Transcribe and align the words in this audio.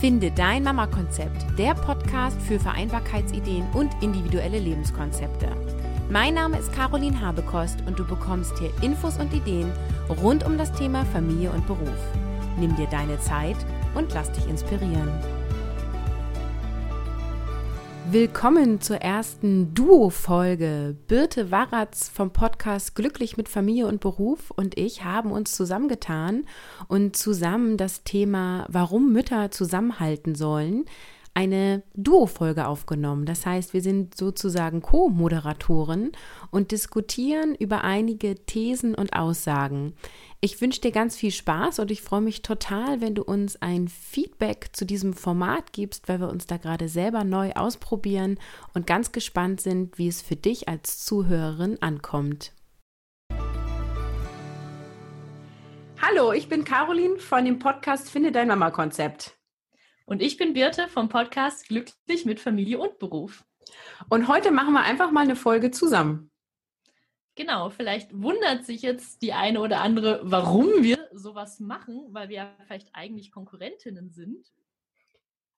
Finde 0.00 0.30
dein 0.30 0.62
Mama-Konzept, 0.62 1.58
der 1.58 1.74
Podcast 1.74 2.40
für 2.42 2.60
Vereinbarkeitsideen 2.60 3.66
und 3.74 3.90
individuelle 4.00 4.60
Lebenskonzepte. 4.60 5.48
Mein 6.08 6.34
Name 6.34 6.56
ist 6.56 6.72
Caroline 6.72 7.20
Habekost 7.20 7.82
und 7.84 7.98
du 7.98 8.06
bekommst 8.06 8.56
hier 8.60 8.70
Infos 8.80 9.18
und 9.18 9.34
Ideen 9.34 9.72
rund 10.22 10.46
um 10.46 10.56
das 10.56 10.70
Thema 10.72 11.04
Familie 11.06 11.50
und 11.50 11.66
Beruf. 11.66 11.98
Nimm 12.60 12.76
dir 12.76 12.86
deine 12.86 13.18
Zeit 13.18 13.56
und 13.96 14.14
lass 14.14 14.30
dich 14.30 14.48
inspirieren. 14.48 15.10
Willkommen 18.10 18.80
zur 18.80 18.96
ersten 18.96 19.74
Duo-Folge. 19.74 20.96
Birte 21.08 21.50
Waratz 21.50 22.08
vom 22.08 22.32
Podcast 22.32 22.94
Glücklich 22.94 23.36
mit 23.36 23.50
Familie 23.50 23.86
und 23.86 24.00
Beruf 24.00 24.50
und 24.50 24.78
ich 24.78 25.04
haben 25.04 25.30
uns 25.30 25.54
zusammengetan 25.54 26.46
und 26.86 27.16
zusammen 27.16 27.76
das 27.76 28.04
Thema, 28.04 28.64
warum 28.70 29.12
Mütter 29.12 29.50
zusammenhalten 29.50 30.36
sollen, 30.36 30.86
eine 31.34 31.82
Duo-Folge 31.94 32.66
aufgenommen. 32.66 33.26
Das 33.26 33.46
heißt, 33.46 33.72
wir 33.72 33.82
sind 33.82 34.16
sozusagen 34.16 34.82
Co-Moderatoren 34.82 36.12
und 36.50 36.72
diskutieren 36.72 37.54
über 37.54 37.84
einige 37.84 38.34
Thesen 38.34 38.94
und 38.94 39.14
Aussagen. 39.14 39.94
Ich 40.40 40.60
wünsche 40.60 40.80
dir 40.80 40.92
ganz 40.92 41.16
viel 41.16 41.30
Spaß 41.30 41.78
und 41.78 41.90
ich 41.90 42.02
freue 42.02 42.20
mich 42.20 42.42
total, 42.42 43.00
wenn 43.00 43.14
du 43.14 43.22
uns 43.22 43.60
ein 43.60 43.88
Feedback 43.88 44.70
zu 44.72 44.84
diesem 44.84 45.12
Format 45.12 45.72
gibst, 45.72 46.08
weil 46.08 46.20
wir 46.20 46.28
uns 46.28 46.46
da 46.46 46.56
gerade 46.56 46.88
selber 46.88 47.24
neu 47.24 47.52
ausprobieren 47.52 48.38
und 48.74 48.86
ganz 48.86 49.12
gespannt 49.12 49.60
sind, 49.60 49.98
wie 49.98 50.08
es 50.08 50.22
für 50.22 50.36
dich 50.36 50.68
als 50.68 51.04
Zuhörerin 51.04 51.80
ankommt. 51.80 52.52
Hallo, 56.00 56.32
ich 56.32 56.48
bin 56.48 56.64
Caroline 56.64 57.18
von 57.18 57.44
dem 57.44 57.58
Podcast 57.58 58.08
Finde 58.10 58.30
dein 58.30 58.48
Mama 58.48 58.70
Konzept. 58.70 59.37
Und 60.08 60.22
ich 60.22 60.38
bin 60.38 60.54
Birte 60.54 60.88
vom 60.88 61.10
Podcast 61.10 61.68
Glücklich 61.68 62.24
mit 62.24 62.40
Familie 62.40 62.78
und 62.78 62.98
Beruf. 62.98 63.44
Und 64.08 64.26
heute 64.26 64.50
machen 64.50 64.72
wir 64.72 64.80
einfach 64.80 65.10
mal 65.10 65.20
eine 65.20 65.36
Folge 65.36 65.70
zusammen. 65.70 66.30
Genau, 67.34 67.68
vielleicht 67.68 68.18
wundert 68.18 68.64
sich 68.64 68.80
jetzt 68.80 69.20
die 69.20 69.34
eine 69.34 69.60
oder 69.60 69.82
andere, 69.82 70.20
warum 70.22 70.82
wir 70.82 70.96
sowas 71.12 71.60
machen, 71.60 72.06
weil 72.08 72.30
wir 72.30 72.36
ja 72.36 72.56
vielleicht 72.64 72.88
eigentlich 72.94 73.30
Konkurrentinnen 73.30 74.10
sind. 74.10 74.46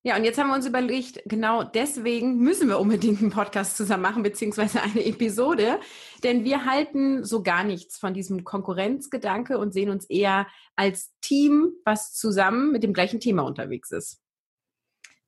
Ja, 0.03 0.17
und 0.17 0.25
jetzt 0.25 0.37
haben 0.37 0.49
wir 0.49 0.57
uns 0.57 0.67
überlegt, 0.67 1.23
genau 1.27 1.63
deswegen 1.63 2.39
müssen 2.39 2.67
wir 2.67 2.81
unbedingt 2.81 3.21
einen 3.21 3.31
Podcast 3.31 3.77
zusammen 3.77 4.03
machen, 4.03 4.25
beziehungsweise 4.25 4.83
eine 4.83 5.07
Episode, 5.07 5.79
denn 6.25 6.43
wir 6.43 6.65
halten 6.65 7.23
so 7.23 7.45
gar 7.45 7.63
nichts 7.63 7.99
von 7.99 8.15
diesem 8.15 8.43
Konkurrenzgedanke 8.43 9.59
und 9.59 9.73
sehen 9.73 9.91
uns 9.91 10.07
eher 10.07 10.49
als 10.75 11.13
Team, 11.21 11.71
was 11.85 12.15
zusammen 12.15 12.73
mit 12.73 12.83
dem 12.83 12.95
gleichen 12.95 13.21
Thema 13.21 13.43
unterwegs 13.43 13.93
ist. 13.93 14.21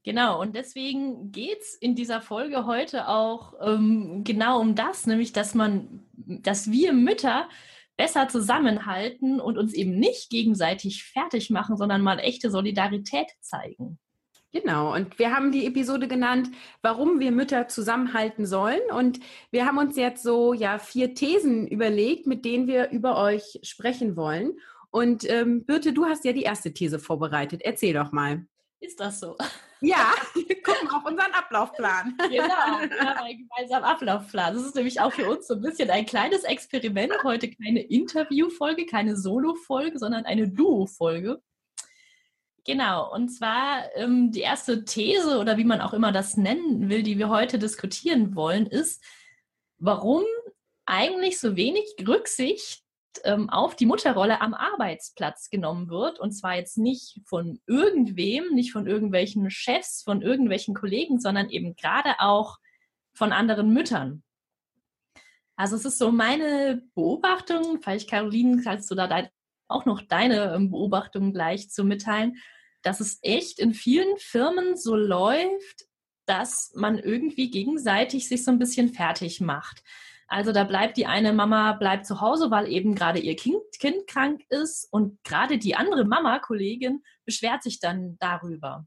Genau, 0.05 0.41
und 0.41 0.57
deswegen 0.57 1.31
geht 1.31 1.61
es 1.61 1.75
in 1.75 1.95
dieser 1.95 2.21
Folge 2.21 2.67
heute 2.67 3.07
auch 3.07 3.55
ähm, 3.61 4.25
genau 4.25 4.61
um 4.61 4.75
das, 4.75 5.07
nämlich 5.07 5.33
dass 5.33 5.55
man, 5.55 6.05
dass 6.17 6.73
wir 6.73 6.93
Mütter 6.93 7.49
besser 7.97 8.27
zusammenhalten 8.27 9.41
und 9.41 9.59
uns 9.59 9.75
eben 9.75 9.99
nicht 9.99 10.29
gegenseitig 10.31 11.05
fertig 11.05 11.51
machen, 11.51 11.77
sondern 11.77 12.01
mal 12.01 12.19
echte 12.19 12.51
Solidarität 12.51 13.29
zeigen. 13.41 13.99
Genau, 14.51 14.93
und 14.93 15.19
wir 15.19 15.35
haben 15.35 15.51
die 15.51 15.67
Episode 15.67 16.09
genannt, 16.09 16.51
warum 16.83 17.21
wir 17.21 17.31
Mütter 17.31 17.69
zusammenhalten 17.69 18.45
sollen. 18.45 18.83
Und 18.95 19.21
wir 19.51 19.67
haben 19.67 19.79
uns 19.79 19.97
jetzt 19.97 20.23
so 20.23 20.53
ja 20.53 20.79
vier 20.79 21.15
Thesen 21.15 21.67
überlegt, 21.67 22.27
mit 22.27 22.45
denen 22.45 22.67
wir 22.67 22.91
über 22.91 23.17
euch 23.17 23.61
sprechen 23.63 24.15
wollen. 24.15 24.53
Und 24.91 25.29
ähm, 25.31 25.65
Birte, 25.65 25.95
du 25.95 26.05
hast 26.05 26.25
ja 26.27 26.35
die 26.35 26.43
erste 26.43 26.75
These 26.75 26.99
vorbereitet. 26.99 27.63
Erzähl 27.65 27.95
doch 27.95 28.13
mal. 28.13 28.45
Ist 28.81 29.01
das 29.01 29.21
so? 29.21 29.39
Ja, 29.83 30.13
wir 30.35 30.63
gucken 30.63 30.89
auf 30.91 31.05
unseren 31.05 31.33
Ablaufplan. 31.33 32.17
Genau, 32.17 32.31
wir 32.31 33.01
haben 33.01 33.19
einen 33.19 33.39
gemeinsamen 33.39 33.85
Ablaufplan. 33.85 34.55
Das 34.55 34.65
ist 34.65 34.77
nämlich 34.77 35.01
auch 35.01 35.13
für 35.13 35.29
uns 35.29 35.49
so 35.49 35.55
ein 35.55 35.61
bisschen 35.61 35.91
ein 35.91 36.07
kleines 36.07 36.45
Experiment. 36.45 37.13
Heute 37.25 37.51
keine 37.51 37.83
Interviewfolge, 37.83 38.87
keine 38.87 39.17
Solo-Folge, 39.17 39.99
sondern 39.99 40.25
eine 40.25 40.49
Duo-Folge. 40.49 41.43
Genau, 42.65 43.13
und 43.13 43.29
zwar 43.29 43.85
ähm, 43.97 44.31
die 44.31 44.41
erste 44.41 44.85
These 44.85 45.41
oder 45.41 45.57
wie 45.57 45.65
man 45.65 45.81
auch 45.81 45.93
immer 45.93 46.13
das 46.13 46.37
nennen 46.37 46.89
will, 46.89 47.03
die 47.03 47.19
wir 47.19 47.29
heute 47.29 47.59
diskutieren 47.59 48.37
wollen, 48.37 48.67
ist, 48.69 49.03
warum 49.79 50.23
eigentlich 50.87 51.41
so 51.41 51.57
wenig 51.57 51.97
Rücksicht 52.07 52.85
ähm, 53.25 53.51
auf 53.51 53.77
die 53.77 53.87
Mutterrolle 53.87 54.41
am 54.41 54.55
Arbeitsplatz 54.55 55.51
genommen 55.51 55.89
wird. 55.89 56.19
Und 56.19 56.33
zwar 56.33 56.57
jetzt 56.57 56.79
nicht 56.79 57.21
von 57.27 57.61
irgendwem, 57.67 58.55
nicht 58.55 58.73
von 58.73 58.87
irgendwelchen 58.87 59.51
Chefs, 59.51 60.03
von 60.03 60.23
irgendwelchen 60.23 60.75
Kollegen, 60.75 61.21
sondern 61.21 61.51
eben 61.51 61.77
gerade 61.77 62.21
auch 62.21 62.59
von 63.15 63.33
anderen 63.33 63.73
Müttern. 63.73 64.23
Also 65.57 65.77
es 65.77 65.85
ist 65.85 65.99
so 65.99 66.11
meine 66.11 66.83
Beobachtung, 66.95 67.81
vielleicht 67.83 68.09
Caroline, 68.09 68.63
kannst 68.63 68.91
du 68.91 68.95
da 68.95 69.07
dein, 69.07 69.29
auch 69.69 69.85
noch 69.85 70.03
deine 70.03 70.55
ähm, 70.55 70.71
Beobachtung 70.71 71.33
gleich 71.33 71.71
zu 71.71 71.85
mitteilen, 71.85 72.37
dass 72.83 73.01
es 73.01 73.19
echt 73.23 73.59
in 73.59 73.75
vielen 73.75 74.17
Firmen 74.19 74.77
so 74.77 74.97
läuft, 74.97 75.87
dass 76.27 76.73
man 76.75 76.99
irgendwie 76.99 77.51
gegenseitig 77.51 78.29
sich 78.29 78.45
so 78.45 78.51
ein 78.51 78.59
bisschen 78.59 78.93
fertig 78.93 79.41
macht. 79.41 79.83
Also 80.33 80.51
da 80.53 80.65
bleibt 80.65 80.97
die 80.97 81.05
eine 81.05 81.35
Mama 81.35 81.75
bleibt 81.75 82.07
zu 82.07 82.23
Hause, 82.23 82.51
weil 82.51 82.67
eben 82.67 82.95
gerade 82.95 83.19
ihr 83.19 83.37
Kind, 83.37 83.61
kind 83.79 84.07
krank 84.07 84.41
ist 84.49 84.89
und 84.91 85.23
gerade 85.25 85.59
die 85.59 85.77
andere 85.77 86.07
Mama, 86.07 86.39
Kollegin, 86.39 87.03
beschwert 87.27 87.63
sich 87.63 87.81
dann 87.81 88.17
darüber. 88.19 88.87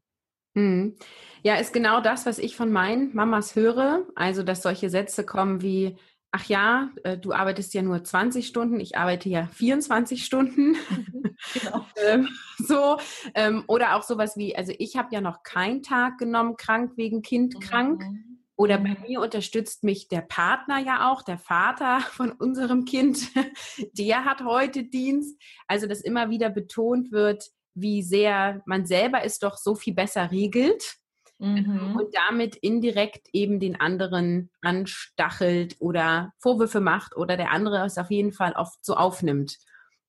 Mhm. 0.55 0.95
Ja, 1.43 1.57
ist 1.57 1.71
genau 1.71 2.01
das, 2.01 2.25
was 2.25 2.39
ich 2.39 2.55
von 2.55 2.71
meinen 2.71 3.15
Mamas 3.15 3.55
höre. 3.55 4.07
Also, 4.15 4.41
dass 4.41 4.63
solche 4.63 4.89
Sätze 4.89 5.23
kommen 5.23 5.61
wie, 5.61 5.95
ach 6.31 6.45
ja, 6.45 6.89
äh, 7.03 7.15
du 7.15 7.31
arbeitest 7.31 7.75
ja 7.75 7.83
nur 7.83 8.03
20 8.03 8.47
Stunden, 8.47 8.79
ich 8.79 8.97
arbeite 8.97 9.29
ja 9.29 9.45
24 9.45 10.25
Stunden. 10.25 10.75
Genau. 11.53 11.85
Ähm, 12.07 12.29
so, 12.57 12.97
ähm, 13.35 13.63
oder 13.67 13.95
auch 13.95 14.03
sowas 14.03 14.37
wie, 14.37 14.55
also 14.55 14.73
ich 14.79 14.95
habe 14.95 15.09
ja 15.11 15.21
noch 15.21 15.43
keinen 15.43 15.83
Tag 15.83 16.17
genommen, 16.17 16.55
krank 16.55 16.93
wegen 16.95 17.21
Kind 17.21 17.55
mhm. 17.55 17.59
Oder 18.57 18.77
bei 18.77 18.89
mhm. 18.89 19.01
mir 19.07 19.21
unterstützt 19.21 19.83
mich 19.83 20.07
der 20.07 20.21
Partner 20.21 20.79
ja 20.79 21.11
auch, 21.11 21.21
der 21.21 21.37
Vater 21.37 21.99
von 22.11 22.31
unserem 22.31 22.85
Kind. 22.85 23.29
Der 23.93 24.25
hat 24.25 24.43
heute 24.43 24.83
Dienst. 24.83 25.39
Also, 25.67 25.87
dass 25.87 26.01
immer 26.01 26.29
wieder 26.29 26.49
betont 26.49 27.11
wird, 27.11 27.45
wie 27.73 28.01
sehr 28.01 28.61
man 28.65 28.85
selber 28.85 29.23
es 29.23 29.39
doch 29.39 29.57
so 29.57 29.75
viel 29.75 29.93
besser 29.93 30.31
regelt 30.31 30.95
mhm. 31.39 31.97
und 31.97 32.15
damit 32.15 32.55
indirekt 32.55 33.27
eben 33.33 33.59
den 33.59 33.79
anderen 33.79 34.49
anstachelt 34.61 35.75
oder 35.79 36.33
Vorwürfe 36.39 36.79
macht 36.79 37.15
oder 37.17 37.37
der 37.37 37.51
andere 37.51 37.85
es 37.85 37.97
auf 37.97 38.11
jeden 38.11 38.31
Fall 38.31 38.53
oft 38.53 38.83
so 38.85 38.95
aufnimmt 38.95 39.57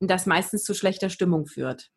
und 0.01 0.11
das 0.11 0.27
meistens 0.27 0.65
zu 0.65 0.75
schlechter 0.75 1.11
Stimmung 1.11 1.47
führt. 1.47 1.91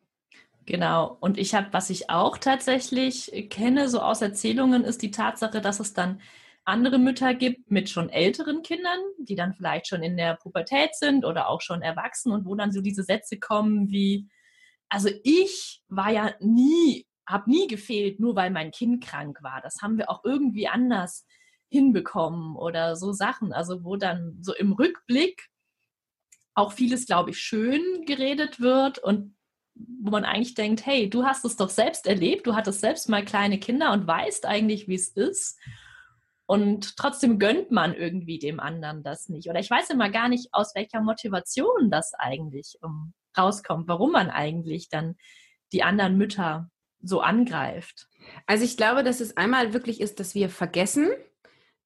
Genau. 0.70 1.16
Und 1.18 1.36
ich 1.36 1.56
habe, 1.56 1.66
was 1.72 1.90
ich 1.90 2.10
auch 2.10 2.38
tatsächlich 2.38 3.48
kenne, 3.50 3.88
so 3.88 4.00
aus 4.00 4.22
Erzählungen, 4.22 4.84
ist 4.84 5.02
die 5.02 5.10
Tatsache, 5.10 5.60
dass 5.60 5.80
es 5.80 5.94
dann 5.94 6.20
andere 6.64 7.00
Mütter 7.00 7.34
gibt 7.34 7.72
mit 7.72 7.90
schon 7.90 8.08
älteren 8.08 8.62
Kindern, 8.62 9.00
die 9.18 9.34
dann 9.34 9.52
vielleicht 9.52 9.88
schon 9.88 10.04
in 10.04 10.16
der 10.16 10.36
Pubertät 10.36 10.94
sind 10.94 11.24
oder 11.24 11.48
auch 11.48 11.60
schon 11.60 11.82
erwachsen 11.82 12.30
und 12.30 12.44
wo 12.46 12.54
dann 12.54 12.70
so 12.70 12.82
diese 12.82 13.02
Sätze 13.02 13.40
kommen 13.40 13.90
wie, 13.90 14.28
also 14.88 15.10
ich 15.24 15.82
war 15.88 16.12
ja 16.12 16.34
nie, 16.38 17.04
habe 17.26 17.50
nie 17.50 17.66
gefehlt, 17.66 18.20
nur 18.20 18.36
weil 18.36 18.52
mein 18.52 18.70
Kind 18.70 19.02
krank 19.02 19.42
war. 19.42 19.60
Das 19.62 19.82
haben 19.82 19.98
wir 19.98 20.08
auch 20.08 20.22
irgendwie 20.22 20.68
anders 20.68 21.26
hinbekommen 21.68 22.54
oder 22.54 22.94
so 22.94 23.10
Sachen. 23.10 23.52
Also 23.52 23.82
wo 23.82 23.96
dann 23.96 24.38
so 24.40 24.54
im 24.54 24.70
Rückblick 24.70 25.48
auch 26.54 26.70
vieles, 26.72 27.06
glaube 27.06 27.30
ich, 27.30 27.40
schön 27.40 28.04
geredet 28.06 28.60
wird 28.60 29.00
und 29.00 29.34
wo 30.02 30.10
man 30.10 30.24
eigentlich 30.24 30.54
denkt, 30.54 30.84
hey, 30.86 31.08
du 31.08 31.24
hast 31.24 31.44
es 31.44 31.56
doch 31.56 31.68
selbst 31.68 32.06
erlebt, 32.06 32.46
du 32.46 32.54
hattest 32.54 32.80
selbst 32.80 33.08
mal 33.08 33.24
kleine 33.24 33.58
Kinder 33.58 33.92
und 33.92 34.06
weißt 34.06 34.46
eigentlich, 34.46 34.88
wie 34.88 34.94
es 34.94 35.08
ist. 35.08 35.58
Und 36.46 36.96
trotzdem 36.96 37.38
gönnt 37.38 37.70
man 37.70 37.94
irgendwie 37.94 38.38
dem 38.38 38.58
anderen 38.58 39.02
das 39.02 39.28
nicht. 39.28 39.48
Oder 39.48 39.60
ich 39.60 39.70
weiß 39.70 39.90
immer 39.90 40.10
gar 40.10 40.28
nicht, 40.28 40.48
aus 40.52 40.74
welcher 40.74 41.00
Motivation 41.00 41.90
das 41.90 42.12
eigentlich 42.14 42.76
um, 42.82 43.12
rauskommt, 43.38 43.86
warum 43.86 44.12
man 44.12 44.30
eigentlich 44.30 44.88
dann 44.88 45.16
die 45.72 45.82
anderen 45.82 46.18
Mütter 46.18 46.68
so 47.02 47.20
angreift. 47.20 48.08
Also 48.46 48.64
ich 48.64 48.76
glaube, 48.76 49.04
dass 49.04 49.20
es 49.20 49.36
einmal 49.36 49.72
wirklich 49.72 50.00
ist, 50.00 50.20
dass 50.20 50.34
wir 50.34 50.50
vergessen, 50.50 51.10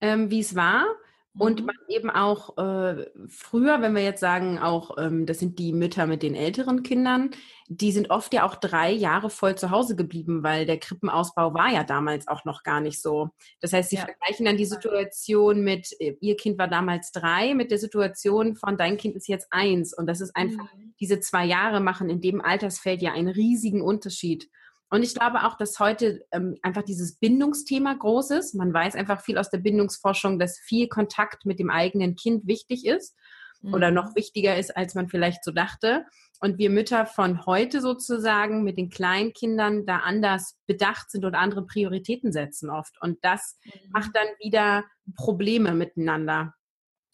ähm, 0.00 0.30
wie 0.30 0.40
es 0.40 0.54
war 0.54 0.86
und 1.36 1.60
mhm. 1.60 1.66
man 1.66 1.76
eben 1.88 2.10
auch 2.10 2.56
äh, 2.58 3.06
früher, 3.28 3.80
wenn 3.82 3.94
wir 3.94 4.02
jetzt 4.02 4.20
sagen, 4.20 4.58
auch 4.58 4.96
ähm, 4.98 5.26
das 5.26 5.40
sind 5.40 5.58
die 5.58 5.72
Mütter 5.72 6.06
mit 6.06 6.22
den 6.22 6.34
älteren 6.34 6.84
Kindern, 6.84 7.30
die 7.66 7.90
sind 7.90 8.10
oft 8.10 8.32
ja 8.32 8.46
auch 8.46 8.54
drei 8.54 8.92
Jahre 8.92 9.30
voll 9.30 9.56
zu 9.56 9.70
Hause 9.70 9.96
geblieben, 9.96 10.44
weil 10.44 10.64
der 10.64 10.78
Krippenausbau 10.78 11.52
war 11.54 11.72
ja 11.72 11.82
damals 11.82 12.28
auch 12.28 12.44
noch 12.44 12.62
gar 12.62 12.80
nicht 12.80 13.02
so. 13.02 13.30
Das 13.60 13.72
heißt, 13.72 13.90
sie 13.90 13.96
ja. 13.96 14.04
vergleichen 14.04 14.46
dann 14.46 14.56
die 14.56 14.64
Situation 14.64 15.64
mit, 15.64 15.88
äh, 15.98 16.16
ihr 16.20 16.36
Kind 16.36 16.56
war 16.56 16.68
damals 16.68 17.10
drei, 17.10 17.54
mit 17.54 17.72
der 17.72 17.78
Situation 17.78 18.54
von 18.54 18.76
dein 18.76 18.96
Kind 18.96 19.16
ist 19.16 19.26
jetzt 19.26 19.48
eins. 19.50 19.92
Und 19.92 20.06
das 20.06 20.20
ist 20.20 20.36
einfach, 20.36 20.72
mhm. 20.74 20.94
diese 21.00 21.18
zwei 21.18 21.44
Jahre 21.46 21.80
machen 21.80 22.08
in 22.10 22.20
dem 22.20 22.40
Altersfeld 22.40 23.02
ja 23.02 23.12
einen 23.12 23.28
riesigen 23.28 23.82
Unterschied. 23.82 24.48
Und 24.90 25.02
ich 25.02 25.14
glaube 25.14 25.44
auch, 25.44 25.56
dass 25.56 25.80
heute 25.80 26.24
ähm, 26.30 26.56
einfach 26.62 26.82
dieses 26.82 27.16
Bindungsthema 27.18 27.94
groß 27.94 28.30
ist. 28.30 28.54
Man 28.54 28.72
weiß 28.72 28.94
einfach 28.94 29.20
viel 29.20 29.38
aus 29.38 29.50
der 29.50 29.58
Bindungsforschung, 29.58 30.38
dass 30.38 30.58
viel 30.58 30.88
Kontakt 30.88 31.46
mit 31.46 31.58
dem 31.58 31.70
eigenen 31.70 32.16
Kind 32.16 32.46
wichtig 32.46 32.86
ist 32.86 33.16
mhm. 33.62 33.74
oder 33.74 33.90
noch 33.90 34.14
wichtiger 34.14 34.56
ist, 34.56 34.76
als 34.76 34.94
man 34.94 35.08
vielleicht 35.08 35.42
so 35.42 35.50
dachte. 35.50 36.04
Und 36.40 36.58
wir 36.58 36.70
Mütter 36.70 37.06
von 37.06 37.46
heute 37.46 37.80
sozusagen 37.80 38.62
mit 38.62 38.76
den 38.76 38.90
Kleinkindern 38.90 39.86
da 39.86 39.98
anders 39.98 40.58
bedacht 40.66 41.10
sind 41.10 41.24
und 41.24 41.34
andere 41.34 41.64
Prioritäten 41.66 42.32
setzen 42.32 42.70
oft. 42.70 43.00
Und 43.00 43.18
das 43.24 43.58
mhm. 43.64 43.90
macht 43.90 44.10
dann 44.14 44.28
wieder 44.38 44.84
Probleme 45.16 45.72
miteinander. 45.72 46.54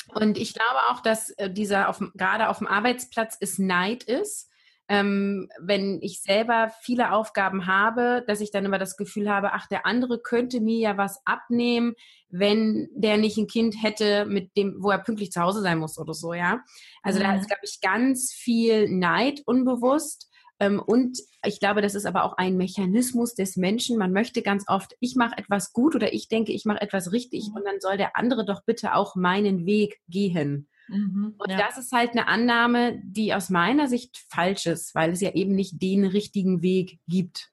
Und 0.08 0.38
ich 0.38 0.54
glaube 0.54 0.80
auch, 0.90 1.00
dass 1.00 1.30
äh, 1.30 1.50
dieser 1.50 1.88
auf, 1.88 2.02
gerade 2.14 2.48
auf 2.48 2.58
dem 2.58 2.66
Arbeitsplatz 2.66 3.36
es 3.40 3.58
Neid 3.58 4.02
ist 4.02 4.49
ähm, 4.90 5.48
wenn 5.60 6.00
ich 6.02 6.20
selber 6.20 6.72
viele 6.82 7.12
Aufgaben 7.12 7.68
habe, 7.68 8.24
dass 8.26 8.40
ich 8.40 8.50
dann 8.50 8.64
immer 8.64 8.78
das 8.78 8.96
Gefühl 8.96 9.30
habe, 9.30 9.52
ach, 9.52 9.68
der 9.68 9.86
andere 9.86 10.20
könnte 10.20 10.60
mir 10.60 10.78
ja 10.78 10.96
was 10.96 11.20
abnehmen, 11.24 11.94
wenn 12.28 12.88
der 12.92 13.16
nicht 13.16 13.38
ein 13.38 13.46
Kind 13.46 13.76
hätte, 13.80 14.26
mit 14.26 14.56
dem, 14.56 14.74
wo 14.80 14.90
er 14.90 14.98
pünktlich 14.98 15.30
zu 15.30 15.42
Hause 15.42 15.62
sein 15.62 15.78
muss 15.78 15.96
oder 15.96 16.12
so, 16.12 16.34
ja. 16.34 16.64
Also 17.04 17.20
mhm. 17.20 17.22
da 17.22 17.36
ist, 17.36 17.46
glaube 17.46 17.62
ich, 17.62 17.80
ganz 17.80 18.32
viel 18.32 18.90
Neid 18.90 19.42
unbewusst. 19.46 20.28
Ähm, 20.58 20.82
und 20.84 21.20
ich 21.46 21.60
glaube, 21.60 21.82
das 21.82 21.94
ist 21.94 22.04
aber 22.04 22.24
auch 22.24 22.36
ein 22.36 22.56
Mechanismus 22.56 23.36
des 23.36 23.56
Menschen. 23.56 23.96
Man 23.96 24.12
möchte 24.12 24.42
ganz 24.42 24.64
oft, 24.66 24.96
ich 24.98 25.14
mache 25.14 25.38
etwas 25.38 25.72
gut 25.72 25.94
oder 25.94 26.12
ich 26.12 26.26
denke, 26.26 26.50
ich 26.50 26.64
mache 26.64 26.80
etwas 26.80 27.12
richtig 27.12 27.48
mhm. 27.48 27.58
und 27.58 27.64
dann 27.64 27.78
soll 27.78 27.96
der 27.96 28.16
andere 28.16 28.44
doch 28.44 28.64
bitte 28.64 28.94
auch 28.94 29.14
meinen 29.14 29.66
Weg 29.66 30.00
gehen. 30.08 30.68
Mhm, 30.90 31.34
und 31.38 31.50
ja. 31.50 31.58
das 31.58 31.78
ist 31.78 31.92
halt 31.92 32.10
eine 32.12 32.26
Annahme, 32.26 33.00
die 33.04 33.32
aus 33.32 33.48
meiner 33.48 33.88
Sicht 33.88 34.18
falsch 34.28 34.66
ist, 34.66 34.94
weil 34.94 35.10
es 35.10 35.20
ja 35.20 35.30
eben 35.32 35.54
nicht 35.54 35.80
den 35.80 36.04
richtigen 36.04 36.62
Weg 36.62 36.98
gibt. 37.06 37.50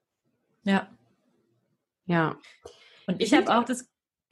Ja. 0.64 0.88
Ja. 2.06 2.36
Und 3.06 3.22
ich 3.22 3.32
habe 3.32 3.56
auch 3.56 3.64
das 3.64 3.88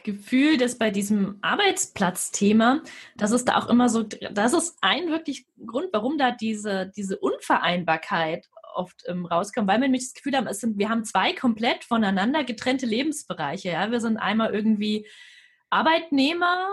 Gefühl, 0.06 0.56
dass 0.56 0.78
bei 0.78 0.90
diesem 0.90 1.38
Arbeitsplatzthema, 1.42 2.82
dass 3.16 3.32
es 3.32 3.44
da 3.44 3.56
auch 3.56 3.68
immer 3.68 3.88
so, 3.88 4.02
das 4.02 4.52
ist 4.52 4.76
ein 4.80 5.08
wirklich 5.08 5.46
Grund, 5.64 5.88
warum 5.92 6.16
da 6.18 6.30
diese, 6.30 6.92
diese 6.96 7.18
Unvereinbarkeit 7.18 8.46
oft 8.74 9.02
ähm, 9.06 9.26
rauskommt, 9.26 9.66
weil 9.66 9.78
wir 9.78 9.88
nämlich 9.88 10.04
das 10.04 10.14
Gefühl 10.14 10.36
haben, 10.36 10.46
es 10.46 10.60
sind, 10.60 10.78
wir 10.78 10.90
haben 10.90 11.04
zwei 11.04 11.32
komplett 11.32 11.84
voneinander 11.84 12.44
getrennte 12.44 12.86
Lebensbereiche. 12.86 13.70
Ja? 13.70 13.90
Wir 13.90 14.00
sind 14.00 14.16
einmal 14.16 14.54
irgendwie 14.54 15.08
Arbeitnehmer 15.70 16.68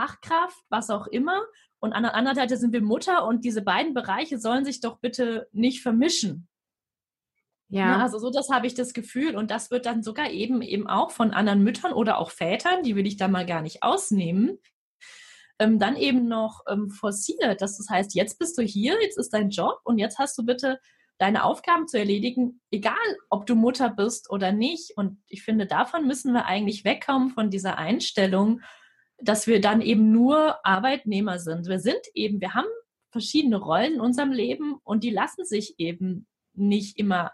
Fachkraft, 0.00 0.64
was 0.70 0.88
auch 0.90 1.06
immer. 1.06 1.42
Und 1.78 1.92
an 1.92 2.04
der 2.04 2.14
anderen 2.14 2.36
Seite 2.36 2.56
sind 2.56 2.72
wir 2.72 2.82
Mutter 2.82 3.26
und 3.26 3.44
diese 3.44 3.62
beiden 3.62 3.92
Bereiche 3.92 4.38
sollen 4.38 4.64
sich 4.64 4.80
doch 4.80 4.98
bitte 4.98 5.48
nicht 5.52 5.82
vermischen. 5.82 6.48
Ja. 7.68 7.96
Ne, 7.98 8.02
also 8.02 8.18
so, 8.18 8.30
das 8.30 8.48
habe 8.48 8.66
ich 8.66 8.74
das 8.74 8.94
Gefühl. 8.94 9.36
Und 9.36 9.50
das 9.50 9.70
wird 9.70 9.86
dann 9.86 10.02
sogar 10.02 10.30
eben 10.30 10.62
eben 10.62 10.88
auch 10.88 11.10
von 11.10 11.32
anderen 11.32 11.62
Müttern 11.62 11.92
oder 11.92 12.18
auch 12.18 12.30
Vätern, 12.30 12.82
die 12.82 12.96
will 12.96 13.06
ich 13.06 13.16
da 13.16 13.28
mal 13.28 13.46
gar 13.46 13.62
nicht 13.62 13.82
ausnehmen, 13.82 14.58
ähm, 15.58 15.78
dann 15.78 15.96
eben 15.96 16.28
noch 16.28 16.60
ähm, 16.68 16.90
forciert. 16.90 17.60
Das 17.60 17.78
heißt, 17.88 18.14
jetzt 18.14 18.38
bist 18.38 18.58
du 18.58 18.62
hier, 18.62 19.00
jetzt 19.02 19.18
ist 19.18 19.30
dein 19.30 19.50
Job 19.50 19.80
und 19.84 19.98
jetzt 19.98 20.18
hast 20.18 20.36
du 20.38 20.44
bitte 20.44 20.80
deine 21.18 21.44
Aufgaben 21.44 21.86
zu 21.86 21.98
erledigen, 21.98 22.62
egal 22.70 22.94
ob 23.28 23.44
du 23.44 23.54
Mutter 23.54 23.90
bist 23.90 24.30
oder 24.30 24.52
nicht. 24.52 24.96
Und 24.96 25.22
ich 25.26 25.42
finde, 25.42 25.66
davon 25.66 26.06
müssen 26.06 26.32
wir 26.32 26.46
eigentlich 26.46 26.84
wegkommen 26.84 27.30
von 27.30 27.50
dieser 27.50 27.76
Einstellung, 27.76 28.62
dass 29.22 29.46
wir 29.46 29.60
dann 29.60 29.80
eben 29.80 30.12
nur 30.12 30.64
Arbeitnehmer 30.64 31.38
sind. 31.38 31.66
Wir 31.66 31.78
sind 31.78 32.00
eben, 32.14 32.40
wir 32.40 32.54
haben 32.54 32.68
verschiedene 33.10 33.56
Rollen 33.56 33.94
in 33.94 34.00
unserem 34.00 34.32
Leben 34.32 34.76
und 34.84 35.04
die 35.04 35.10
lassen 35.10 35.44
sich 35.44 35.74
eben 35.78 36.26
nicht 36.54 36.98
immer 36.98 37.32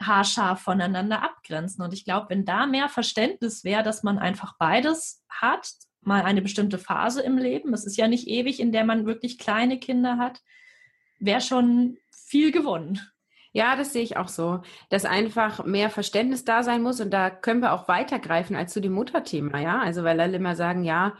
haarscharf 0.00 0.60
voneinander 0.60 1.22
abgrenzen. 1.22 1.82
Und 1.82 1.92
ich 1.92 2.04
glaube, 2.04 2.30
wenn 2.30 2.44
da 2.44 2.66
mehr 2.66 2.88
Verständnis 2.88 3.64
wäre, 3.64 3.82
dass 3.82 4.02
man 4.02 4.18
einfach 4.18 4.56
beides 4.58 5.22
hat, 5.28 5.68
mal 6.00 6.22
eine 6.22 6.42
bestimmte 6.42 6.78
Phase 6.78 7.20
im 7.22 7.36
Leben, 7.36 7.74
es 7.74 7.84
ist 7.84 7.96
ja 7.96 8.08
nicht 8.08 8.26
ewig, 8.26 8.60
in 8.60 8.72
der 8.72 8.84
man 8.84 9.06
wirklich 9.06 9.38
kleine 9.38 9.78
Kinder 9.78 10.16
hat, 10.16 10.40
wäre 11.18 11.42
schon 11.42 11.98
viel 12.10 12.50
gewonnen. 12.50 13.00
Ja, 13.52 13.74
das 13.74 13.92
sehe 13.92 14.02
ich 14.02 14.16
auch 14.16 14.28
so, 14.28 14.62
dass 14.90 15.04
einfach 15.04 15.64
mehr 15.64 15.90
Verständnis 15.90 16.44
da 16.44 16.62
sein 16.62 16.82
muss 16.82 17.00
und 17.00 17.10
da 17.10 17.30
können 17.30 17.60
wir 17.60 17.72
auch 17.72 17.88
weitergreifen 17.88 18.54
als 18.54 18.72
zu 18.72 18.80
dem 18.80 18.92
Mutterthema, 18.92 19.58
ja. 19.58 19.80
Also 19.80 20.04
weil 20.04 20.20
alle 20.20 20.36
immer 20.36 20.54
sagen, 20.54 20.84
ja, 20.84 21.14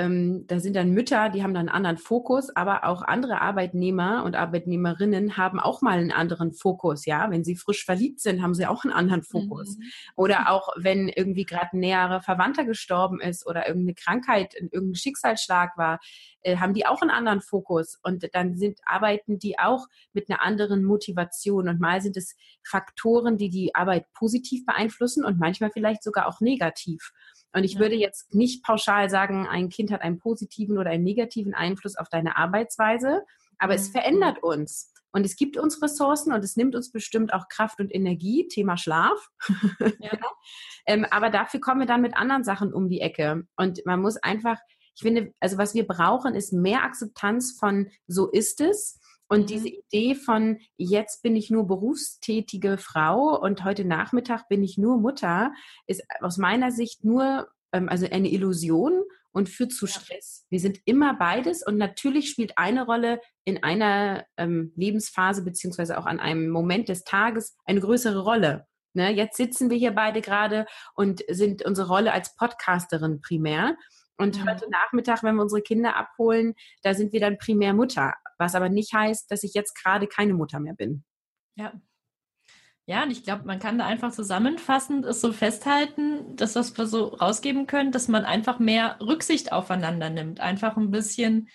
ähm, 0.00 0.46
da 0.46 0.60
sind 0.60 0.76
dann 0.76 0.92
Mütter, 0.92 1.28
die 1.28 1.42
haben 1.42 1.52
dann 1.52 1.68
einen 1.68 1.76
anderen 1.76 1.98
Fokus, 1.98 2.48
aber 2.56 2.84
auch 2.84 3.02
andere 3.02 3.42
Arbeitnehmer 3.42 4.24
und 4.24 4.34
Arbeitnehmerinnen 4.34 5.36
haben 5.36 5.60
auch 5.60 5.82
mal 5.82 5.98
einen 5.98 6.10
anderen 6.10 6.54
Fokus, 6.54 7.04
ja. 7.04 7.30
Wenn 7.30 7.44
sie 7.44 7.54
frisch 7.54 7.84
verliebt 7.84 8.20
sind, 8.20 8.40
haben 8.40 8.54
sie 8.54 8.66
auch 8.66 8.84
einen 8.84 8.94
anderen 8.94 9.22
Fokus. 9.22 9.76
Mhm. 9.76 9.82
Oder 10.16 10.50
auch 10.50 10.70
wenn 10.76 11.08
irgendwie 11.08 11.44
gerade 11.44 11.68
ein 11.74 11.80
näherer 11.80 12.22
Verwandter 12.22 12.64
gestorben 12.64 13.20
ist 13.20 13.46
oder 13.46 13.68
irgendeine 13.68 13.94
Krankheit, 13.94 14.54
irgendein 14.54 14.94
Schicksalsschlag 14.94 15.76
war, 15.76 16.00
äh, 16.42 16.56
haben 16.56 16.72
die 16.72 16.86
auch 16.86 17.02
einen 17.02 17.10
anderen 17.10 17.42
Fokus 17.42 17.98
und 18.02 18.26
dann 18.32 18.56
sind 18.56 18.78
arbeiten 18.86 19.38
die 19.38 19.58
auch 19.58 19.86
mit 20.14 20.30
einer 20.30 20.40
anderen 20.40 20.82
Motivation 20.82 21.68
und 21.68 21.78
mal 21.78 22.00
sind 22.00 22.16
es 22.16 22.36
Faktoren, 22.66 23.36
die 23.36 23.50
die 23.50 23.74
Arbeit 23.74 24.10
positiv 24.14 24.64
beeinflussen 24.64 25.26
und 25.26 25.38
manchmal 25.38 25.70
vielleicht 25.70 26.02
sogar 26.02 26.26
auch 26.26 26.40
negativ. 26.40 27.12
Und 27.52 27.64
ich 27.64 27.74
ja. 27.74 27.80
würde 27.80 27.96
jetzt 27.96 28.34
nicht 28.34 28.64
pauschal 28.64 29.10
sagen, 29.10 29.46
ein 29.46 29.68
Kind 29.68 29.90
hat 29.90 30.02
einen 30.02 30.18
positiven 30.18 30.78
oder 30.78 30.90
einen 30.90 31.04
negativen 31.04 31.54
Einfluss 31.54 31.96
auf 31.96 32.08
deine 32.08 32.36
Arbeitsweise, 32.36 33.22
aber 33.58 33.74
mhm. 33.74 33.78
es 33.78 33.88
verändert 33.88 34.42
uns. 34.42 34.92
Und 35.12 35.26
es 35.26 35.36
gibt 35.36 35.56
uns 35.56 35.82
Ressourcen 35.82 36.32
und 36.32 36.44
es 36.44 36.56
nimmt 36.56 36.76
uns 36.76 36.92
bestimmt 36.92 37.34
auch 37.34 37.48
Kraft 37.48 37.80
und 37.80 37.92
Energie, 37.92 38.46
Thema 38.48 38.76
Schlaf. 38.76 39.30
Ja. 39.98 40.12
ähm, 40.86 41.04
aber 41.10 41.30
dafür 41.30 41.60
kommen 41.60 41.80
wir 41.80 41.86
dann 41.86 42.00
mit 42.00 42.16
anderen 42.16 42.44
Sachen 42.44 42.72
um 42.72 42.88
die 42.88 43.00
Ecke. 43.00 43.44
Und 43.56 43.84
man 43.84 44.00
muss 44.00 44.16
einfach, 44.16 44.58
ich 44.94 45.02
finde, 45.02 45.32
also 45.40 45.58
was 45.58 45.74
wir 45.74 45.86
brauchen, 45.86 46.34
ist 46.34 46.52
mehr 46.52 46.84
Akzeptanz 46.84 47.56
von 47.58 47.90
so 48.06 48.30
ist 48.30 48.60
es 48.60 48.99
und 49.30 49.42
mhm. 49.42 49.46
diese 49.46 49.68
Idee 49.68 50.14
von, 50.16 50.58
jetzt 50.76 51.22
bin 51.22 51.36
ich 51.36 51.50
nur 51.50 51.66
berufstätige 51.66 52.76
Frau 52.78 53.40
und 53.40 53.64
heute 53.64 53.84
Nachmittag 53.84 54.48
bin 54.48 54.62
ich 54.62 54.76
nur 54.76 54.98
Mutter, 54.98 55.52
ist 55.86 56.02
aus 56.20 56.36
meiner 56.36 56.72
Sicht 56.72 57.04
nur, 57.04 57.48
ähm, 57.72 57.88
also 57.88 58.06
eine 58.10 58.28
Illusion 58.28 59.04
und 59.30 59.48
führt 59.48 59.72
zu 59.72 59.86
Stress. 59.86 60.46
Wir 60.50 60.58
sind 60.58 60.80
immer 60.84 61.14
beides 61.14 61.64
und 61.64 61.76
natürlich 61.76 62.28
spielt 62.28 62.58
eine 62.58 62.84
Rolle 62.84 63.20
in 63.44 63.62
einer 63.62 64.26
ähm, 64.36 64.72
Lebensphase 64.74 65.44
beziehungsweise 65.44 65.96
auch 65.96 66.06
an 66.06 66.18
einem 66.18 66.50
Moment 66.50 66.88
des 66.88 67.04
Tages 67.04 67.56
eine 67.64 67.80
größere 67.80 68.24
Rolle. 68.24 68.66
Ne? 68.94 69.10
Jetzt 69.12 69.36
sitzen 69.36 69.70
wir 69.70 69.76
hier 69.76 69.92
beide 69.92 70.20
gerade 70.22 70.66
und 70.96 71.22
sind 71.28 71.64
unsere 71.64 71.86
Rolle 71.86 72.12
als 72.12 72.34
Podcasterin 72.34 73.20
primär. 73.20 73.76
Und 74.20 74.38
mhm. 74.38 74.48
heute 74.48 74.70
Nachmittag, 74.70 75.22
wenn 75.22 75.36
wir 75.36 75.42
unsere 75.42 75.62
Kinder 75.62 75.96
abholen, 75.96 76.54
da 76.82 76.94
sind 76.94 77.12
wir 77.12 77.20
dann 77.20 77.38
primär 77.38 77.72
Mutter. 77.72 78.14
Was 78.38 78.54
aber 78.54 78.68
nicht 78.68 78.92
heißt, 78.92 79.30
dass 79.30 79.42
ich 79.42 79.54
jetzt 79.54 79.74
gerade 79.74 80.06
keine 80.06 80.34
Mutter 80.34 80.60
mehr 80.60 80.74
bin. 80.74 81.04
Ja. 81.56 81.72
Ja, 82.86 83.04
und 83.04 83.12
ich 83.12 83.22
glaube, 83.22 83.44
man 83.44 83.60
kann 83.60 83.78
da 83.78 83.86
einfach 83.86 84.10
zusammenfassend 84.10 85.04
es 85.04 85.20
so 85.20 85.32
festhalten, 85.32 86.34
dass 86.34 86.56
was 86.56 86.76
wir 86.76 86.86
so 86.86 87.04
rausgeben 87.04 87.66
können, 87.66 87.92
dass 87.92 88.08
man 88.08 88.24
einfach 88.24 88.58
mehr 88.58 88.96
Rücksicht 89.00 89.52
aufeinander 89.52 90.10
nimmt, 90.10 90.40
einfach 90.40 90.76
ein 90.76 90.90
bisschen 90.90 91.48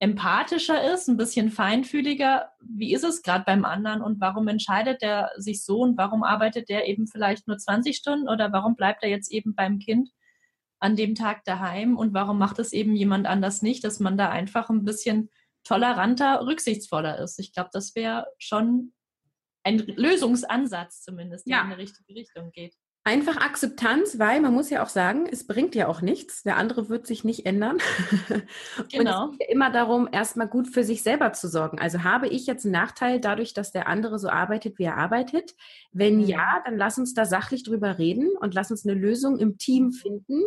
empathischer 0.00 0.92
ist, 0.92 1.06
ein 1.06 1.16
bisschen 1.16 1.50
feinfühliger. 1.50 2.50
Wie 2.60 2.92
ist 2.92 3.04
es 3.04 3.22
gerade 3.22 3.44
beim 3.44 3.64
anderen 3.64 4.02
und 4.02 4.20
warum 4.20 4.48
entscheidet 4.48 5.00
der 5.02 5.30
sich 5.36 5.64
so 5.64 5.82
und 5.82 5.96
warum 5.96 6.24
arbeitet 6.24 6.68
der 6.68 6.88
eben 6.88 7.06
vielleicht 7.06 7.46
nur 7.46 7.58
20 7.58 7.96
Stunden 7.96 8.28
oder 8.28 8.52
warum 8.52 8.74
bleibt 8.74 9.04
er 9.04 9.10
jetzt 9.10 9.30
eben 9.30 9.54
beim 9.54 9.78
Kind? 9.78 10.10
An 10.82 10.96
dem 10.96 11.14
Tag 11.14 11.44
daheim 11.44 11.96
und 11.96 12.12
warum 12.12 12.38
macht 12.38 12.58
es 12.58 12.72
eben 12.72 12.96
jemand 12.96 13.26
anders 13.26 13.62
nicht, 13.62 13.84
dass 13.84 14.00
man 14.00 14.18
da 14.18 14.30
einfach 14.30 14.68
ein 14.68 14.84
bisschen 14.84 15.30
toleranter, 15.62 16.44
rücksichtsvoller 16.44 17.20
ist. 17.20 17.38
Ich 17.38 17.52
glaube, 17.52 17.70
das 17.72 17.94
wäre 17.94 18.26
schon 18.38 18.92
ein 19.62 19.78
Lösungsansatz 19.78 21.02
zumindest, 21.02 21.46
der 21.46 21.58
ja. 21.58 21.62
in 21.62 21.70
die 21.70 21.76
richtige 21.76 22.14
Richtung 22.16 22.50
geht. 22.50 22.74
Einfach 23.04 23.36
Akzeptanz, 23.38 24.20
weil 24.20 24.40
man 24.40 24.54
muss 24.54 24.70
ja 24.70 24.80
auch 24.84 24.88
sagen, 24.88 25.26
es 25.28 25.44
bringt 25.44 25.74
ja 25.74 25.88
auch 25.88 26.02
nichts. 26.02 26.44
Der 26.44 26.56
andere 26.56 26.88
wird 26.88 27.04
sich 27.04 27.24
nicht 27.24 27.46
ändern. 27.46 27.78
Genau. 28.92 29.24
Und 29.24 29.32
es 29.32 29.38
geht 29.38 29.48
ja 29.48 29.52
immer 29.52 29.72
darum, 29.72 30.08
erstmal 30.12 30.46
gut 30.46 30.68
für 30.68 30.84
sich 30.84 31.02
selber 31.02 31.32
zu 31.32 31.48
sorgen. 31.48 31.80
Also 31.80 32.04
habe 32.04 32.28
ich 32.28 32.46
jetzt 32.46 32.64
einen 32.64 32.74
Nachteil 32.74 33.18
dadurch, 33.18 33.54
dass 33.54 33.72
der 33.72 33.88
andere 33.88 34.20
so 34.20 34.28
arbeitet, 34.28 34.78
wie 34.78 34.84
er 34.84 34.98
arbeitet? 34.98 35.56
Wenn 35.90 36.18
mhm. 36.18 36.26
ja, 36.26 36.62
dann 36.64 36.76
lass 36.76 36.96
uns 36.96 37.12
da 37.12 37.24
sachlich 37.24 37.64
drüber 37.64 37.98
reden 37.98 38.36
und 38.40 38.54
lass 38.54 38.70
uns 38.70 38.86
eine 38.86 38.98
Lösung 38.98 39.36
im 39.36 39.58
Team 39.58 39.90
finden, 39.90 40.40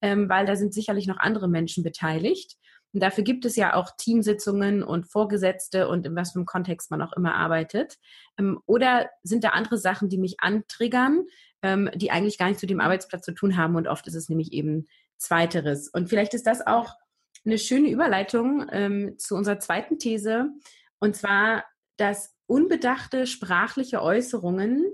ähm, 0.00 0.30
weil 0.30 0.46
da 0.46 0.56
sind 0.56 0.72
sicherlich 0.72 1.06
noch 1.06 1.18
andere 1.18 1.46
Menschen 1.46 1.84
beteiligt. 1.84 2.56
Und 2.94 3.02
dafür 3.02 3.22
gibt 3.22 3.44
es 3.44 3.56
ja 3.56 3.74
auch 3.74 3.90
Teamsitzungen 3.98 4.82
und 4.82 5.10
Vorgesetzte 5.10 5.88
und 5.88 6.06
in 6.06 6.16
was 6.16 6.32
für 6.32 6.38
einem 6.38 6.46
Kontext 6.46 6.90
man 6.90 7.02
auch 7.02 7.12
immer 7.12 7.34
arbeitet. 7.34 7.98
Ähm, 8.38 8.60
oder 8.64 9.10
sind 9.22 9.44
da 9.44 9.50
andere 9.50 9.76
Sachen, 9.76 10.08
die 10.08 10.18
mich 10.18 10.36
antriggern? 10.40 11.26
Ähm, 11.62 11.90
die 11.94 12.10
eigentlich 12.10 12.38
gar 12.38 12.48
nicht 12.48 12.60
zu 12.60 12.66
dem 12.66 12.80
Arbeitsplatz 12.80 13.24
zu 13.24 13.32
tun 13.32 13.56
haben. 13.56 13.76
Und 13.76 13.88
oft 13.88 14.06
ist 14.06 14.14
es 14.14 14.28
nämlich 14.28 14.52
eben 14.52 14.86
Zweiteres. 15.16 15.88
Und 15.88 16.08
vielleicht 16.08 16.34
ist 16.34 16.46
das 16.46 16.66
auch 16.66 16.94
eine 17.44 17.58
schöne 17.58 17.90
Überleitung 17.90 18.66
ähm, 18.70 19.18
zu 19.18 19.34
unserer 19.34 19.58
zweiten 19.58 19.98
These. 19.98 20.50
Und 21.00 21.16
zwar, 21.16 21.64
dass 21.96 22.34
unbedachte 22.46 23.26
sprachliche 23.26 24.02
Äußerungen 24.02 24.84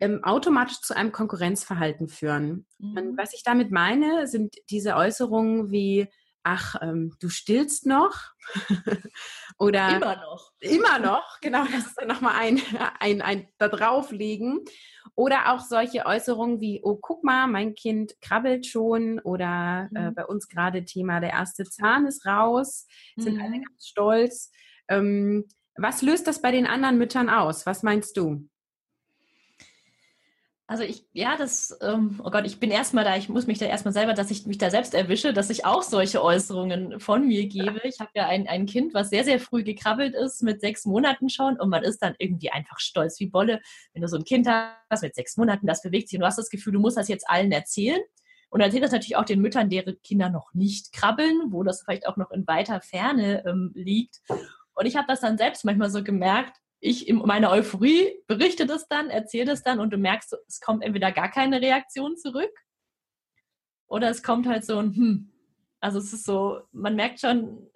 ähm, 0.00 0.24
automatisch 0.24 0.80
zu 0.80 0.96
einem 0.96 1.12
Konkurrenzverhalten 1.12 2.08
führen. 2.08 2.66
Mhm. 2.78 2.96
Und 2.96 3.18
was 3.18 3.34
ich 3.34 3.42
damit 3.44 3.70
meine, 3.70 4.26
sind 4.26 4.54
diese 4.70 4.96
Äußerungen 4.96 5.70
wie, 5.70 6.08
ach, 6.44 6.76
ähm, 6.82 7.14
du 7.20 7.28
stillst 7.28 7.86
noch 7.86 8.14
oder 9.58 9.96
immer 9.96 10.16
noch. 10.16 10.50
Immer 10.60 10.98
noch, 10.98 11.40
genau, 11.40 11.64
das 11.64 11.86
ist 11.86 11.94
dann 12.00 12.08
nochmal 12.08 12.34
ein, 12.36 12.60
ein, 13.00 13.22
ein 13.22 13.48
da 13.58 13.68
drauflegen. 13.68 14.60
Oder 15.14 15.52
auch 15.52 15.60
solche 15.60 16.06
Äußerungen 16.06 16.60
wie, 16.60 16.80
oh, 16.82 16.96
guck 17.00 17.24
mal, 17.24 17.46
mein 17.46 17.74
Kind 17.74 18.14
krabbelt 18.20 18.66
schon 18.66 19.18
oder 19.20 19.90
äh, 19.94 20.10
Mhm. 20.10 20.14
bei 20.14 20.24
uns 20.26 20.48
gerade 20.48 20.84
Thema, 20.84 21.20
der 21.20 21.30
erste 21.30 21.64
Zahn 21.64 22.06
ist 22.06 22.24
raus, 22.24 22.86
sind 23.16 23.40
alle 23.40 23.58
Mhm. 23.58 23.64
ganz 23.64 23.86
stolz. 23.88 24.50
Ähm, 24.88 25.46
was 25.76 26.02
löst 26.02 26.26
das 26.26 26.42
bei 26.42 26.50
den 26.50 26.66
anderen 26.66 26.98
Müttern 26.98 27.28
aus? 27.30 27.66
Was 27.66 27.82
meinst 27.82 28.16
du? 28.16 28.48
Also 30.72 30.84
ich, 30.84 31.04
ja, 31.12 31.36
das, 31.36 31.78
ähm, 31.82 32.18
oh 32.24 32.30
Gott, 32.30 32.46
ich 32.46 32.58
bin 32.58 32.70
erstmal 32.70 33.04
da, 33.04 33.14
ich 33.14 33.28
muss 33.28 33.46
mich 33.46 33.58
da 33.58 33.66
erstmal 33.66 33.92
selber, 33.92 34.14
dass 34.14 34.30
ich 34.30 34.46
mich 34.46 34.56
da 34.56 34.70
selbst 34.70 34.94
erwische, 34.94 35.34
dass 35.34 35.50
ich 35.50 35.66
auch 35.66 35.82
solche 35.82 36.24
Äußerungen 36.24 36.98
von 36.98 37.28
mir 37.28 37.46
gebe. 37.46 37.82
Ich 37.84 38.00
habe 38.00 38.12
ja 38.14 38.26
ein, 38.26 38.48
ein 38.48 38.64
Kind, 38.64 38.94
was 38.94 39.10
sehr, 39.10 39.22
sehr 39.22 39.38
früh 39.38 39.64
gekrabbelt 39.64 40.14
ist, 40.14 40.42
mit 40.42 40.62
sechs 40.62 40.86
Monaten 40.86 41.28
schon, 41.28 41.60
und 41.60 41.68
man 41.68 41.82
ist 41.82 41.98
dann 41.98 42.14
irgendwie 42.16 42.52
einfach 42.52 42.78
stolz 42.78 43.20
wie 43.20 43.26
Bolle, 43.26 43.60
wenn 43.92 44.00
du 44.00 44.08
so 44.08 44.16
ein 44.16 44.24
Kind 44.24 44.48
hast 44.48 45.02
mit 45.02 45.14
sechs 45.14 45.36
Monaten, 45.36 45.66
das 45.66 45.82
bewegt 45.82 46.08
sich 46.08 46.16
und 46.16 46.22
du 46.22 46.26
hast 46.26 46.38
das 46.38 46.48
Gefühl, 46.48 46.72
du 46.72 46.80
musst 46.80 46.96
das 46.96 47.08
jetzt 47.08 47.28
allen 47.28 47.52
erzählen. 47.52 48.00
Und 48.48 48.62
erzählt 48.62 48.82
das 48.82 48.92
natürlich 48.92 49.16
auch 49.16 49.26
den 49.26 49.42
Müttern, 49.42 49.68
deren 49.68 50.00
Kinder 50.00 50.30
noch 50.30 50.54
nicht 50.54 50.94
krabbeln, 50.94 51.48
wo 51.48 51.64
das 51.64 51.82
vielleicht 51.82 52.06
auch 52.06 52.16
noch 52.16 52.30
in 52.30 52.46
weiter 52.46 52.80
Ferne 52.80 53.44
ähm, 53.44 53.72
liegt. 53.74 54.22
Und 54.72 54.86
ich 54.86 54.96
habe 54.96 55.06
das 55.06 55.20
dann 55.20 55.36
selbst 55.36 55.66
manchmal 55.66 55.90
so 55.90 56.02
gemerkt, 56.02 56.61
ich 56.82 57.08
in 57.08 57.18
meiner 57.18 57.50
Euphorie 57.50 58.12
berichte 58.26 58.66
das 58.66 58.88
dann, 58.88 59.08
erzähle 59.08 59.46
das 59.46 59.62
dann 59.62 59.78
und 59.78 59.92
du 59.92 59.96
merkst, 59.96 60.36
es 60.48 60.60
kommt 60.60 60.82
entweder 60.82 61.12
gar 61.12 61.30
keine 61.30 61.60
Reaktion 61.60 62.16
zurück 62.16 62.52
oder 63.86 64.10
es 64.10 64.22
kommt 64.22 64.46
halt 64.48 64.64
so 64.64 64.78
ein 64.78 64.94
Hm. 64.94 65.32
Also 65.80 65.98
es 65.98 66.12
ist 66.12 66.24
so, 66.24 66.60
man 66.72 66.96
merkt 66.96 67.20
schon, 67.20 67.68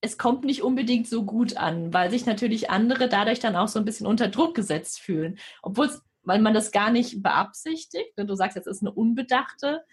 es 0.00 0.18
kommt 0.18 0.44
nicht 0.44 0.62
unbedingt 0.62 1.08
so 1.08 1.24
gut 1.24 1.56
an, 1.56 1.92
weil 1.92 2.10
sich 2.10 2.26
natürlich 2.26 2.70
andere 2.70 3.08
dadurch 3.08 3.40
dann 3.40 3.56
auch 3.56 3.68
so 3.68 3.78
ein 3.78 3.84
bisschen 3.84 4.06
unter 4.06 4.28
Druck 4.28 4.54
gesetzt 4.54 5.00
fühlen. 5.00 5.38
Obwohl 5.62 5.90
weil 6.22 6.40
man 6.40 6.54
das 6.54 6.72
gar 6.72 6.90
nicht 6.90 7.22
beabsichtigt. 7.22 8.18
ne, 8.18 8.26
Du 8.26 8.34
sagst, 8.34 8.56
jetzt 8.56 8.66
ist 8.66 8.82
eine 8.82 8.92
unbedachte 8.92 9.84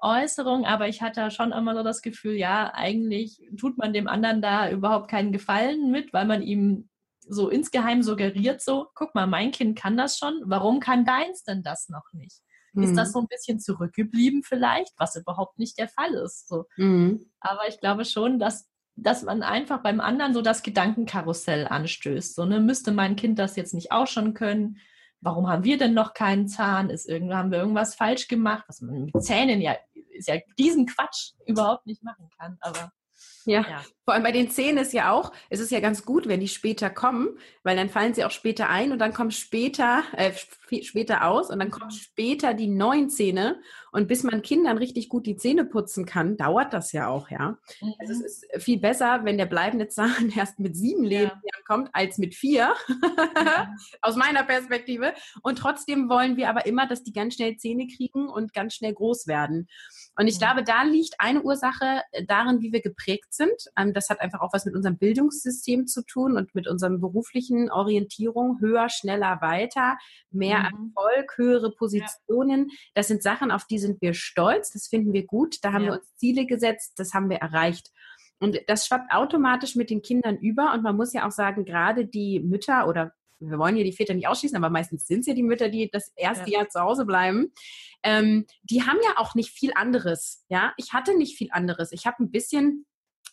Äußerung, 0.00 0.64
aber 0.64 0.88
ich 0.88 1.02
hatte 1.02 1.30
schon 1.30 1.52
immer 1.52 1.74
so 1.74 1.82
das 1.82 2.02
Gefühl, 2.02 2.34
ja, 2.34 2.72
eigentlich 2.74 3.40
tut 3.56 3.78
man 3.78 3.92
dem 3.92 4.08
anderen 4.08 4.42
da 4.42 4.70
überhaupt 4.70 5.08
keinen 5.10 5.32
Gefallen 5.32 5.90
mit, 5.90 6.12
weil 6.12 6.26
man 6.26 6.42
ihm 6.42 6.88
so 7.28 7.48
insgeheim 7.48 8.02
suggeriert, 8.02 8.60
so, 8.62 8.88
guck 8.94 9.14
mal, 9.14 9.26
mein 9.26 9.50
Kind 9.50 9.78
kann 9.78 9.96
das 9.96 10.18
schon, 10.18 10.42
warum 10.44 10.80
kann 10.80 11.04
deins 11.04 11.42
denn 11.44 11.62
das 11.62 11.88
noch 11.88 12.12
nicht? 12.12 12.40
Ist 12.74 12.92
Mhm. 12.92 12.96
das 12.96 13.12
so 13.12 13.20
ein 13.20 13.26
bisschen 13.26 13.60
zurückgeblieben 13.60 14.42
vielleicht, 14.42 14.92
was 14.98 15.16
überhaupt 15.16 15.58
nicht 15.58 15.78
der 15.78 15.88
Fall 15.88 16.14
ist. 16.14 16.48
So. 16.48 16.66
Mhm. 16.76 17.30
Aber 17.40 17.66
ich 17.68 17.80
glaube 17.80 18.04
schon, 18.04 18.38
dass, 18.38 18.68
dass 18.94 19.22
man 19.22 19.42
einfach 19.42 19.82
beim 19.82 20.00
anderen 20.00 20.34
so 20.34 20.42
das 20.42 20.62
Gedankenkarussell 20.62 21.66
anstößt. 21.66 22.34
So, 22.34 22.44
ne, 22.44 22.60
müsste 22.60 22.92
mein 22.92 23.16
Kind 23.16 23.38
das 23.38 23.56
jetzt 23.56 23.74
nicht 23.74 23.90
auch 23.90 24.06
schon 24.06 24.34
können? 24.34 24.78
Warum 25.20 25.48
haben 25.48 25.64
wir 25.64 25.78
denn 25.78 25.94
noch 25.94 26.14
keinen 26.14 26.46
Zahn? 26.46 26.90
Ist 26.90 27.08
irgendwo, 27.08 27.34
haben 27.34 27.50
wir 27.50 27.58
irgendwas 27.58 27.94
falsch 27.94 28.28
gemacht? 28.28 28.64
Was 28.68 28.80
man 28.80 29.06
mit 29.06 29.22
Zähnen 29.22 29.60
ja, 29.60 29.76
ist 30.10 30.28
ja 30.28 30.36
diesen 30.58 30.86
Quatsch 30.86 31.32
überhaupt 31.46 31.86
nicht 31.86 32.04
machen 32.04 32.28
kann. 32.38 32.58
Aber 32.60 32.92
Ja. 33.44 33.60
ja. 33.62 33.82
Vor 34.04 34.14
allem 34.14 34.22
bei 34.22 34.32
den 34.32 34.50
Zähnen 34.50 34.78
ist 34.78 34.92
ja 34.94 35.12
auch, 35.12 35.32
es 35.50 35.60
ist 35.60 35.70
ja 35.70 35.80
ganz 35.80 36.04
gut, 36.04 36.28
wenn 36.28 36.40
die 36.40 36.48
später 36.48 36.88
kommen, 36.88 37.28
weil 37.62 37.76
dann 37.76 37.90
fallen 37.90 38.14
sie 38.14 38.24
auch 38.24 38.30
später 38.30 38.68
ein 38.70 38.90
und 38.92 38.98
dann 38.98 39.12
kommen 39.12 39.30
später, 39.30 40.02
äh, 40.16 40.32
sp- 40.32 40.82
später 40.82 41.26
aus 41.26 41.50
und 41.50 41.58
dann 41.58 41.70
kommen 41.70 41.90
später 41.90 42.54
die 42.54 42.68
neuen 42.68 43.10
Zähne. 43.10 43.60
Und 43.90 44.06
bis 44.06 44.22
man 44.22 44.42
Kindern 44.42 44.76
richtig 44.78 45.08
gut 45.08 45.26
die 45.26 45.36
Zähne 45.36 45.64
putzen 45.64 46.04
kann, 46.06 46.36
dauert 46.36 46.72
das 46.74 46.92
ja 46.92 47.08
auch, 47.08 47.30
ja. 47.30 47.58
Also 47.98 48.12
es 48.12 48.20
ist 48.20 48.62
viel 48.62 48.78
besser, 48.78 49.24
wenn 49.24 49.38
der 49.38 49.46
bleibende 49.46 49.88
Zahn 49.88 50.30
erst 50.36 50.58
mit 50.58 50.76
sieben 50.76 51.04
Ja. 51.04 51.08
Lebensjahren 51.10 51.64
kommt, 51.66 51.90
als 51.92 52.18
mit 52.18 52.34
vier, 52.34 52.74
Ja. 53.36 53.74
aus 54.02 54.16
meiner 54.16 54.42
Perspektive. 54.44 55.12
Und 55.42 55.58
trotzdem 55.58 56.08
wollen 56.08 56.36
wir 56.36 56.48
aber 56.50 56.66
immer, 56.66 56.86
dass 56.86 57.02
die 57.02 57.12
ganz 57.12 57.34
schnell 57.34 57.56
Zähne 57.56 57.86
kriegen 57.86 58.28
und 58.28 58.52
ganz 58.54 58.74
schnell 58.74 58.92
groß 58.94 59.26
werden. 59.26 59.68
Und 60.16 60.28
ich 60.28 60.36
Mhm. 60.36 60.38
glaube, 60.40 60.64
da 60.64 60.82
liegt 60.82 61.14
eine 61.18 61.42
Ursache 61.42 62.02
darin, 62.26 62.60
wie 62.60 62.72
wir 62.72 62.80
geprägt 62.82 63.07
sind. 63.30 63.52
Ähm, 63.76 63.92
Das 63.94 64.08
hat 64.10 64.20
einfach 64.20 64.40
auch 64.40 64.52
was 64.52 64.64
mit 64.64 64.74
unserem 64.74 64.98
Bildungssystem 64.98 65.86
zu 65.86 66.02
tun 66.04 66.36
und 66.36 66.54
mit 66.54 66.68
unserem 66.68 67.00
beruflichen 67.00 67.70
Orientierung. 67.70 68.58
Höher, 68.60 68.88
schneller, 68.88 69.38
weiter, 69.40 69.96
mehr 70.30 70.70
Mhm. 70.72 70.92
Erfolg, 70.96 71.36
höhere 71.36 71.70
Positionen. 71.72 72.70
Das 72.94 73.08
sind 73.08 73.22
Sachen, 73.22 73.50
auf 73.50 73.64
die 73.66 73.78
sind 73.78 74.00
wir 74.02 74.14
stolz. 74.14 74.70
Das 74.72 74.88
finden 74.88 75.12
wir 75.12 75.26
gut. 75.26 75.56
Da 75.62 75.72
haben 75.72 75.84
Ja. 75.84 75.92
wir 75.92 75.98
uns 76.00 76.14
Ziele 76.16 76.46
gesetzt. 76.46 76.92
Das 76.96 77.14
haben 77.14 77.30
wir 77.30 77.38
erreicht. 77.38 77.90
Und 78.40 78.58
das 78.68 78.86
schwappt 78.86 79.12
automatisch 79.12 79.74
mit 79.74 79.90
den 79.90 80.02
Kindern 80.02 80.36
über. 80.36 80.72
Und 80.74 80.82
man 80.82 80.96
muss 80.96 81.12
ja 81.12 81.26
auch 81.26 81.32
sagen, 81.32 81.64
gerade 81.64 82.06
die 82.06 82.40
Mütter 82.40 82.86
oder 82.88 83.12
wir 83.40 83.56
wollen 83.58 83.76
ja 83.76 83.84
die 83.84 83.92
Väter 83.92 84.14
nicht 84.14 84.26
ausschließen, 84.26 84.56
aber 84.56 84.68
meistens 84.68 85.06
sind 85.06 85.20
es 85.20 85.26
ja 85.26 85.34
die 85.34 85.44
Mütter, 85.44 85.68
die 85.68 85.88
das 85.92 86.10
erste 86.16 86.50
Ja. 86.50 86.58
Jahr 86.58 86.68
zu 86.70 86.80
Hause 86.80 87.04
bleiben. 87.06 87.52
Ähm, 88.02 88.46
die 88.64 88.82
haben 88.82 88.98
ja 89.04 89.12
auch 89.16 89.36
nicht 89.36 89.50
viel 89.50 89.70
anderes. 89.76 90.44
Ja, 90.48 90.72
ich 90.76 90.92
hatte 90.92 91.16
nicht 91.16 91.36
viel 91.38 91.48
anderes. 91.52 91.92
Ich 91.92 92.04
habe 92.04 92.20
ein 92.24 92.32
bisschen 92.32 92.84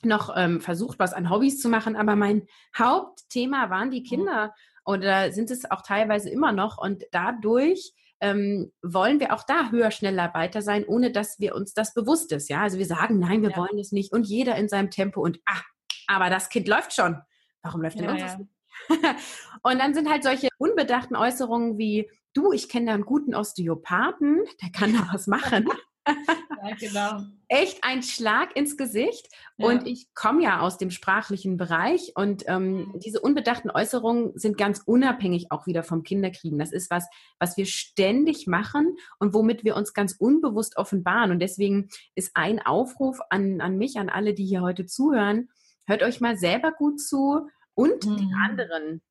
noch 0.06 0.34
ähm, 0.36 0.62
versucht, 0.62 1.00
was 1.00 1.14
an 1.14 1.30
Hobbys 1.30 1.60
zu 1.60 1.70
machen, 1.70 1.96
aber 1.96 2.16
mein 2.16 2.48
Hauptthema 2.78 3.70
waren 3.70 3.92
die 3.92 4.04
Kinder 4.04 4.54
oder 4.86 5.32
sind 5.32 5.52
es 5.52 5.70
auch 5.70 5.82
teilweise 5.82 6.30
immer 6.30 6.52
noch. 6.52 6.78
Und 6.78 7.04
dadurch 7.12 7.94
ähm, 8.22 8.72
wollen 8.82 9.20
wir 9.20 9.34
auch 9.34 9.44
da 9.44 9.72
höher, 9.72 9.92
schneller, 9.92 10.34
weiter 10.34 10.62
sein, 10.62 10.86
ohne 10.86 11.12
dass 11.12 11.40
wir 11.40 11.56
uns 11.56 11.74
das 11.74 11.94
bewusst 11.94 12.32
ist. 12.32 12.50
Ja, 12.50 12.62
also 12.62 12.78
wir 12.78 12.86
sagen, 12.86 13.20
nein, 13.20 13.42
wir 13.42 13.52
Ja. 13.52 13.58
wollen 13.58 13.78
es 13.80 13.92
nicht 13.92 14.14
und 14.14 14.26
jeder 14.26 14.56
in 14.56 14.70
seinem 14.70 14.90
Tempo 14.90 15.22
und 15.22 15.40
ah, 15.46 15.62
aber 16.08 16.30
das 16.30 16.50
Kind 16.50 16.68
läuft 16.68 16.94
schon. 16.94 17.18
Warum 17.62 17.82
läuft 17.82 18.00
denn 18.00 18.06
Ja, 18.06 18.16
ja. 18.16 18.38
nicht? 18.38 18.50
und 19.64 19.80
dann 19.80 19.94
sind 19.94 20.10
halt 20.10 20.24
solche 20.24 20.50
unbedachten 20.58 21.16
Äußerungen 21.16 21.78
wie, 21.78 22.10
du, 22.34 22.52
ich 22.52 22.70
kenne 22.70 22.88
da 22.88 22.94
einen 22.94 23.06
guten 23.06 23.34
Osteopathen, 23.34 24.44
der 24.62 24.70
kann 24.72 24.94
da 24.94 25.08
was 25.12 25.28
machen. 25.28 25.68
ja, 26.64 26.76
genau. 26.80 27.24
Echt 27.48 27.84
ein 27.84 28.04
Schlag 28.04 28.56
ins 28.56 28.78
Gesicht. 28.78 29.28
Ja. 29.58 29.68
Und 29.68 29.88
ich 29.88 30.08
komme 30.14 30.44
ja 30.44 30.60
aus 30.60 30.78
dem 30.78 30.92
sprachlichen 30.92 31.58
Bereich 31.58 32.12
und 32.16 32.44
ähm, 32.48 32.76
Mhm. 32.76 33.00
diese 33.00 33.20
unbedachten 33.22 33.70
Äußerungen 33.70 34.38
sind 34.38 34.58
ganz 34.58 34.82
unabhängig 34.86 35.52
auch 35.52 35.66
wieder 35.68 35.84
vom 35.84 36.04
Kinderkriegen. 36.04 36.60
Das 36.60 36.72
ist 36.72 36.90
was, 36.92 37.08
was 37.40 37.58
wir 37.58 37.66
ständig 37.66 38.48
machen 38.48 38.98
und 39.20 39.34
womit 39.34 39.64
wir 39.64 39.76
uns 39.76 39.94
ganz 39.94 40.14
unbewusst 40.18 40.78
offenbaren. 40.78 41.32
Und 41.32 41.40
deswegen 41.40 41.90
ist 42.16 42.32
ein 42.36 42.60
Aufruf 42.66 43.20
an, 43.30 43.62
an 43.62 43.78
mich, 43.78 43.98
an 43.98 44.10
alle, 44.10 44.34
die 44.34 44.46
hier 44.46 44.62
heute 44.62 44.86
zuhören, 44.86 45.50
hört 45.88 46.04
euch 46.04 46.22
mal 46.22 46.38
selber 46.38 46.72
gut 46.72 47.00
zu 47.00 47.48
und 47.76 48.04
den 48.04 48.28
Mhm. 48.30 48.34
anderen. 48.44 49.02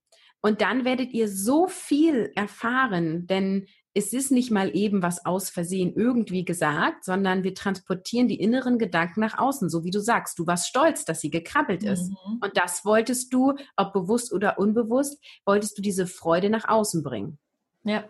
Und 0.40 0.60
dann 0.60 0.84
werdet 0.84 1.12
ihr 1.12 1.28
so 1.28 1.68
viel 1.68 2.30
erfahren, 2.34 3.26
denn 3.26 3.66
es 3.94 4.12
ist 4.12 4.32
nicht 4.32 4.50
mal 4.50 4.74
eben 4.74 5.02
was 5.02 5.24
aus 5.24 5.50
Versehen 5.50 5.94
irgendwie 5.94 6.44
gesagt, 6.44 7.04
sondern 7.04 7.44
wir 7.44 7.54
transportieren 7.54 8.26
die 8.26 8.40
inneren 8.40 8.78
Gedanken 8.78 9.20
nach 9.20 9.38
außen, 9.38 9.70
so 9.70 9.84
wie 9.84 9.92
du 9.92 10.00
sagst. 10.00 10.38
Du 10.38 10.46
warst 10.46 10.68
stolz, 10.68 11.04
dass 11.04 11.20
sie 11.20 11.30
gekrabbelt 11.30 11.84
ist. 11.84 12.10
Mhm. 12.10 12.40
Und 12.42 12.56
das 12.56 12.84
wolltest 12.84 13.32
du, 13.32 13.54
ob 13.76 13.92
bewusst 13.92 14.32
oder 14.32 14.58
unbewusst, 14.58 15.22
wolltest 15.46 15.78
du 15.78 15.82
diese 15.82 16.08
Freude 16.08 16.50
nach 16.50 16.68
außen 16.68 17.04
bringen. 17.04 17.38
Ja. 17.84 18.04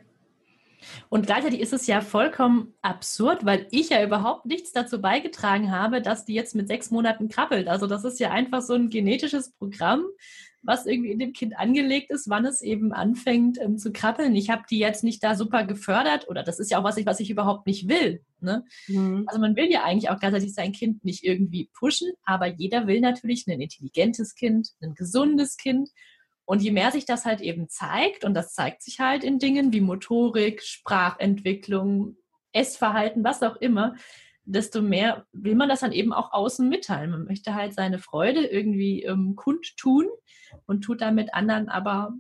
Und 1.09 1.27
gleichzeitig 1.27 1.61
ist 1.61 1.73
es 1.73 1.87
ja 1.87 2.01
vollkommen 2.01 2.75
absurd, 2.83 3.45
weil 3.45 3.67
ich 3.71 3.91
ja 3.91 4.03
überhaupt 4.05 4.47
nichts 4.47 4.73
dazu 4.73 5.01
beigetragen 5.01 5.71
habe, 5.71 6.01
dass 6.01 6.25
die 6.25 6.35
jetzt 6.35 6.55
mit 6.55 6.69
sechs 6.69 6.91
Monaten 6.91 7.29
krabbelt. 7.29 7.69
Also 7.69 7.87
das 7.87 8.05
ist 8.05 8.21
ja 8.21 8.31
einfach 8.31 8.63
so 8.63 8.75
ein 8.75 8.91
genetisches 8.91 9.53
Programm, 9.53 10.05
was 10.65 10.87
irgendwie 10.87 11.11
in 11.11 11.19
dem 11.19 11.33
Kind 11.33 11.57
angelegt 11.59 12.11
ist, 12.11 12.29
wann 12.29 12.45
es 12.47 12.63
eben 12.63 12.93
anfängt 12.93 13.59
ähm, 13.61 13.79
zu 13.79 13.93
krabbeln. 13.93 14.35
Ich 14.35 14.51
habe 14.51 14.63
die 14.69 14.79
jetzt 14.79 15.05
nicht 15.05 15.23
da 15.23 15.35
super 15.35 15.65
gefördert 15.65 16.29
oder 16.29 16.43
das 16.43 16.59
ist 16.59 16.71
ja 16.71 16.79
auch 16.79 16.85
was 16.85 16.97
ich, 16.97 17.07
was 17.07 17.21
ich 17.21 17.31
überhaupt 17.31 17.67
nicht 17.67 17.89
will. 17.89 18.23
Ne? 18.41 18.65
Also 19.27 19.41
man 19.41 19.57
will 19.57 19.71
ja 19.71 19.85
eigentlich 19.85 20.11
auch 20.11 20.19
gleichzeitig 20.19 20.55
sein 20.55 20.73
Kind 20.73 21.05
nicht 21.05 21.25
irgendwie 21.25 21.71
pushen, 21.73 22.13
aber 22.25 22.47
jeder 22.47 22.87
will 22.87 23.01
natürlich 23.01 23.47
ein 23.47 23.61
intelligentes 23.61 24.35
Kind, 24.35 24.71
ein 24.83 24.95
gesundes 24.95 25.57
Kind. 25.57 25.91
Und 26.47 26.61
je 26.63 26.73
mehr 26.73 26.91
sich 26.91 27.07
das 27.07 27.25
halt 27.25 27.41
eben 27.41 27.69
zeigt, 27.69 28.25
und 28.25 28.35
das 28.35 28.53
zeigt 28.53 28.83
sich 28.83 29.01
halt 29.01 29.25
in 29.25 29.39
Dingen 29.39 29.73
wie 29.73 29.81
Motorik, 29.81 30.63
Sprachentwicklung, 30.63 32.17
Essverhalten, 32.53 33.25
was 33.25 33.43
auch 33.43 33.57
immer, 33.57 33.97
desto 34.45 34.83
mehr 34.83 35.27
will 35.33 35.55
man 35.55 35.69
das 35.69 35.81
dann 35.81 35.93
eben 35.93 36.13
auch 36.13 36.33
außen 36.33 36.69
mitteilen. 36.69 37.11
Man 37.11 37.25
möchte 37.25 37.55
halt 37.55 37.75
seine 37.75 37.99
Freude 37.99 38.45
irgendwie 38.47 39.03
ähm, 39.03 39.37
kundtun 39.37 40.07
und 40.67 40.83
tut 40.83 41.01
damit 41.01 41.35
anderen 41.35 41.69
aber 41.69 42.15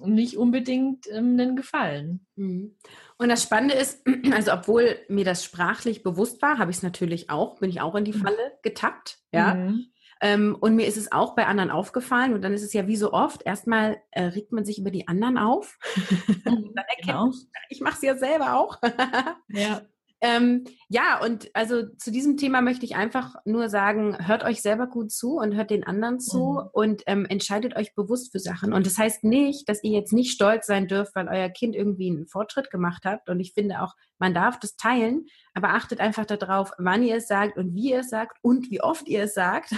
nicht 0.00 0.36
unbedingt 0.36 1.06
ähm, 1.10 1.38
einen 1.38 1.56
Gefallen. 1.56 2.26
Mhm. 2.36 2.76
Und 3.16 3.28
das 3.28 3.42
Spannende 3.42 3.74
ist, 3.74 4.04
also 4.32 4.52
obwohl 4.52 4.98
mir 5.08 5.24
das 5.24 5.44
sprachlich 5.44 6.02
bewusst 6.02 6.42
war, 6.42 6.58
habe 6.58 6.70
ich 6.70 6.78
es 6.78 6.82
natürlich 6.82 7.30
auch, 7.30 7.58
bin 7.58 7.70
ich 7.70 7.80
auch 7.80 7.94
in 7.94 8.04
die 8.04 8.12
Mhm. 8.12 8.22
Falle 8.22 8.58
getappt. 8.62 9.18
Ja. 9.32 9.54
Mhm. 9.54 9.86
Ähm, 10.20 10.56
und 10.58 10.76
mir 10.76 10.86
ist 10.86 10.96
es 10.96 11.12
auch 11.12 11.34
bei 11.34 11.46
anderen 11.46 11.70
aufgefallen 11.70 12.34
und 12.34 12.42
dann 12.42 12.54
ist 12.54 12.62
es 12.62 12.72
ja 12.72 12.86
wie 12.86 12.96
so 12.96 13.12
oft, 13.12 13.42
erstmal 13.44 13.98
äh, 14.10 14.22
regt 14.22 14.52
man 14.52 14.64
sich 14.64 14.78
über 14.78 14.90
die 14.90 15.08
anderen 15.08 15.38
auf. 15.38 15.78
dann 16.44 16.72
erkennt 16.74 17.06
genau. 17.06 17.30
ich, 17.30 17.46
ich 17.68 17.80
mache 17.80 17.96
es 17.96 18.02
ja 18.02 18.16
selber 18.16 18.54
auch. 18.54 18.78
ja. 19.48 19.82
Ähm, 20.20 20.64
ja, 20.88 21.20
und 21.22 21.50
also 21.54 21.82
zu 21.98 22.10
diesem 22.10 22.36
Thema 22.36 22.62
möchte 22.62 22.84
ich 22.86 22.96
einfach 22.96 23.34
nur 23.44 23.68
sagen, 23.68 24.26
hört 24.26 24.44
euch 24.44 24.62
selber 24.62 24.86
gut 24.86 25.12
zu 25.12 25.36
und 25.36 25.54
hört 25.54 25.70
den 25.70 25.84
anderen 25.84 26.18
zu 26.18 26.38
mhm. 26.38 26.68
und 26.72 27.02
ähm, 27.06 27.26
entscheidet 27.26 27.76
euch 27.76 27.94
bewusst 27.94 28.32
für 28.32 28.38
Sachen. 28.38 28.72
Und 28.72 28.86
das 28.86 28.96
heißt 28.96 29.24
nicht, 29.24 29.68
dass 29.68 29.82
ihr 29.84 29.90
jetzt 29.90 30.12
nicht 30.12 30.32
stolz 30.32 30.66
sein 30.66 30.88
dürft, 30.88 31.14
weil 31.14 31.28
euer 31.28 31.50
Kind 31.50 31.74
irgendwie 31.76 32.10
einen 32.10 32.26
Fortschritt 32.26 32.70
gemacht 32.70 33.04
habt. 33.04 33.28
Und 33.28 33.40
ich 33.40 33.52
finde 33.52 33.82
auch, 33.82 33.94
man 34.18 34.34
darf 34.34 34.58
das 34.58 34.76
teilen, 34.76 35.26
aber 35.54 35.70
achtet 35.70 36.00
einfach 36.00 36.26
darauf, 36.26 36.72
wann 36.78 37.02
ihr 37.02 37.16
es 37.16 37.28
sagt 37.28 37.56
und 37.56 37.74
wie 37.74 37.90
ihr 37.90 38.00
es 38.00 38.10
sagt 38.10 38.38
und 38.42 38.70
wie 38.70 38.80
oft 38.80 39.08
ihr 39.08 39.24
es 39.24 39.34
sagt. 39.34 39.72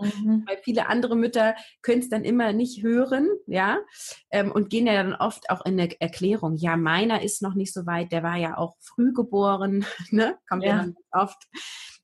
Mhm. 0.00 0.44
Weil 0.46 0.58
viele 0.62 0.88
andere 0.88 1.16
Mütter 1.16 1.56
können 1.82 2.00
es 2.00 2.08
dann 2.08 2.24
immer 2.24 2.52
nicht 2.52 2.82
hören, 2.82 3.28
ja, 3.46 3.78
ähm, 4.30 4.52
und 4.52 4.70
gehen 4.70 4.86
ja 4.86 4.94
dann 4.94 5.14
oft 5.14 5.50
auch 5.50 5.64
in 5.66 5.78
eine 5.78 6.00
Erklärung. 6.00 6.56
Ja, 6.56 6.76
meiner 6.76 7.22
ist 7.22 7.42
noch 7.42 7.54
nicht 7.54 7.72
so 7.72 7.86
weit, 7.86 8.12
der 8.12 8.22
war 8.22 8.36
ja 8.36 8.56
auch 8.56 8.76
früh 8.80 9.12
geboren, 9.12 9.84
ne? 10.10 10.38
Kommt 10.48 10.64
ja, 10.64 10.70
ja 10.70 10.76
dann 10.78 10.94
oft. 11.10 11.48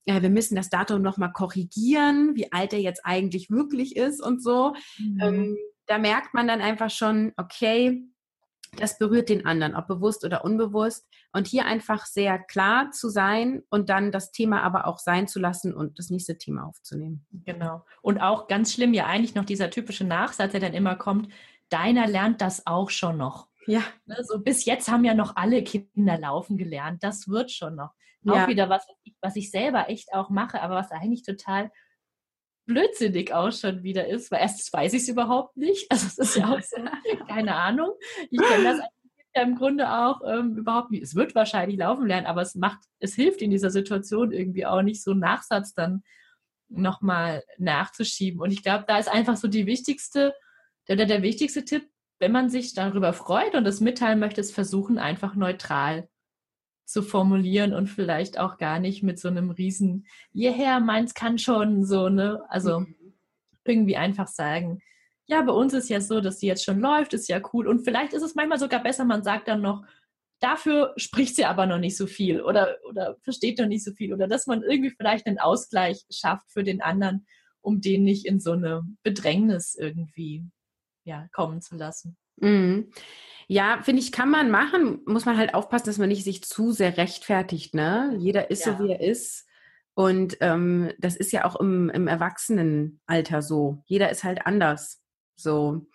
Äh, 0.07 0.23
wir 0.23 0.31
müssen 0.31 0.57
das 0.57 0.71
Datum 0.71 1.03
nochmal 1.03 1.33
korrigieren, 1.33 2.35
wie 2.35 2.53
alt 2.53 2.73
er 2.73 2.81
jetzt 2.81 3.03
eigentlich 3.05 3.50
wirklich 3.50 3.97
ist 3.97 4.21
und 4.21 4.43
so. 4.43 4.75
Mhm. 4.99 5.21
Ähm, 5.21 5.59
da 5.87 5.99
merkt 5.99 6.35
man 6.35 6.49
dann 6.49 6.61
einfach 6.61 6.91
schon, 6.91 7.33
okay, 7.37 8.03
das 8.76 8.99
berührt 8.99 9.28
den 9.28 9.47
anderen, 9.47 9.75
ob 9.75 9.87
bewusst 9.87 10.25
oder 10.25 10.45
unbewusst. 10.45 11.07
Und 11.33 11.47
hier 11.47 11.66
einfach 11.66 12.07
sehr 12.07 12.38
klar 12.38 12.90
zu 12.90 13.09
sein 13.09 13.62
und 13.71 13.88
dann 13.88 14.12
das 14.12 14.33
Thema 14.33 14.62
aber 14.62 14.87
auch 14.87 14.99
sein 14.99 15.26
zu 15.26 15.40
lassen 15.40 15.75
und 15.75 15.99
das 15.99 16.11
nächste 16.11 16.38
Thema 16.38 16.66
aufzunehmen. 16.66 17.26
Genau. 17.45 17.85
Und 18.02 18.21
auch 18.21 18.47
ganz 18.47 18.73
schlimm 18.73 18.95
ja 18.95 19.07
eigentlich 19.07 19.35
noch 19.35 19.45
dieser 19.45 19.71
typische 19.71 20.04
Nachsatz, 20.04 20.52
der 20.52 20.61
dann 20.61 20.75
immer 20.75 20.97
kommt, 20.97 21.28
deiner 21.69 22.07
lernt 22.07 22.40
das 22.40 22.66
auch 22.66 22.90
schon 22.90 23.16
noch. 23.16 23.49
Ja. 23.66 23.83
Ne, 24.07 24.16
so 24.23 24.38
bis 24.38 24.64
jetzt 24.64 24.90
haben 24.90 25.04
ja 25.04 25.14
noch 25.14 25.37
alle 25.37 25.64
Kinder 25.64 26.19
laufen 26.19 26.59
gelernt. 26.59 27.02
Das 27.02 27.28
wird 27.28 27.50
schon 27.50 27.76
noch. 27.76 27.90
Ja. 28.23 28.45
Auch 28.45 28.49
wieder 28.49 28.69
was, 28.69 28.87
was 29.21 29.37
ich 29.37 29.50
selber 29.50 29.88
echt 29.88 30.12
auch 30.14 30.31
mache, 30.31 30.62
aber 30.62 30.76
was 30.76 30.90
eigentlich 30.90 31.25
total 31.25 31.71
blödsinnig 32.66 33.33
auch 33.33 33.52
schon 33.52 33.83
wieder 33.83 34.06
ist, 34.06 34.30
weil 34.30 34.40
erstens 34.40 34.73
weiß 34.73 34.92
ich 34.94 35.02
es 35.02 35.09
überhaupt 35.09 35.56
nicht. 35.56 35.87
Also 35.90 36.06
es 36.06 36.18
ist 36.18 36.37
ja 36.37 36.52
auch 36.52 36.61
so, 36.61 36.76
keine 37.28 37.54
Ahnung. 37.54 37.92
Ich 38.30 38.40
kenne 38.40 38.64
das 38.64 38.78
ja 39.35 39.42
im 39.42 39.56
Grunde 39.56 39.90
auch 39.90 40.21
ähm, 40.26 40.56
überhaupt 40.56 40.90
nicht. 40.90 41.02
Es 41.02 41.14
wird 41.14 41.35
wahrscheinlich 41.35 41.78
laufen 41.78 42.06
lernen, 42.06 42.26
aber 42.26 42.42
es 42.42 42.54
macht, 42.54 42.78
es 43.00 43.14
hilft 43.14 43.42
in 43.42 43.50
dieser 43.50 43.71
Situation 43.71 44.33
irgendwie 44.33 44.66
auch 44.66 44.83
nicht, 44.83 45.02
so 45.02 45.11
einen 45.11 45.21
Nachsatz 45.21 45.75
dann 45.75 46.02
nochmal 46.68 47.42
nachzuschieben. 47.59 48.40
Und 48.40 48.52
ich 48.52 48.62
glaube, 48.62 48.85
da 48.87 48.99
ist 48.99 49.09
einfach 49.09 49.37
so 49.37 49.49
die 49.49 49.66
wichtigste, 49.66 50.35
der, 50.88 50.97
der, 50.97 51.06
der 51.06 51.23
wichtigste 51.23 51.64
Tipp, 51.64 51.88
wenn 52.18 52.33
man 52.33 52.49
sich 52.49 52.75
darüber 52.75 53.12
freut 53.12 53.54
und 53.54 53.66
es 53.66 53.80
mitteilen 53.80 54.21
möchte, 54.21 54.40
ist 54.40 54.54
versuchen, 54.54 54.99
einfach 54.99 55.35
neutral 55.35 56.09
zu 56.85 57.03
formulieren 57.03 57.75
und 57.75 57.88
vielleicht 57.88 58.38
auch 58.38 58.59
gar 58.59 58.79
nicht 58.79 59.03
mit 59.03 59.19
so 59.19 59.29
einem 59.29 59.50
riesen, 59.50 60.07
hierher, 60.33 60.81
meins 60.81 61.14
kann 61.14 61.38
schon, 61.38 61.85
so, 61.85 62.09
ne? 62.09 62.43
Also 62.49 62.81
mhm. 62.81 62.95
irgendwie 63.64 63.97
einfach 63.97 64.29
sagen, 64.29 64.81
ja, 65.26 65.41
bei 65.43 65.53
uns 65.53 65.73
ist 65.73 65.88
ja 65.88 66.00
so, 66.00 66.21
dass 66.21 66.41
sie 66.41 66.47
jetzt 66.47 66.64
schon 66.64 66.81
läuft, 66.81 67.14
ist 67.14 67.29
ja 67.29 67.41
cool. 67.53 67.67
Und 67.67 67.85
vielleicht 67.85 68.12
ist 68.12 68.23
es 68.23 68.35
manchmal 68.35 68.59
sogar 68.59 68.83
besser, 68.83 69.05
man 69.05 69.23
sagt 69.23 69.49
dann 69.49 69.62
noch, 69.62 69.85
dafür 70.41 70.93
spricht 70.97 71.37
sie 71.37 71.47
aber 71.47 71.67
noch 71.67 71.79
nicht 71.79 71.97
so 71.97 72.07
viel 72.07 72.43
oder, 72.43 72.76
oder 72.88 73.17
versteht 73.23 73.59
noch 73.59 73.67
nicht 73.67 73.85
so 73.85 73.93
viel. 73.93 74.12
Oder 74.12 74.29
dass 74.29 74.47
man 74.47 74.62
irgendwie 74.62 74.91
vielleicht 74.91 75.26
einen 75.26 75.38
Ausgleich 75.38 76.05
schafft 76.11 76.50
für 76.53 76.62
den 76.62 76.83
anderen, 76.83 77.26
um 77.62 77.81
den 77.81 78.05
nicht 78.05 78.26
in 78.26 78.41
so 78.41 78.53
eine 78.53 78.83
Bedrängnis 79.03 79.75
irgendwie 79.75 80.45
ja, 81.05 81.26
kommen 81.33 81.62
zu 81.62 81.76
lassen. 81.76 82.17
Mhm. 82.36 82.90
Ja, 83.47 83.80
finde 83.82 84.00
ich, 84.00 84.12
kann 84.12 84.30
man 84.30 84.50
machen. 84.50 85.00
Muss 85.06 85.26
man 85.26 85.36
halt 85.36 85.54
aufpassen, 85.54 85.86
dass 85.86 85.99
man 85.99 86.08
nicht 86.08 86.25
sich 86.25 86.42
zu 86.42 86.73
sehr 86.73 86.97
rechtfertigt. 86.97 87.75
Ne? 87.75 88.16
Jeder 88.18 88.50
ist 88.50 88.64
ja. 88.64 88.76
so, 88.76 88.84
wie 88.84 88.92
er 88.92 89.00
ist. 89.00 89.47
Und 89.94 90.36
ähm, 90.40 90.92
das 90.99 91.14
ist 91.14 91.32
ja 91.32 91.44
auch 91.44 91.56
im, 91.56 91.88
im 91.90 92.08
Erwachsenenalter 92.08 93.42
so. 93.42 93.82
Jeder 93.86 94.10
ist 94.10 94.25
halt 94.25 94.47
anders. 94.47 95.02
So. 95.36 95.86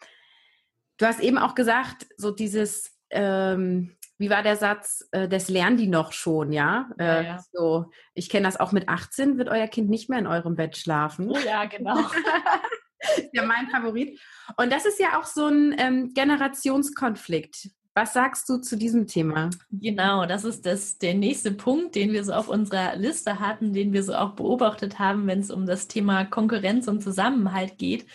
Du 0.97 1.05
hast 1.05 1.19
eben 1.19 1.37
auch 1.37 1.55
gesagt, 1.55 2.07
so 2.17 2.31
dieses, 2.31 2.91
ähm, 3.09 3.97
wie 4.17 4.29
war 4.29 4.43
der 4.43 4.57
Satz, 4.57 5.07
äh, 5.11 5.27
das 5.27 5.49
lernen 5.49 5.77
die 5.77 5.87
noch 5.87 6.11
schon, 6.11 6.51
ja? 6.51 6.89
Äh, 6.97 7.05
ja, 7.05 7.21
ja. 7.21 7.43
So, 7.51 7.89
ich 8.13 8.29
kenne 8.29 8.45
das 8.47 8.59
auch 8.59 8.71
mit 8.71 8.89
18, 8.89 9.37
wird 9.37 9.49
euer 9.49 9.67
Kind 9.67 9.89
nicht 9.89 10.09
mehr 10.09 10.19
in 10.19 10.27
eurem 10.27 10.55
Bett 10.55 10.77
schlafen. 10.77 11.31
Oh 11.31 11.37
ja, 11.37 11.65
genau. 11.65 11.97
ja 13.33 13.43
mein 13.45 13.69
Favorit. 13.69 14.19
Und 14.57 14.71
das 14.71 14.85
ist 14.85 14.99
ja 14.99 15.19
auch 15.19 15.25
so 15.25 15.47
ein 15.47 15.75
ähm, 15.77 16.13
Generationskonflikt. 16.13 17.69
Was 17.95 18.13
sagst 18.13 18.47
du 18.47 18.57
zu 18.57 18.77
diesem 18.77 19.07
Thema? 19.07 19.49
Genau, 19.71 20.25
das 20.25 20.45
ist 20.45 20.65
das, 20.65 20.99
der 20.99 21.15
nächste 21.15 21.51
Punkt, 21.51 21.95
den 21.95 22.13
wir 22.13 22.23
so 22.23 22.33
auf 22.33 22.47
unserer 22.47 22.95
Liste 22.95 23.39
hatten, 23.39 23.73
den 23.73 23.91
wir 23.91 24.03
so 24.03 24.13
auch 24.13 24.35
beobachtet 24.35 24.99
haben, 24.99 25.27
wenn 25.27 25.39
es 25.39 25.51
um 25.51 25.65
das 25.65 25.87
Thema 25.87 26.23
Konkurrenz 26.23 26.87
und 26.87 27.01
Zusammenhalt 27.01 27.77
geht. 27.77 28.05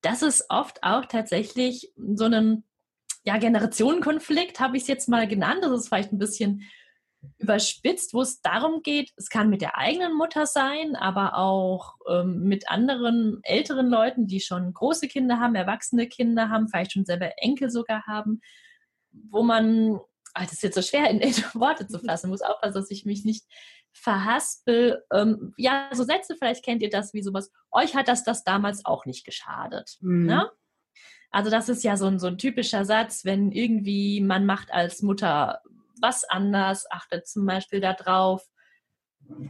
Das 0.00 0.22
ist 0.22 0.46
oft 0.48 0.82
auch 0.82 1.04
tatsächlich 1.04 1.92
so 1.96 2.24
ein 2.24 2.64
ja, 3.24 3.36
Generationenkonflikt, 3.36 4.58
habe 4.58 4.76
ich 4.76 4.84
es 4.84 4.88
jetzt 4.88 5.08
mal 5.08 5.28
genannt. 5.28 5.60
Das 5.62 5.72
ist 5.72 5.88
vielleicht 5.88 6.12
ein 6.12 6.18
bisschen 6.18 6.62
überspitzt, 7.38 8.14
wo 8.14 8.22
es 8.22 8.40
darum 8.40 8.82
geht, 8.82 9.12
es 9.16 9.28
kann 9.28 9.50
mit 9.50 9.60
der 9.60 9.76
eigenen 9.76 10.14
Mutter 10.14 10.46
sein, 10.46 10.96
aber 10.96 11.36
auch 11.36 11.94
ähm, 12.08 12.44
mit 12.44 12.70
anderen 12.70 13.40
älteren 13.42 13.88
Leuten, 13.88 14.26
die 14.26 14.40
schon 14.40 14.72
große 14.72 15.08
Kinder 15.08 15.40
haben, 15.40 15.54
erwachsene 15.54 16.06
Kinder 16.06 16.48
haben, 16.48 16.68
vielleicht 16.68 16.92
schon 16.92 17.04
selber 17.04 17.32
Enkel 17.38 17.70
sogar 17.70 18.06
haben, 18.06 18.40
wo 19.10 19.42
man, 19.42 19.98
ach, 20.34 20.44
das 20.44 20.54
ist 20.54 20.62
jetzt 20.62 20.74
so 20.76 20.82
schwer 20.82 21.10
in, 21.10 21.20
in 21.20 21.32
Worte 21.54 21.86
zu 21.86 21.98
fassen, 21.98 22.30
muss 22.30 22.42
aufpassen, 22.42 22.74
dass 22.74 22.90
ich 22.90 23.04
mich 23.04 23.24
nicht 23.24 23.44
verhaspel. 23.92 25.04
Ähm, 25.12 25.54
ja, 25.56 25.88
so 25.92 26.04
Sätze, 26.04 26.36
vielleicht 26.36 26.64
kennt 26.64 26.82
ihr 26.82 26.90
das 26.90 27.14
wie 27.14 27.22
sowas, 27.22 27.50
euch 27.72 27.96
hat 27.96 28.08
das 28.08 28.24
das 28.24 28.44
damals 28.44 28.84
auch 28.84 29.06
nicht 29.06 29.24
geschadet. 29.24 29.96
Mhm. 30.00 30.26
Ne? 30.26 30.50
Also 31.30 31.50
das 31.50 31.68
ist 31.68 31.84
ja 31.84 31.96
so 31.96 32.06
ein, 32.06 32.18
so 32.18 32.26
ein 32.26 32.38
typischer 32.38 32.84
Satz, 32.84 33.24
wenn 33.24 33.52
irgendwie 33.52 34.20
man 34.20 34.46
macht 34.46 34.72
als 34.72 35.02
Mutter 35.02 35.60
was 36.00 36.24
anders, 36.24 36.90
achtet 36.90 37.26
zum 37.26 37.46
Beispiel 37.46 37.80
darauf, 37.80 38.46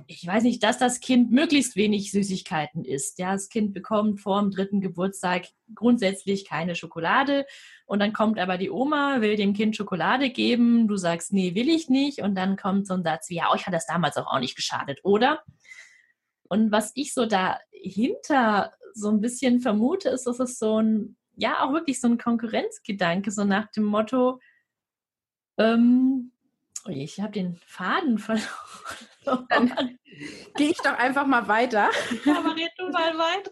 ich 0.07 0.27
weiß 0.27 0.43
nicht, 0.43 0.63
dass 0.63 0.79
das 0.79 1.01
Kind 1.01 1.31
möglichst 1.31 1.77
wenig 1.77 2.11
Süßigkeiten 2.11 2.85
isst. 2.85 3.19
Ja, 3.19 3.33
das 3.33 3.49
Kind 3.49 3.73
bekommt 3.73 4.21
vor 4.21 4.41
dem 4.41 4.51
dritten 4.51 4.81
Geburtstag 4.81 5.47
grundsätzlich 5.75 6.47
keine 6.47 6.75
Schokolade 6.75 7.47
und 7.87 8.01
dann 8.01 8.13
kommt 8.13 8.39
aber 8.39 8.59
die 8.59 8.71
Oma, 8.71 9.21
will 9.21 9.37
dem 9.37 9.55
Kind 9.55 9.77
Schokolade 9.77 10.31
geben, 10.31 10.89
du 10.89 10.97
sagst, 10.97 11.33
nee, 11.33 11.55
will 11.55 11.69
ich 11.69 11.89
nicht 11.89 12.21
und 12.23 12.35
dann 12.35 12.57
kommt 12.57 12.87
so 12.87 12.95
ein 12.95 13.05
Satz 13.05 13.29
wie, 13.29 13.37
ja, 13.37 13.51
euch 13.51 13.67
hat 13.67 13.75
das 13.75 13.87
damals 13.87 14.17
auch, 14.17 14.27
auch 14.27 14.41
nicht 14.41 14.57
geschadet, 14.57 15.01
oder? 15.05 15.43
Und 16.49 16.73
was 16.73 16.93
ich 16.95 17.15
so 17.15 17.27
dahinter 17.27 18.73
so 18.95 19.11
ein 19.11 19.21
bisschen 19.21 19.61
vermute, 19.61 20.09
ist, 20.09 20.27
dass 20.27 20.41
es 20.41 20.59
so 20.59 20.81
ein, 20.81 21.17
ja, 21.37 21.63
auch 21.63 21.73
wirklich 21.73 22.01
so 22.01 22.09
ein 22.09 22.19
Konkurrenzgedanke, 22.19 23.31
so 23.31 23.45
nach 23.45 23.71
dem 23.71 23.85
Motto, 23.85 24.41
ähm, 25.59 26.33
Oh 26.87 26.91
ich 26.91 27.21
habe 27.21 27.33
den 27.33 27.57
Faden 27.67 28.19
verloren. 28.19 28.47
Dann 29.49 29.99
gehe 30.57 30.71
ich 30.71 30.79
doch 30.79 30.97
einfach 30.99 31.27
mal 31.27 31.49
weiter. 31.49 31.91
Aber 32.27 32.55
red 32.55 32.71
du 32.79 32.89
mal 32.91 33.17
weiter. 33.19 33.51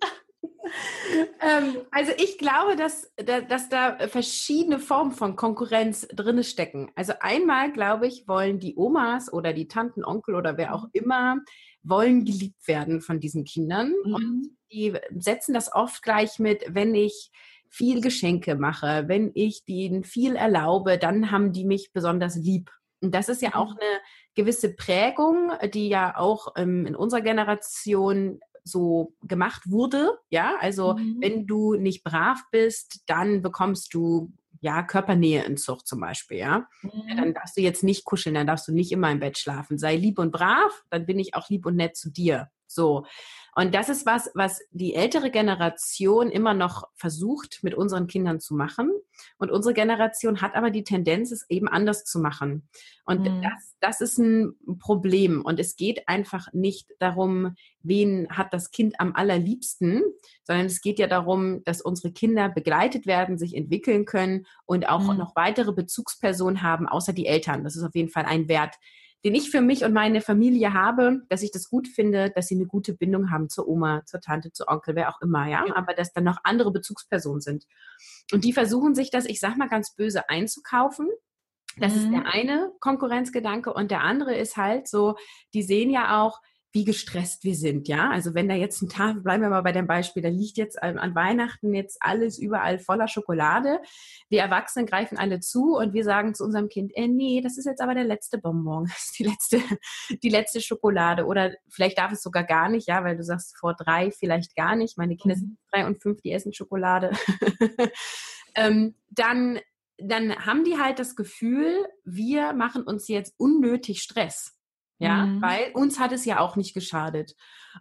ähm, 1.41 1.83
also 1.91 2.13
ich 2.17 2.39
glaube, 2.39 2.77
dass, 2.77 3.13
dass 3.17 3.69
da 3.69 4.09
verschiedene 4.09 4.79
Formen 4.79 5.13
von 5.13 5.37
Konkurrenz 5.37 6.09
drin 6.09 6.43
stecken. 6.43 6.91
Also 6.95 7.13
einmal, 7.21 7.73
glaube 7.73 8.07
ich, 8.07 8.27
wollen 8.27 8.59
die 8.59 8.77
Omas 8.77 9.33
oder 9.33 9.53
die 9.53 9.69
Tanten, 9.69 10.05
Onkel 10.05 10.35
oder 10.35 10.57
wer 10.57 10.75
auch 10.75 10.85
mhm. 10.85 10.91
immer, 10.93 11.37
wollen 11.83 12.25
geliebt 12.25 12.67
werden 12.67 13.01
von 13.01 13.21
diesen 13.21 13.45
Kindern. 13.45 13.93
Mhm. 14.05 14.15
Und 14.15 14.57
die 14.73 14.95
setzen 15.17 15.55
das 15.55 15.73
oft 15.73 16.03
gleich 16.03 16.39
mit, 16.39 16.65
wenn 16.69 16.95
ich 16.95 17.31
viel 17.69 18.01
Geschenke 18.01 18.55
mache, 18.55 19.05
wenn 19.07 19.31
ich 19.35 19.65
denen 19.65 20.05
viel 20.05 20.37
erlaube, 20.37 20.99
dann 20.99 21.31
haben 21.31 21.53
die 21.53 21.65
mich 21.65 21.93
besonders 21.93 22.37
lieb. 22.37 22.71
Und 23.01 23.15
das 23.15 23.29
ist 23.29 23.43
ja 23.43 23.55
auch 23.55 23.71
mhm. 23.71 23.79
eine 23.81 24.01
gewisse 24.35 24.75
Prägung, 24.75 25.53
die 25.73 25.89
ja 25.89 26.17
auch 26.17 26.55
ähm, 26.57 26.87
in 26.87 26.97
unserer 26.97 27.21
Generation 27.21 28.41
so 28.65 29.15
gemacht 29.23 29.63
wurde. 29.71 30.19
Ja, 30.31 30.57
also 30.61 30.95
mhm. 30.95 31.19
wenn 31.21 31.47
du 31.47 31.75
nicht 31.75 32.05
brav 32.05 32.43
bist, 32.51 33.03
dann 33.07 33.43
bekommst 33.43 33.95
du 33.95 34.33
ja 34.61 34.83
Körpernäheentzug 34.83 35.87
zum 35.87 36.01
Beispiel. 36.01 36.39
Ja? 36.39 36.67
Mhm. 36.83 37.17
dann 37.17 37.35
darfst 37.35 37.57
du 37.57 37.61
jetzt 37.61 37.85
nicht 37.85 38.05
kuscheln, 38.05 38.35
dann 38.35 38.47
darfst 38.47 38.67
du 38.69 38.73
nicht 38.73 38.93
immer 38.93 39.11
im 39.11 39.21
Bett 39.21 39.39
schlafen. 39.39 39.79
Sei 39.79 39.97
lieb 39.97 40.19
und 40.19 40.33
brav, 40.33 40.85
dann 40.91 41.07
bin 41.07 41.19
ich 41.19 41.35
auch 41.35 41.49
lieb 41.49 41.67
und 41.67 41.77
nett 41.77 41.97
zu 41.97 42.11
dir. 42.11 42.51
So. 42.77 43.05
Und 43.59 43.75
das 43.75 43.89
ist 43.89 44.05
was, 44.05 44.31
was 44.35 44.61
die 44.71 44.95
ältere 44.95 45.31
Generation 45.31 46.31
immer 46.31 46.53
noch 46.53 46.89
versucht, 46.95 47.61
mit 47.63 47.75
unseren 47.75 48.07
Kindern 48.07 48.39
zu 48.39 48.55
machen. 48.55 48.93
Und 49.39 49.51
unsere 49.51 49.73
Generation 49.73 50.43
hat 50.43 50.55
aber 50.55 50.71
die 50.71 50.85
Tendenz, 50.85 51.33
es 51.33 51.49
eben 51.49 51.67
anders 51.67 52.05
zu 52.05 52.19
machen. 52.19 52.69
Und 53.07 53.23
mhm. 53.23 53.41
das, 53.41 53.77
das 53.81 54.01
ist 54.03 54.19
ein 54.19 54.55
Problem. 54.79 55.41
Und 55.41 55.59
es 55.59 55.77
geht 55.77 56.07
einfach 56.07 56.53
nicht 56.53 56.91
darum, 56.99 57.57
wen 57.81 58.29
hat 58.29 58.53
das 58.53 58.73
Kind 58.73 59.01
am 59.01 59.15
allerliebsten, 59.15 60.03
sondern 60.45 60.67
es 60.67 60.83
geht 60.83 60.99
ja 60.99 61.07
darum, 61.07 61.65
dass 61.65 61.81
unsere 61.81 62.13
Kinder 62.13 62.51
begleitet 62.51 63.07
werden, 63.07 63.39
sich 63.39 63.57
entwickeln 63.57 64.05
können 64.05 64.45
und 64.67 64.87
auch 64.87 65.11
mhm. 65.11 65.17
noch 65.17 65.35
weitere 65.35 65.73
Bezugspersonen 65.73 66.61
haben, 66.61 66.87
außer 66.87 67.15
die 67.15 67.27
Eltern. 67.27 67.65
Das 67.65 67.75
ist 67.75 67.85
auf 67.85 67.95
jeden 67.95 68.11
Fall 68.11 68.27
ein 68.27 68.49
Wert, 68.49 68.75
den 69.27 69.35
ich 69.35 69.51
für 69.51 69.61
mich 69.61 69.85
und 69.85 69.93
meine 69.93 70.21
Familie 70.21 70.73
habe, 70.73 71.23
dass 71.29 71.43
ich 71.43 71.51
das 71.51 71.69
gut 71.69 71.89
finde, 71.89 72.31
dass 72.31 72.47
sie 72.47 72.55
eine 72.55 72.67
gute 72.67 72.95
Bindung 72.95 73.33
haben 73.33 73.49
zur 73.49 73.67
Oma, 73.67 74.05
zur 74.07 74.21
Tante, 74.21 74.53
zu 74.53 74.69
Onkel, 74.69 74.95
wer 74.95 75.09
auch 75.09 75.21
immer, 75.21 75.49
ja, 75.49 75.65
aber 75.75 75.95
dass 75.95 76.13
dann 76.13 76.23
noch 76.23 76.39
andere 76.45 76.71
Bezugspersonen 76.71 77.41
sind. 77.41 77.67
Und 78.33 78.45
die 78.45 78.53
versuchen 78.53 78.95
sich 78.95 79.11
das, 79.11 79.25
ich 79.25 79.41
sag 79.41 79.57
mal 79.57 79.69
ganz 79.69 79.97
böse, 79.97 80.29
einzukaufen. 80.29 81.09
Das 81.77 81.93
mhm. 81.93 81.99
ist 81.99 82.11
der 82.13 82.33
eine 82.33 82.71
Konkurrenzgedanke 82.79 83.73
und 83.73 83.91
der 83.91 84.03
andere 84.03 84.37
ist 84.37 84.57
halt 84.57 84.87
so, 84.87 85.17
die 85.55 85.65
sehen 85.65 85.91
ja 85.91 86.23
auch, 86.23 86.41
wie 86.77 86.85
gestresst 86.85 87.43
wir 87.43 87.55
sind, 87.55 87.89
ja. 87.89 88.11
Also 88.11 88.35
wenn 88.35 88.51
da 88.51 88.55
jetzt 88.55 88.83
ein 88.83 88.91
Tag, 88.91 89.23
bleiben 89.23 89.43
wir 89.43 89.49
mal 89.49 89.63
bei 89.63 89.73
dem 89.73 89.87
Beispiel, 89.87 90.23
da 90.23 90.29
liegt 90.29 90.59
jetzt 90.59 90.83
an 90.83 91.15
Weihnachten 91.15 91.73
jetzt 91.73 91.97
alles 92.01 92.39
überall 92.39 92.79
voller 92.79 93.09
Schokolade. 93.09 93.81
Wir 94.29 94.43
Erwachsenen 94.43 94.85
greifen 94.85 95.17
alle 95.17 95.41
zu 95.41 95.75
und 95.75 95.95
wir 95.95 96.05
sagen 96.05 96.35
zu 96.35 96.45
unserem 96.45 96.69
Kind, 96.69 96.93
äh, 96.95 97.09
nee, 97.09 97.41
das 97.41 97.57
ist 97.57 97.65
jetzt 97.65 97.81
aber 97.81 97.95
der 97.95 98.05
letzte 98.05 98.37
Bonbon, 98.37 98.85
das 98.89 99.07
ist 99.07 99.19
die 99.19 99.25
letzte, 99.25 99.63
die 100.23 100.29
letzte 100.29 100.61
Schokolade. 100.61 101.25
Oder 101.25 101.55
vielleicht 101.71 101.97
darf 101.97 102.13
es 102.13 102.21
sogar 102.21 102.45
gar 102.45 102.69
nicht, 102.69 102.89
ja, 102.89 103.03
weil 103.03 103.17
du 103.17 103.25
sagst 103.25 103.57
vor 103.57 103.73
drei 103.73 104.11
vielleicht 104.11 104.55
gar 104.55 104.77
nicht. 104.77 104.99
Meine 104.99 105.17
Kinder 105.17 105.37
sind 105.37 105.57
drei 105.73 105.87
und 105.87 106.03
fünf, 106.03 106.21
die 106.21 106.33
essen 106.33 106.53
Schokolade. 106.53 107.13
ähm, 108.55 108.97
dann 109.09 109.61
dann 109.99 110.37
haben 110.45 110.65
die 110.65 110.77
halt 110.77 110.99
das 110.99 111.17
Gefühl, 111.17 111.87
wir 112.05 112.53
machen 112.53 112.83
uns 112.83 113.09
jetzt 113.09 113.33
unnötig 113.39 114.03
Stress. 114.03 114.56
Ja, 114.99 115.27
mhm. 115.27 115.43
weil 115.43 115.73
uns 115.75 115.99
hat 115.99 116.13
es 116.13 116.25
ja 116.25 116.41
auch 116.41 116.57
nicht 116.57 116.75
geschadet. 116.75 117.35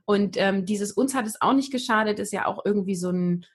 Und 0.05 0.35
ähm, 0.37 0.65
dieses 0.65 0.91
uns 0.91 1.15
hat 1.15 1.25
es 1.25 1.41
auch 1.41 1.53
nicht 1.53 1.71
geschadet 1.71 2.19
ist 2.19 2.33
ja 2.33 2.45
auch 2.45 2.65
irgendwie 2.65 2.95
so 2.95 3.09
ein 3.09 3.45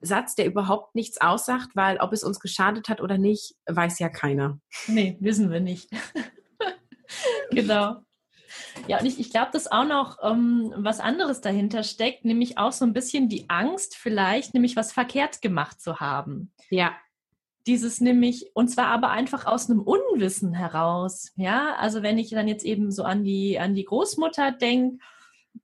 Satz, 0.00 0.34
der 0.34 0.46
überhaupt 0.46 0.94
nichts 0.94 1.20
aussagt, 1.20 1.70
weil 1.74 1.98
ob 1.98 2.12
es 2.12 2.24
uns 2.24 2.40
geschadet 2.40 2.88
hat 2.88 3.00
oder 3.00 3.18
nicht, 3.18 3.54
weiß 3.66 3.98
ja 3.98 4.08
keiner. 4.08 4.58
Nee, 4.86 5.16
wissen 5.20 5.50
wir 5.50 5.60
nicht. 5.60 5.90
genau. 7.50 7.96
Ja, 8.86 9.00
und 9.00 9.06
ich, 9.06 9.18
ich 9.18 9.30
glaube, 9.30 9.50
dass 9.52 9.70
auch 9.70 9.86
noch 9.86 10.18
ähm, 10.22 10.72
was 10.76 11.00
anderes 11.00 11.40
dahinter 11.40 11.82
steckt, 11.82 12.24
nämlich 12.24 12.58
auch 12.58 12.72
so 12.72 12.84
ein 12.84 12.92
bisschen 12.92 13.28
die 13.28 13.48
Angst, 13.48 13.96
vielleicht 13.96 14.54
nämlich 14.54 14.76
was 14.76 14.92
verkehrt 14.92 15.42
gemacht 15.42 15.80
zu 15.80 16.00
haben. 16.00 16.52
Ja 16.70 16.92
dieses 17.66 18.00
nämlich, 18.00 18.50
und 18.54 18.68
zwar 18.68 18.88
aber 18.88 19.10
einfach 19.10 19.46
aus 19.46 19.70
einem 19.70 19.80
Unwissen 19.80 20.52
heraus. 20.52 21.32
Ja, 21.36 21.74
also 21.76 22.02
wenn 22.02 22.18
ich 22.18 22.30
dann 22.30 22.48
jetzt 22.48 22.64
eben 22.64 22.90
so 22.90 23.04
an 23.04 23.24
die, 23.24 23.58
an 23.58 23.74
die 23.74 23.84
Großmutter 23.84 24.52
denke, 24.52 24.98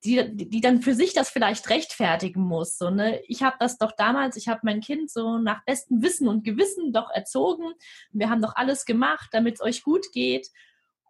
die, 0.04 0.34
die 0.34 0.60
dann 0.60 0.82
für 0.82 0.94
sich 0.94 1.12
das 1.12 1.30
vielleicht 1.30 1.68
rechtfertigen 1.68 2.42
muss. 2.42 2.78
So, 2.78 2.90
ne? 2.90 3.20
Ich 3.26 3.42
habe 3.42 3.56
das 3.58 3.76
doch 3.76 3.92
damals, 3.92 4.36
ich 4.36 4.48
habe 4.48 4.60
mein 4.62 4.80
Kind 4.80 5.10
so 5.10 5.38
nach 5.38 5.64
bestem 5.64 6.02
Wissen 6.02 6.28
und 6.28 6.44
Gewissen 6.44 6.92
doch 6.92 7.10
erzogen. 7.10 7.72
Wir 8.12 8.30
haben 8.30 8.40
doch 8.40 8.54
alles 8.56 8.84
gemacht, 8.84 9.28
damit 9.32 9.56
es 9.56 9.60
euch 9.60 9.82
gut 9.82 10.12
geht. 10.12 10.48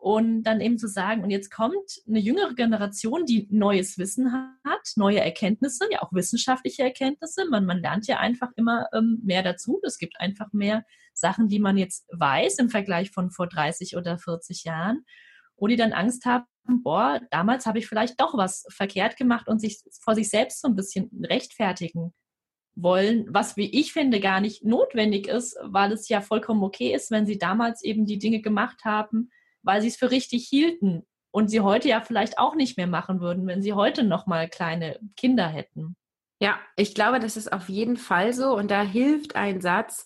Und 0.01 0.45
dann 0.45 0.63
eben 0.63 0.79
zu 0.79 0.89
sagen, 0.89 1.23
und 1.23 1.29
jetzt 1.29 1.51
kommt 1.51 2.01
eine 2.09 2.21
jüngere 2.21 2.55
Generation, 2.55 3.27
die 3.27 3.47
neues 3.51 3.99
Wissen 3.99 4.33
hat, 4.33 4.81
neue 4.97 5.21
Erkenntnisse, 5.21 5.85
ja 5.91 6.01
auch 6.01 6.11
wissenschaftliche 6.15 6.83
Erkenntnisse. 6.83 7.45
Man, 7.51 7.67
man 7.67 7.83
lernt 7.83 8.07
ja 8.07 8.19
einfach 8.19 8.49
immer 8.57 8.87
ähm, 8.95 9.21
mehr 9.23 9.43
dazu. 9.43 9.79
Es 9.83 9.99
gibt 9.99 10.19
einfach 10.19 10.55
mehr 10.55 10.87
Sachen, 11.13 11.49
die 11.49 11.59
man 11.59 11.77
jetzt 11.77 12.09
weiß 12.13 12.61
im 12.61 12.71
Vergleich 12.71 13.11
von 13.11 13.31
vor 13.31 13.47
30 13.47 13.95
oder 13.99 14.17
40 14.17 14.65
Jahren. 14.65 15.05
Und 15.55 15.69
die 15.69 15.77
dann 15.77 15.93
Angst 15.93 16.25
haben, 16.25 16.47
boah, 16.83 17.21
damals 17.31 17.67
habe 17.67 17.79
ich 17.79 17.87
vielleicht 17.87 18.19
doch 18.19 18.35
was 18.35 18.65
verkehrt 18.71 19.19
gemacht 19.19 19.49
und 19.49 19.61
sich 19.61 19.83
vor 20.01 20.15
sich 20.15 20.31
selbst 20.31 20.63
so 20.63 20.69
ein 20.69 20.77
bisschen 20.77 21.11
rechtfertigen 21.23 22.15
wollen, 22.75 23.27
was 23.29 23.59
wie 23.59 23.69
ich 23.79 23.93
finde 23.93 24.19
gar 24.19 24.41
nicht 24.41 24.65
notwendig 24.65 25.29
ist, 25.29 25.59
weil 25.63 25.93
es 25.93 26.09
ja 26.09 26.23
vollkommen 26.23 26.63
okay 26.63 26.95
ist, 26.95 27.11
wenn 27.11 27.27
sie 27.27 27.37
damals 27.37 27.85
eben 27.85 28.07
die 28.07 28.19
Dinge 28.19 28.41
gemacht 28.41 28.87
haben, 28.87 29.31
weil 29.63 29.81
sie 29.83 29.89
es 29.89 29.97
für 29.97 30.11
richtig 30.11 30.47
hielten 30.49 31.07
und 31.31 31.49
sie 31.49 31.61
heute 31.61 31.89
ja 31.89 32.01
vielleicht 32.01 32.39
auch 32.39 32.55
nicht 32.55 32.77
mehr 32.77 32.87
machen 32.87 33.21
würden, 33.21 33.47
wenn 33.47 33.63
sie 33.63 33.73
heute 33.73 34.03
noch 34.05 34.27
mal 34.27 34.49
kleine 34.49 34.99
Kinder 35.17 35.49
hätten. 35.49 35.97
Ja, 36.41 36.59
ich 36.77 36.95
glaube, 36.95 37.21
das 37.21 37.37
ist 37.37 37.53
auf 37.53 37.69
jeden 37.69 37.97
Fall 37.97 38.33
so 38.33 38.57
und 38.57 38.71
da 38.71 38.83
hilft 38.83 39.37
ein 39.37 39.61
Satz 39.61 40.05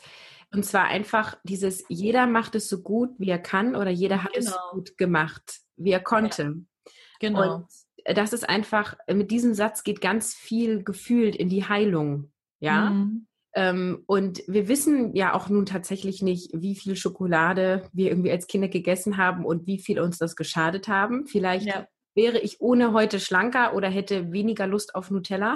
und 0.52 0.64
zwar 0.64 0.84
einfach 0.84 1.36
dieses 1.44 1.84
jeder 1.88 2.26
macht 2.26 2.54
es 2.54 2.68
so 2.68 2.82
gut, 2.82 3.10
wie 3.18 3.30
er 3.30 3.38
kann 3.38 3.76
oder 3.76 3.90
jeder 3.90 4.22
hat 4.22 4.34
genau. 4.34 4.50
es 4.50 4.56
gut 4.72 4.98
gemacht, 4.98 5.60
wie 5.76 5.92
er 5.92 6.00
konnte. 6.00 6.42
Ja. 6.42 6.92
Genau. 7.20 7.54
Und 7.56 7.66
das 8.04 8.32
ist 8.32 8.48
einfach 8.48 8.96
mit 9.08 9.30
diesem 9.30 9.54
Satz 9.54 9.82
geht 9.82 10.00
ganz 10.00 10.34
viel 10.34 10.84
gefühlt 10.84 11.36
in 11.36 11.48
die 11.48 11.66
Heilung, 11.68 12.32
ja? 12.60 12.90
Mhm. 12.90 13.26
Ähm, 13.54 14.02
und 14.06 14.42
wir 14.48 14.68
wissen 14.68 15.14
ja 15.14 15.34
auch 15.34 15.48
nun 15.48 15.66
tatsächlich 15.66 16.22
nicht, 16.22 16.50
wie 16.52 16.74
viel 16.74 16.96
Schokolade 16.96 17.88
wir 17.92 18.10
irgendwie 18.10 18.32
als 18.32 18.46
Kinder 18.46 18.68
gegessen 18.68 19.16
haben 19.16 19.44
und 19.44 19.66
wie 19.66 19.78
viel 19.78 20.00
uns 20.00 20.18
das 20.18 20.34
geschadet 20.34 20.88
haben. 20.88 21.26
Vielleicht 21.26 21.66
ja. 21.66 21.86
wäre 22.14 22.40
ich 22.40 22.60
ohne 22.60 22.92
heute 22.92 23.20
schlanker 23.20 23.74
oder 23.74 23.88
hätte 23.88 24.32
weniger 24.32 24.66
Lust 24.66 24.94
auf 24.94 25.10
Nutella. 25.10 25.54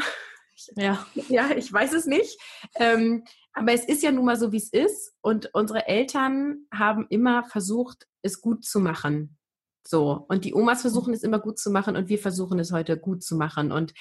Ja, 0.76 1.06
ja 1.28 1.50
ich 1.56 1.72
weiß 1.72 1.92
es 1.92 2.06
nicht. 2.06 2.38
Ähm, 2.76 3.24
aber 3.52 3.72
es 3.72 3.84
ist 3.84 4.02
ja 4.02 4.12
nun 4.12 4.24
mal 4.24 4.36
so, 4.36 4.52
wie 4.52 4.58
es 4.58 4.72
ist. 4.72 5.14
Und 5.20 5.54
unsere 5.54 5.86
Eltern 5.86 6.66
haben 6.72 7.06
immer 7.10 7.44
versucht, 7.44 8.06
es 8.22 8.40
gut 8.40 8.64
zu 8.64 8.80
machen. 8.80 9.37
So. 9.88 10.26
Und 10.28 10.44
die 10.44 10.54
Omas 10.54 10.82
versuchen 10.82 11.14
es 11.14 11.22
immer 11.22 11.38
gut 11.38 11.58
zu 11.58 11.70
machen 11.70 11.96
und 11.96 12.10
wir 12.10 12.18
versuchen 12.18 12.58
es 12.58 12.72
heute 12.72 12.98
gut 12.98 13.22
zu 13.22 13.36
machen. 13.36 13.72
Und 13.72 13.94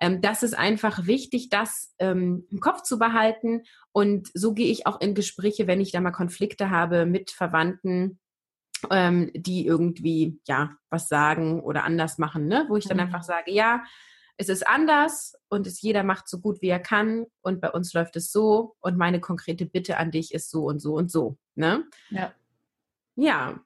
ähm, 0.00 0.22
das 0.22 0.42
ist 0.42 0.56
einfach 0.56 1.06
wichtig, 1.06 1.50
das 1.50 1.92
ähm, 1.98 2.46
im 2.50 2.60
Kopf 2.60 2.82
zu 2.82 2.98
behalten. 2.98 3.62
Und 3.92 4.30
so 4.32 4.54
gehe 4.54 4.70
ich 4.70 4.86
auch 4.86 5.02
in 5.02 5.14
Gespräche, 5.14 5.66
wenn 5.66 5.82
ich 5.82 5.92
da 5.92 6.00
mal 6.00 6.12
Konflikte 6.12 6.70
habe 6.70 7.04
mit 7.04 7.30
Verwandten, 7.30 8.18
ähm, 8.90 9.30
die 9.34 9.66
irgendwie, 9.66 10.40
ja, 10.48 10.76
was 10.88 11.08
sagen 11.08 11.60
oder 11.60 11.84
anders 11.84 12.16
machen, 12.16 12.46
ne? 12.46 12.64
wo 12.68 12.76
ich 12.76 12.86
dann 12.86 12.96
mhm. 12.96 13.02
einfach 13.02 13.22
sage, 13.22 13.52
ja, 13.52 13.84
es 14.38 14.48
ist 14.48 14.66
anders 14.66 15.34
und 15.48 15.66
es 15.66 15.82
jeder 15.82 16.04
macht 16.04 16.26
so 16.26 16.40
gut 16.40 16.62
wie 16.62 16.68
er 16.68 16.80
kann 16.80 17.26
und 17.42 17.60
bei 17.60 17.70
uns 17.70 17.92
läuft 17.92 18.16
es 18.16 18.32
so 18.32 18.76
und 18.80 18.96
meine 18.96 19.20
konkrete 19.20 19.66
Bitte 19.66 19.98
an 19.98 20.10
dich 20.10 20.32
ist 20.32 20.50
so 20.50 20.64
und 20.64 20.80
so 20.80 20.94
und 20.94 21.10
so. 21.10 21.36
Ne? 21.54 21.84
Ja. 22.08 22.32
Ja, 23.14 23.60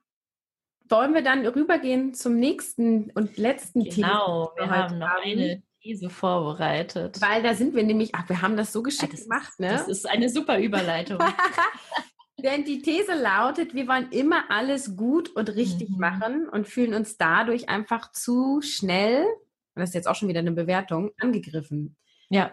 wollen 0.89 1.13
wir 1.13 1.21
dann 1.21 1.45
rübergehen 1.45 2.13
zum 2.13 2.37
nächsten 2.37 3.11
und 3.11 3.37
letzten 3.37 3.83
genau, 3.83 3.93
Thema? 3.93 4.07
Genau, 4.07 4.51
wir 4.57 4.69
haben 4.69 4.97
noch 4.97 5.07
haben. 5.07 5.23
eine 5.23 5.63
These 5.81 6.09
vorbereitet. 6.09 7.21
Weil 7.21 7.41
da 7.43 7.53
sind 7.53 7.73
wir 7.75 7.83
nämlich, 7.83 8.13
ach, 8.13 8.27
wir 8.27 8.41
haben 8.41 8.57
das 8.57 8.73
so 8.73 8.83
geschickt 8.83 9.13
ja, 9.13 9.23
gemacht, 9.23 9.59
ne? 9.59 9.69
Das 9.69 9.87
ist 9.87 10.09
eine 10.09 10.29
super 10.29 10.59
Überleitung. 10.59 11.19
Denn 12.43 12.63
die 12.63 12.81
These 12.81 13.15
lautet, 13.15 13.73
wir 13.73 13.87
wollen 13.87 14.11
immer 14.11 14.49
alles 14.49 14.95
gut 14.95 15.29
und 15.29 15.49
richtig 15.55 15.89
mhm. 15.89 15.99
machen 15.99 16.49
und 16.49 16.67
fühlen 16.67 16.93
uns 16.93 17.17
dadurch 17.17 17.69
einfach 17.69 18.11
zu 18.11 18.61
schnell, 18.61 19.23
und 19.23 19.81
das 19.81 19.89
ist 19.89 19.95
jetzt 19.95 20.07
auch 20.07 20.15
schon 20.15 20.29
wieder 20.29 20.39
eine 20.39 20.51
Bewertung, 20.51 21.11
angegriffen. 21.19 21.97
Ja. 22.29 22.51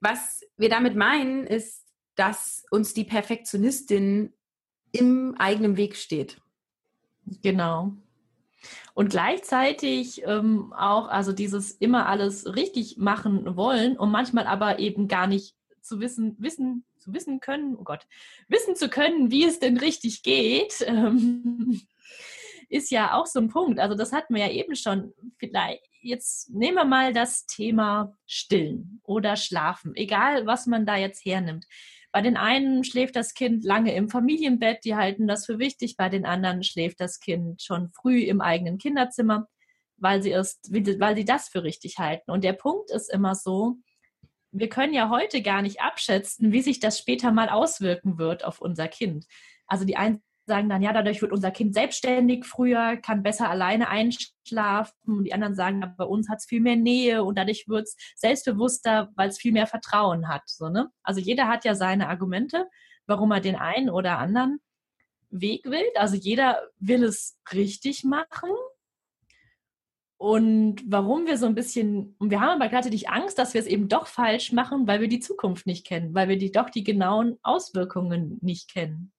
Was 0.00 0.42
wir 0.56 0.68
damit 0.68 0.96
meinen, 0.96 1.46
ist, 1.46 1.86
dass 2.16 2.64
uns 2.70 2.94
die 2.94 3.04
Perfektionistin 3.04 4.32
im 4.92 5.36
eigenen 5.38 5.76
Weg 5.76 5.96
steht. 5.96 6.40
Genau. 7.42 7.92
Und 8.94 9.10
gleichzeitig 9.10 10.22
ähm, 10.26 10.72
auch, 10.72 11.08
also 11.08 11.32
dieses 11.32 11.72
immer 11.72 12.06
alles 12.06 12.54
richtig 12.54 12.98
machen 12.98 13.56
wollen 13.56 13.96
und 13.96 14.10
manchmal 14.10 14.46
aber 14.46 14.78
eben 14.78 15.08
gar 15.08 15.26
nicht 15.26 15.56
zu 15.80 16.00
wissen, 16.00 16.36
wissen, 16.38 16.84
zu 16.98 17.14
wissen 17.14 17.40
können, 17.40 17.76
oh 17.76 17.84
Gott, 17.84 18.06
wissen 18.48 18.76
zu 18.76 18.88
können, 18.88 19.30
wie 19.30 19.44
es 19.44 19.58
denn 19.58 19.78
richtig 19.78 20.22
geht, 20.22 20.84
ähm, 20.86 21.80
ist 22.68 22.90
ja 22.90 23.14
auch 23.14 23.26
so 23.26 23.40
ein 23.40 23.48
Punkt. 23.48 23.80
Also 23.80 23.96
das 23.96 24.12
hatten 24.12 24.34
wir 24.34 24.46
ja 24.46 24.52
eben 24.52 24.76
schon. 24.76 25.12
Vielleicht, 25.38 25.82
jetzt 26.02 26.50
nehmen 26.50 26.76
wir 26.76 26.84
mal 26.84 27.12
das 27.12 27.46
Thema 27.46 28.16
Stillen 28.26 29.00
oder 29.02 29.36
Schlafen, 29.36 29.94
egal 29.96 30.46
was 30.46 30.66
man 30.66 30.86
da 30.86 30.96
jetzt 30.96 31.24
hernimmt. 31.24 31.66
Bei 32.12 32.22
den 32.22 32.36
einen 32.36 32.82
schläft 32.84 33.14
das 33.14 33.34
Kind 33.34 33.64
lange 33.64 33.94
im 33.94 34.08
Familienbett, 34.08 34.84
die 34.84 34.96
halten 34.96 35.28
das 35.28 35.46
für 35.46 35.58
wichtig, 35.58 35.96
bei 35.96 36.08
den 36.08 36.26
anderen 36.26 36.62
schläft 36.64 37.00
das 37.00 37.20
Kind 37.20 37.62
schon 37.62 37.90
früh 37.90 38.22
im 38.22 38.40
eigenen 38.40 38.78
Kinderzimmer, 38.78 39.46
weil 39.96 40.22
sie, 40.22 40.32
ist, 40.32 40.72
weil 40.72 41.14
sie 41.14 41.24
das 41.24 41.48
für 41.48 41.62
richtig 41.62 41.98
halten. 41.98 42.30
Und 42.30 42.42
der 42.42 42.54
Punkt 42.54 42.90
ist 42.90 43.12
immer 43.12 43.34
so, 43.34 43.76
wir 44.52 44.68
können 44.68 44.94
ja 44.94 45.10
heute 45.10 45.42
gar 45.42 45.62
nicht 45.62 45.80
abschätzen, 45.80 46.52
wie 46.52 46.62
sich 46.62 46.80
das 46.80 46.98
später 46.98 47.30
mal 47.30 47.48
auswirken 47.48 48.18
wird 48.18 48.44
auf 48.44 48.60
unser 48.60 48.88
Kind. 48.88 49.26
Also 49.66 49.84
die 49.84 49.96
einen 49.96 50.22
sagen 50.46 50.68
dann, 50.68 50.82
ja, 50.82 50.92
dadurch 50.92 51.22
wird 51.22 51.32
unser 51.32 51.50
Kind 51.50 51.74
selbstständig 51.74 52.44
früher, 52.44 52.96
kann 52.96 53.22
besser 53.22 53.48
alleine 53.48 53.88
einschlafen. 53.88 55.18
Und 55.18 55.24
die 55.24 55.32
anderen 55.32 55.54
sagen, 55.54 55.94
bei 55.96 56.04
uns 56.04 56.28
hat 56.28 56.38
es 56.38 56.46
viel 56.46 56.60
mehr 56.60 56.76
Nähe 56.76 57.22
und 57.22 57.38
dadurch 57.38 57.68
wird 57.68 57.84
es 57.84 57.96
selbstbewusster, 58.16 59.10
weil 59.14 59.28
es 59.28 59.38
viel 59.38 59.52
mehr 59.52 59.66
Vertrauen 59.66 60.28
hat. 60.28 60.42
So, 60.46 60.68
ne? 60.68 60.90
Also 61.02 61.20
jeder 61.20 61.48
hat 61.48 61.64
ja 61.64 61.74
seine 61.74 62.08
Argumente, 62.08 62.66
warum 63.06 63.30
er 63.30 63.40
den 63.40 63.56
einen 63.56 63.90
oder 63.90 64.18
anderen 64.18 64.60
Weg 65.30 65.64
will. 65.64 65.86
Also 65.96 66.16
jeder 66.16 66.60
will 66.78 67.04
es 67.04 67.38
richtig 67.52 68.04
machen. 68.04 68.50
Und 70.16 70.82
warum 70.86 71.26
wir 71.26 71.38
so 71.38 71.46
ein 71.46 71.54
bisschen, 71.54 72.14
und 72.18 72.30
wir 72.30 72.40
haben 72.40 72.60
aber 72.60 72.68
gleichzeitig 72.68 73.08
Angst, 73.08 73.38
dass 73.38 73.54
wir 73.54 73.60
es 73.60 73.66
eben 73.66 73.88
doch 73.88 74.06
falsch 74.06 74.52
machen, 74.52 74.86
weil 74.86 75.00
wir 75.00 75.08
die 75.08 75.20
Zukunft 75.20 75.66
nicht 75.66 75.86
kennen, 75.86 76.14
weil 76.14 76.28
wir 76.28 76.36
die, 76.36 76.52
doch 76.52 76.68
die 76.68 76.84
genauen 76.84 77.38
Auswirkungen 77.42 78.38
nicht 78.42 78.70
kennen. 78.70 79.12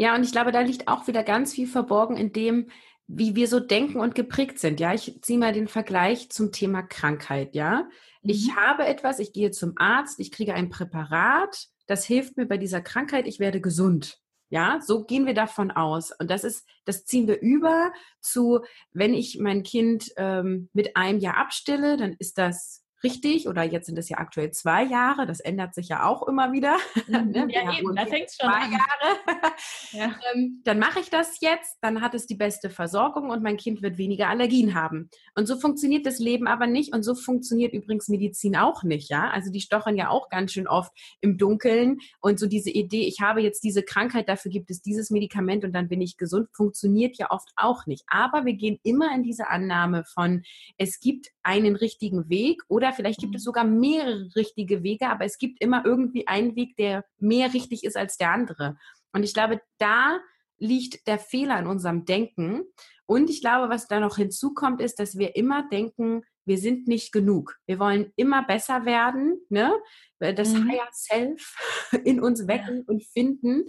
Ja, 0.00 0.14
und 0.14 0.24
ich 0.24 0.32
glaube, 0.32 0.50
da 0.50 0.62
liegt 0.62 0.88
auch 0.88 1.08
wieder 1.08 1.22
ganz 1.22 1.52
viel 1.52 1.66
verborgen 1.66 2.16
in 2.16 2.32
dem, 2.32 2.70
wie 3.06 3.34
wir 3.34 3.46
so 3.48 3.60
denken 3.60 4.00
und 4.00 4.14
geprägt 4.14 4.58
sind. 4.58 4.80
Ja, 4.80 4.94
ich 4.94 5.20
ziehe 5.20 5.38
mal 5.38 5.52
den 5.52 5.68
Vergleich 5.68 6.30
zum 6.30 6.52
Thema 6.52 6.80
Krankheit. 6.82 7.54
Ja, 7.54 7.82
mhm. 8.22 8.30
ich 8.30 8.56
habe 8.56 8.86
etwas, 8.86 9.18
ich 9.18 9.34
gehe 9.34 9.50
zum 9.50 9.74
Arzt, 9.76 10.18
ich 10.18 10.32
kriege 10.32 10.54
ein 10.54 10.70
Präparat, 10.70 11.66
das 11.86 12.06
hilft 12.06 12.38
mir 12.38 12.46
bei 12.46 12.56
dieser 12.56 12.80
Krankheit, 12.80 13.26
ich 13.26 13.40
werde 13.40 13.60
gesund. 13.60 14.18
Ja, 14.48 14.80
so 14.80 15.04
gehen 15.04 15.26
wir 15.26 15.34
davon 15.34 15.70
aus. 15.70 16.12
Und 16.18 16.30
das 16.30 16.44
ist, 16.44 16.66
das 16.86 17.04
ziehen 17.04 17.28
wir 17.28 17.38
über 17.42 17.92
zu, 18.22 18.60
wenn 18.92 19.12
ich 19.12 19.38
mein 19.38 19.64
Kind 19.64 20.12
ähm, 20.16 20.70
mit 20.72 20.96
einem 20.96 21.18
Jahr 21.18 21.36
abstille, 21.36 21.98
dann 21.98 22.14
ist 22.18 22.38
das 22.38 22.86
richtig 23.02 23.48
oder 23.48 23.62
jetzt 23.62 23.86
sind 23.86 23.98
es 23.98 24.08
ja 24.08 24.18
aktuell 24.18 24.50
zwei 24.50 24.84
Jahre, 24.84 25.26
das 25.26 25.40
ändert 25.40 25.74
sich 25.74 25.88
ja 25.88 26.04
auch 26.06 26.26
immer 26.26 26.52
wieder. 26.52 26.76
Mhm. 27.10 27.30
ne? 27.30 27.48
Ja, 27.50 27.76
eben, 27.76 27.96
da 27.96 28.06
fängt 28.06 28.28
es 28.28 28.36
schon 28.36 28.48
zwei 28.48 28.60
an. 28.60 28.72
Jahre. 28.72 29.52
ja. 29.92 30.14
ähm, 30.34 30.60
dann 30.64 30.78
mache 30.78 31.00
ich 31.00 31.10
das 31.10 31.40
jetzt, 31.40 31.78
dann 31.80 32.02
hat 32.02 32.14
es 32.14 32.26
die 32.26 32.36
beste 32.36 32.70
Versorgung 32.70 33.30
und 33.30 33.42
mein 33.42 33.56
Kind 33.56 33.82
wird 33.82 33.98
weniger 33.98 34.28
Allergien 34.28 34.74
haben. 34.74 35.10
Und 35.34 35.46
so 35.46 35.58
funktioniert 35.58 36.06
das 36.06 36.18
Leben 36.18 36.46
aber 36.46 36.66
nicht 36.66 36.94
und 36.94 37.02
so 37.02 37.14
funktioniert 37.14 37.72
übrigens 37.72 38.08
Medizin 38.08 38.56
auch 38.56 38.84
nicht, 38.84 39.10
ja. 39.10 39.30
Also 39.30 39.50
die 39.50 39.60
stochern 39.60 39.96
ja 39.96 40.08
auch 40.08 40.28
ganz 40.28 40.52
schön 40.52 40.68
oft 40.68 40.92
im 41.20 41.36
Dunkeln 41.36 41.98
und 42.20 42.38
so 42.38 42.46
diese 42.46 42.70
Idee, 42.70 43.06
ich 43.06 43.20
habe 43.20 43.40
jetzt 43.40 43.64
diese 43.64 43.82
Krankheit, 43.82 44.28
dafür 44.28 44.50
gibt 44.50 44.70
es 44.70 44.82
dieses 44.82 45.10
Medikament 45.10 45.64
und 45.64 45.72
dann 45.72 45.88
bin 45.88 46.00
ich 46.00 46.16
gesund, 46.16 46.48
funktioniert 46.52 47.16
ja 47.18 47.30
oft 47.30 47.50
auch 47.56 47.86
nicht. 47.86 48.04
Aber 48.06 48.44
wir 48.44 48.54
gehen 48.54 48.78
immer 48.82 49.12
in 49.14 49.22
diese 49.22 49.48
Annahme 49.48 50.04
von, 50.04 50.42
es 50.76 51.00
gibt 51.00 51.30
einen 51.50 51.74
richtigen 51.74 52.28
Weg 52.28 52.62
oder 52.68 52.92
vielleicht 52.92 53.20
gibt 53.20 53.34
es 53.34 53.42
mhm. 53.42 53.46
sogar 53.46 53.64
mehrere 53.64 54.30
richtige 54.36 54.84
Wege, 54.84 55.08
aber 55.08 55.24
es 55.24 55.36
gibt 55.36 55.60
immer 55.60 55.84
irgendwie 55.84 56.28
einen 56.28 56.54
Weg, 56.54 56.76
der 56.76 57.04
mehr 57.18 57.52
richtig 57.52 57.82
ist 57.82 57.96
als 57.96 58.16
der 58.16 58.30
andere. 58.30 58.76
Und 59.12 59.24
ich 59.24 59.34
glaube, 59.34 59.60
da 59.78 60.20
liegt 60.58 61.08
der 61.08 61.18
Fehler 61.18 61.58
in 61.58 61.66
unserem 61.66 62.04
Denken. 62.04 62.62
Und 63.06 63.28
ich 63.28 63.40
glaube, 63.40 63.68
was 63.68 63.88
da 63.88 63.98
noch 63.98 64.16
hinzukommt, 64.16 64.80
ist, 64.80 65.00
dass 65.00 65.18
wir 65.18 65.34
immer 65.34 65.68
denken, 65.68 66.22
wir 66.44 66.58
sind 66.58 66.86
nicht 66.86 67.12
genug. 67.12 67.56
Wir 67.66 67.78
wollen 67.78 68.12
immer 68.16 68.44
besser 68.44 68.84
werden, 68.84 69.40
ne? 69.48 69.72
das 70.18 70.52
mhm. 70.52 70.68
Higher 70.68 70.88
Self 70.92 71.56
in 72.04 72.20
uns 72.20 72.46
wecken 72.46 72.78
ja. 72.78 72.84
und 72.86 73.04
finden. 73.04 73.64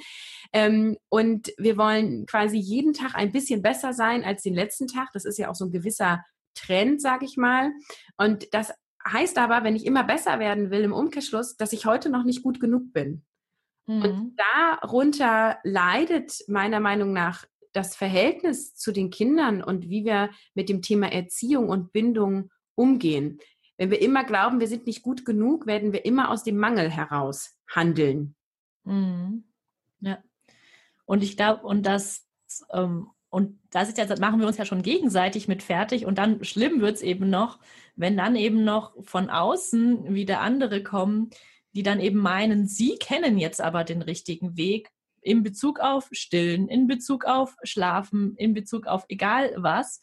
Ähm, 0.53 0.97
und 1.09 1.51
wir 1.57 1.77
wollen 1.77 2.25
quasi 2.27 2.57
jeden 2.57 2.93
Tag 2.93 3.15
ein 3.15 3.31
bisschen 3.31 3.61
besser 3.61 3.93
sein 3.93 4.23
als 4.23 4.43
den 4.43 4.53
letzten 4.53 4.87
Tag. 4.87 5.09
Das 5.13 5.25
ist 5.25 5.37
ja 5.37 5.49
auch 5.49 5.55
so 5.55 5.65
ein 5.65 5.71
gewisser 5.71 6.23
Trend, 6.53 7.01
sage 7.01 7.25
ich 7.25 7.37
mal. 7.37 7.71
Und 8.17 8.53
das 8.53 8.73
heißt 9.07 9.37
aber, 9.37 9.63
wenn 9.63 9.75
ich 9.75 9.85
immer 9.85 10.03
besser 10.03 10.39
werden 10.39 10.71
will 10.71 10.81
im 10.81 10.93
Umkehrschluss, 10.93 11.57
dass 11.57 11.73
ich 11.73 11.85
heute 11.85 12.09
noch 12.09 12.23
nicht 12.23 12.43
gut 12.43 12.59
genug 12.59 12.93
bin. 12.93 13.23
Mhm. 13.87 14.01
Und 14.01 14.35
darunter 14.37 15.57
leidet 15.63 16.43
meiner 16.47 16.79
Meinung 16.79 17.13
nach 17.13 17.45
das 17.73 17.95
Verhältnis 17.95 18.75
zu 18.75 18.91
den 18.91 19.09
Kindern 19.09 19.63
und 19.63 19.89
wie 19.89 20.03
wir 20.03 20.29
mit 20.53 20.69
dem 20.69 20.81
Thema 20.81 21.11
Erziehung 21.11 21.69
und 21.69 21.93
Bindung 21.93 22.51
umgehen. 22.75 23.39
Wenn 23.77 23.91
wir 23.91 24.01
immer 24.01 24.23
glauben, 24.23 24.59
wir 24.59 24.67
sind 24.67 24.85
nicht 24.85 25.01
gut 25.01 25.25
genug, 25.25 25.65
werden 25.65 25.93
wir 25.93 26.05
immer 26.05 26.29
aus 26.29 26.43
dem 26.43 26.57
Mangel 26.57 26.89
heraus 26.89 27.57
handeln. 27.67 28.35
Mhm. 28.83 29.45
Ja. 30.01 30.21
Und 31.05 31.23
ich 31.23 31.37
glaube, 31.37 31.65
und 31.65 31.85
das 31.85 32.27
ähm, 32.71 33.07
und 33.31 33.57
das 33.71 33.87
ist 33.87 33.97
ja, 33.97 34.05
das 34.05 34.19
machen 34.19 34.41
wir 34.41 34.47
uns 34.47 34.57
ja 34.57 34.65
schon 34.65 34.83
gegenseitig 34.83 35.47
mit 35.47 35.63
fertig. 35.63 36.05
Und 36.05 36.17
dann 36.17 36.43
schlimm 36.43 36.81
wird 36.81 36.97
es 36.97 37.01
eben 37.01 37.29
noch, 37.29 37.59
wenn 37.95 38.17
dann 38.17 38.35
eben 38.35 38.65
noch 38.65 38.93
von 39.03 39.29
außen 39.29 40.13
wieder 40.13 40.41
andere 40.41 40.83
kommen, 40.83 41.29
die 41.73 41.81
dann 41.81 42.01
eben 42.01 42.19
meinen, 42.19 42.67
sie 42.67 42.97
kennen 42.97 43.37
jetzt 43.37 43.61
aber 43.61 43.85
den 43.85 44.01
richtigen 44.01 44.57
Weg 44.57 44.89
in 45.21 45.43
Bezug 45.43 45.79
auf 45.79 46.09
Stillen, 46.11 46.67
in 46.67 46.87
Bezug 46.87 47.23
auf 47.23 47.55
Schlafen, 47.63 48.35
in 48.35 48.53
Bezug 48.53 48.85
auf 48.85 49.05
egal 49.07 49.53
was. 49.55 50.01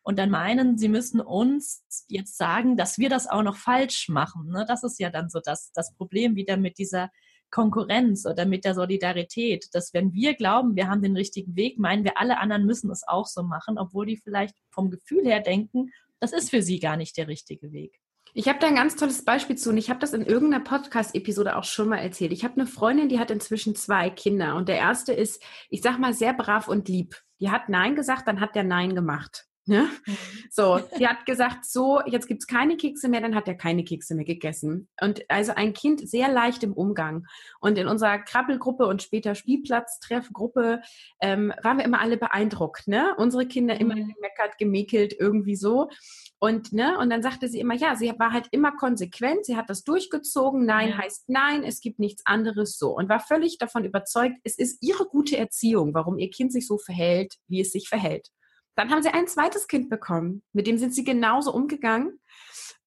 Und 0.00 0.18
dann 0.18 0.30
meinen, 0.30 0.78
sie 0.78 0.88
müssen 0.88 1.20
uns 1.20 1.84
jetzt 2.08 2.38
sagen, 2.38 2.78
dass 2.78 2.98
wir 2.98 3.10
das 3.10 3.28
auch 3.28 3.42
noch 3.42 3.56
falsch 3.56 4.08
machen. 4.08 4.48
Ne? 4.48 4.64
Das 4.66 4.82
ist 4.82 4.98
ja 4.98 5.10
dann 5.10 5.28
so 5.28 5.40
das, 5.44 5.72
das 5.72 5.94
Problem 5.94 6.36
wieder 6.36 6.56
mit 6.56 6.78
dieser 6.78 7.10
Konkurrenz 7.52 8.26
oder 8.26 8.46
mit 8.46 8.64
der 8.64 8.74
Solidarität, 8.74 9.68
dass 9.72 9.94
wenn 9.94 10.12
wir 10.12 10.34
glauben, 10.34 10.74
wir 10.74 10.88
haben 10.88 11.02
den 11.02 11.16
richtigen 11.16 11.54
Weg, 11.54 11.78
meinen 11.78 12.02
wir, 12.02 12.18
alle 12.18 12.38
anderen 12.38 12.66
müssen 12.66 12.90
es 12.90 13.06
auch 13.06 13.26
so 13.26 13.44
machen, 13.44 13.78
obwohl 13.78 14.06
die 14.06 14.16
vielleicht 14.16 14.56
vom 14.70 14.90
Gefühl 14.90 15.24
her 15.24 15.40
denken, 15.40 15.92
das 16.18 16.32
ist 16.32 16.50
für 16.50 16.62
sie 16.62 16.80
gar 16.80 16.96
nicht 16.96 17.16
der 17.16 17.28
richtige 17.28 17.70
Weg. 17.70 18.00
Ich 18.34 18.48
habe 18.48 18.58
da 18.58 18.66
ein 18.66 18.76
ganz 18.76 18.96
tolles 18.96 19.24
Beispiel 19.24 19.56
zu 19.56 19.70
und 19.70 19.76
ich 19.76 19.90
habe 19.90 20.00
das 20.00 20.14
in 20.14 20.24
irgendeiner 20.24 20.64
Podcast-Episode 20.64 21.54
auch 21.54 21.64
schon 21.64 21.90
mal 21.90 21.98
erzählt. 21.98 22.32
Ich 22.32 22.44
habe 22.44 22.54
eine 22.54 22.66
Freundin, 22.66 23.10
die 23.10 23.18
hat 23.18 23.30
inzwischen 23.30 23.76
zwei 23.76 24.08
Kinder 24.08 24.56
und 24.56 24.68
der 24.70 24.78
erste 24.78 25.12
ist, 25.12 25.42
ich 25.68 25.82
sag 25.82 25.98
mal, 25.98 26.14
sehr 26.14 26.32
brav 26.32 26.66
und 26.66 26.88
lieb. 26.88 27.20
Die 27.40 27.50
hat 27.50 27.68
Nein 27.68 27.94
gesagt, 27.94 28.26
dann 28.26 28.40
hat 28.40 28.54
der 28.54 28.64
Nein 28.64 28.94
gemacht. 28.94 29.46
Ja? 29.66 29.82
Mhm. 30.06 30.16
So, 30.50 30.80
sie 30.96 31.06
hat 31.06 31.24
gesagt, 31.24 31.64
so, 31.64 32.00
jetzt 32.06 32.26
gibt's 32.26 32.46
keine 32.46 32.76
Kekse 32.76 33.08
mehr, 33.08 33.20
dann 33.20 33.34
hat 33.34 33.46
er 33.46 33.54
keine 33.54 33.84
Kekse 33.84 34.14
mehr 34.14 34.24
gegessen. 34.24 34.88
Und 35.00 35.24
also 35.28 35.52
ein 35.54 35.72
Kind 35.72 36.08
sehr 36.08 36.30
leicht 36.30 36.62
im 36.64 36.72
Umgang. 36.72 37.26
Und 37.60 37.78
in 37.78 37.86
unserer 37.86 38.18
Krabbelgruppe 38.18 38.86
und 38.86 39.02
später 39.02 39.34
Spielplatztreffgruppe 39.34 40.82
ähm, 41.20 41.52
waren 41.62 41.78
wir 41.78 41.84
immer 41.84 42.00
alle 42.00 42.16
beeindruckt. 42.16 42.88
Ne? 42.88 43.14
Unsere 43.18 43.46
Kinder 43.46 43.78
immer 43.80 43.94
mhm. 43.94 44.12
gemeckert, 44.14 44.58
gemäkelt, 44.58 45.14
irgendwie 45.18 45.56
so. 45.56 45.88
Und, 46.40 46.72
ne, 46.72 46.98
und 46.98 47.08
dann 47.08 47.22
sagte 47.22 47.46
sie 47.46 47.60
immer, 47.60 47.74
ja, 47.74 47.94
sie 47.94 48.12
war 48.18 48.32
halt 48.32 48.48
immer 48.50 48.72
konsequent, 48.72 49.46
sie 49.46 49.56
hat 49.56 49.70
das 49.70 49.84
durchgezogen, 49.84 50.66
nein 50.66 50.88
ja. 50.88 50.98
heißt 50.98 51.28
nein, 51.28 51.62
es 51.62 51.80
gibt 51.80 52.00
nichts 52.00 52.26
anderes 52.26 52.78
so. 52.78 52.96
Und 52.96 53.08
war 53.08 53.20
völlig 53.20 53.58
davon 53.58 53.84
überzeugt, 53.84 54.38
es 54.42 54.58
ist 54.58 54.82
ihre 54.82 55.06
gute 55.06 55.38
Erziehung, 55.38 55.94
warum 55.94 56.18
ihr 56.18 56.30
Kind 56.30 56.52
sich 56.52 56.66
so 56.66 56.78
verhält, 56.78 57.36
wie 57.46 57.60
es 57.60 57.70
sich 57.70 57.88
verhält. 57.88 58.32
Dann 58.74 58.90
haben 58.90 59.02
sie 59.02 59.10
ein 59.10 59.26
zweites 59.26 59.68
Kind 59.68 59.90
bekommen. 59.90 60.42
Mit 60.52 60.66
dem 60.66 60.78
sind 60.78 60.94
sie 60.94 61.04
genauso 61.04 61.52
umgegangen. 61.52 62.18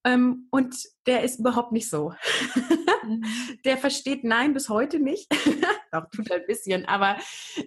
Ähm, 0.06 0.46
und 0.50 0.76
der 1.06 1.24
ist 1.24 1.40
überhaupt 1.40 1.72
nicht 1.72 1.90
so. 1.90 2.12
Mhm. 3.02 3.24
der 3.64 3.76
versteht 3.76 4.22
Nein 4.22 4.54
bis 4.54 4.68
heute 4.68 5.00
nicht. 5.00 5.26
Doch, 5.92 6.08
tut 6.10 6.30
ein 6.30 6.46
bisschen. 6.46 6.84
Aber 6.86 7.16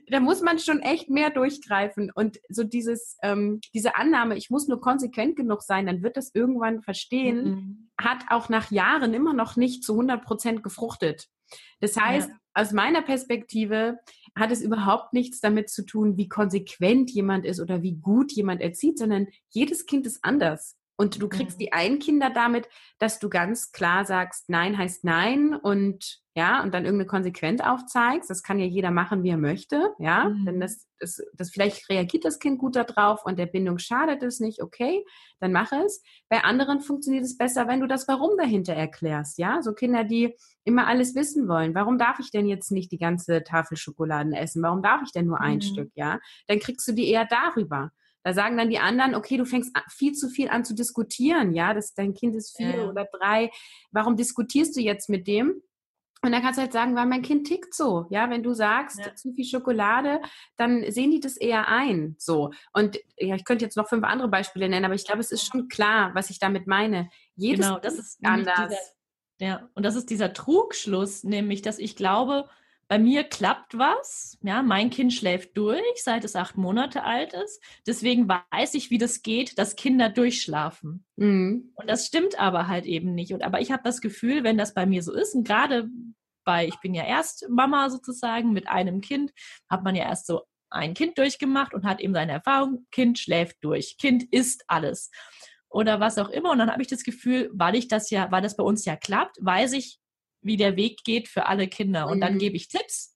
da 0.08 0.19
muss 0.19 0.41
man 0.41 0.58
schon 0.60 0.79
echt 0.79 1.10
mehr 1.10 1.32
durchgreifen. 1.32 2.12
Und 2.13 2.39
so 2.47 2.63
dieses, 2.63 3.17
ähm, 3.23 3.60
diese 3.73 3.95
Annahme, 3.97 4.38
ich 4.38 4.49
muss 4.49 4.67
nur 4.67 4.79
konsequent 4.79 5.36
genug 5.36 5.62
sein, 5.63 5.86
dann 5.86 6.01
wird 6.01 6.15
das 6.15 6.34
irgendwann 6.34 6.82
verstehen, 6.82 7.43
mhm. 7.43 7.91
hat 7.99 8.23
auch 8.29 8.47
nach 8.47 8.71
Jahren 8.71 9.13
immer 9.13 9.34
noch 9.34 9.58
nicht 9.58 9.84
zu 9.84 9.93
100 9.93 10.23
Prozent 10.23 10.63
gefruchtet. 10.63 11.27
Das 11.82 11.97
heißt, 11.97 12.29
ja. 12.29 12.36
aus 12.53 12.71
meiner 12.71 13.01
Perspektive 13.01 13.99
hat 14.35 14.51
es 14.51 14.61
überhaupt 14.61 15.13
nichts 15.13 15.39
damit 15.39 15.69
zu 15.69 15.85
tun, 15.85 16.17
wie 16.17 16.29
konsequent 16.29 17.11
jemand 17.11 17.45
ist 17.45 17.59
oder 17.59 17.81
wie 17.81 17.95
gut 17.95 18.31
jemand 18.31 18.61
erzieht, 18.61 18.97
sondern 18.97 19.27
jedes 19.49 19.85
Kind 19.85 20.05
ist 20.05 20.19
anders. 20.23 20.78
Und 20.99 21.21
du 21.21 21.29
kriegst 21.29 21.62
die 21.62 21.71
einen 21.71 21.99
Kinder 21.99 22.29
damit, 22.29 22.67
dass 22.97 23.19
du 23.19 23.29
ganz 23.29 23.71
klar 23.71 24.03
sagst, 24.03 24.49
nein 24.49 24.77
heißt 24.77 25.05
nein 25.05 25.55
und 25.55 26.19
ja, 26.35 26.62
und 26.62 26.73
dann 26.73 26.83
irgendeine 26.83 27.07
Konsequenz 27.07 27.62
aufzeigst. 27.62 28.29
Das 28.29 28.43
kann 28.43 28.59
ja 28.59 28.65
jeder 28.65 28.91
machen, 28.91 29.23
wie 29.23 29.29
er 29.29 29.38
möchte, 29.38 29.93
ja. 29.97 30.25
Mhm. 30.25 30.45
Denn 30.45 30.59
das, 30.59 30.89
das, 30.99 31.21
das 31.33 31.51
vielleicht 31.51 31.89
reagiert 31.89 32.25
das 32.25 32.38
Kind 32.38 32.59
gut 32.59 32.75
darauf 32.75 33.25
und 33.25 33.39
der 33.39 33.45
Bindung 33.45 33.77
schadet 33.77 34.23
es 34.23 34.41
nicht, 34.41 34.62
okay, 34.62 35.05
dann 35.39 35.53
mach 35.53 35.71
es. 35.71 36.03
Bei 36.27 36.43
anderen 36.43 36.81
funktioniert 36.81 37.23
es 37.23 37.38
besser, 37.38 37.69
wenn 37.69 37.79
du 37.79 37.88
das 37.88 38.09
Warum 38.09 38.38
dahinter 38.38 38.73
erklärst, 38.73 39.38
ja. 39.38 39.62
So 39.62 39.71
Kinder, 39.71 40.03
die 40.03 40.35
immer 40.65 40.85
alles 40.85 41.15
wissen 41.15 41.47
wollen. 41.47 41.75
Warum 41.75 41.97
darf 41.97 42.19
ich 42.19 42.29
denn 42.29 42.45
jetzt 42.45 42.73
nicht 42.73 42.91
die 42.91 42.99
ganze 42.99 43.41
Tafel 43.45 43.77
Schokoladen 43.77 44.33
essen? 44.33 44.62
Warum 44.62 44.81
darf 44.81 45.01
ich 45.05 45.13
denn 45.13 45.27
nur 45.27 45.39
ein 45.39 45.59
mhm. 45.59 45.62
Stück, 45.62 45.91
ja? 45.95 46.19
Dann 46.47 46.59
kriegst 46.59 46.85
du 46.89 46.91
die 46.91 47.07
eher 47.07 47.25
darüber. 47.25 47.91
Da 48.23 48.34
sagen 48.34 48.58
dann 48.58 48.69
die 48.69 48.79
anderen, 48.79 49.15
okay, 49.15 49.38
du 49.38 49.45
fängst 49.45 49.75
viel 49.89 50.13
zu 50.13 50.29
viel 50.29 50.49
an 50.49 50.65
zu 50.65 50.75
diskutieren, 50.75 51.53
ja, 51.53 51.73
das, 51.73 51.93
dein 51.93 52.13
Kind 52.13 52.36
ist 52.36 52.55
vier 52.58 52.75
ja. 52.75 52.89
oder 52.89 53.08
drei. 53.12 53.49
Warum 53.91 54.17
diskutierst 54.17 54.75
du 54.75 54.82
jetzt 54.82 55.10
mit 55.10 55.27
dem? 55.27 55.62
Und 56.21 56.34
dann 56.34 56.41
kannst 56.41 56.58
du 56.58 56.63
halt 56.63 56.73
sagen, 56.73 56.95
weil 56.95 57.05
mein 57.05 57.21
Kind 57.21 57.47
tickt 57.47 57.73
so. 57.73 58.05
Ja, 58.10 58.29
wenn 58.29 58.43
du 58.43 58.53
sagst, 58.53 58.99
ja. 58.99 59.15
zu 59.15 59.32
viel 59.32 59.45
Schokolade, 59.45 60.19
dann 60.58 60.91
sehen 60.91 61.12
die 61.12 61.21
das 61.21 61.38
eher 61.38 61.69
ein. 61.69 62.15
So. 62.17 62.51
Und 62.73 62.99
ja, 63.17 63.36
ich 63.36 63.45
könnte 63.45 63.63
jetzt 63.63 63.77
noch 63.77 63.88
fünf 63.88 64.03
andere 64.03 64.27
Beispiele 64.27 64.67
nennen, 64.67 64.84
aber 64.84 64.95
ich 64.95 65.05
glaube, 65.05 65.21
es 65.21 65.32
ist 65.32 65.45
schon 65.45 65.69
klar, 65.69 66.12
was 66.15 66.29
ich 66.29 66.39
damit 66.39 66.67
meine. 66.67 67.10
Jedes 67.36 67.67
genau, 67.67 67.79
das 67.79 67.93
ist 67.93 68.19
anders. 68.21 68.69
Dieser, 68.69 69.47
ja, 69.47 69.69
und 69.75 69.86
das 69.86 69.95
ist 69.95 70.10
dieser 70.10 70.34
Trugschluss, 70.34 71.23
nämlich, 71.23 71.62
dass 71.62 71.79
ich 71.79 71.95
glaube, 71.95 72.49
bei 72.89 72.97
mir 72.97 73.23
klappt 73.23 73.78
was. 73.78 74.38
Ja, 74.41 74.63
mein 74.63 74.89
Kind 74.89 75.13
schläft 75.13 75.56
durch, 75.56 75.80
seit 75.97 76.25
es 76.25 76.36
acht 76.36 76.58
Monate 76.58 77.04
alt 77.04 77.34
ist. 77.34 77.63
Deswegen 77.86 78.28
weiß 78.28 78.73
ich, 78.73 78.89
wie 78.89 78.97
das 78.97 79.21
geht, 79.21 79.60
dass 79.60 79.75
Kinder 79.75 80.10
durchschlafen. 80.10 81.06
Mhm. 81.15 81.71
Und 81.75 81.89
das 81.89 82.08
stimmt 82.08 82.39
aber 82.39 82.67
halt 82.67 82.86
eben 82.86 83.13
nicht. 83.13 83.32
Und 83.32 83.43
aber 83.43 83.62
ich 83.62 83.71
habe 83.71 83.84
das 83.84 84.02
Gefühl, 84.02 84.43
wenn 84.43 84.58
das 84.58 84.73
bei 84.73 84.88
mir 84.88 85.04
so 85.04 85.13
ist, 85.13 85.36
und 85.36 85.47
gerade 85.47 85.88
bei, 86.43 86.67
ich 86.67 86.80
bin 86.82 86.95
ja 86.95 87.06
erst 87.06 87.47
Mama 87.47 87.91
sozusagen 87.91 88.54
mit 88.54 88.67
einem 88.67 89.02
Kind, 89.02 89.32
hat 89.69 89.84
man 89.84 89.95
ja 89.95 90.06
erst 90.06 90.25
so 90.25 90.41
ein 90.71 90.95
Kind 90.95 91.19
durchgemacht 91.19 91.75
und 91.75 91.86
hat 91.86 92.02
eben 92.02 92.15
seine 92.15 92.32
Erfahrung, 92.32 92.88
Kind 92.91 93.19
schläft 93.19 93.58
durch, 93.62 93.97
Kind 93.97 94.23
isst 94.32 94.63
alles 94.67 95.12
oder 95.69 95.99
was 95.99 96.17
auch 96.17 96.30
immer. 96.30 96.52
Und 96.52 96.58
dann 96.58 96.71
habe 96.71 96.82
ich 96.82 96.88
das 96.88 97.04
Gefühl, 97.04 97.52
weil 97.54 97.75
ich 97.75 97.88
das 97.88 98.10
ja, 98.10 98.32
weil 98.32 98.41
das 98.41 98.58
bei 98.58 98.63
uns 98.63 98.84
ja 98.86 98.95
klappt, 98.95 99.38
weiß 99.41 99.73
ich, 99.73 99.99
wie 100.41 100.58
der 100.58 100.75
Weg 100.75 101.04
geht 101.04 101.28
für 101.28 101.47
alle 101.47 101.67
Kinder. 101.67 102.08
Und 102.08 102.21
dann 102.21 102.36
mhm. 102.36 102.39
gebe 102.39 102.56
ich 102.56 102.67
Tipps 102.67 103.15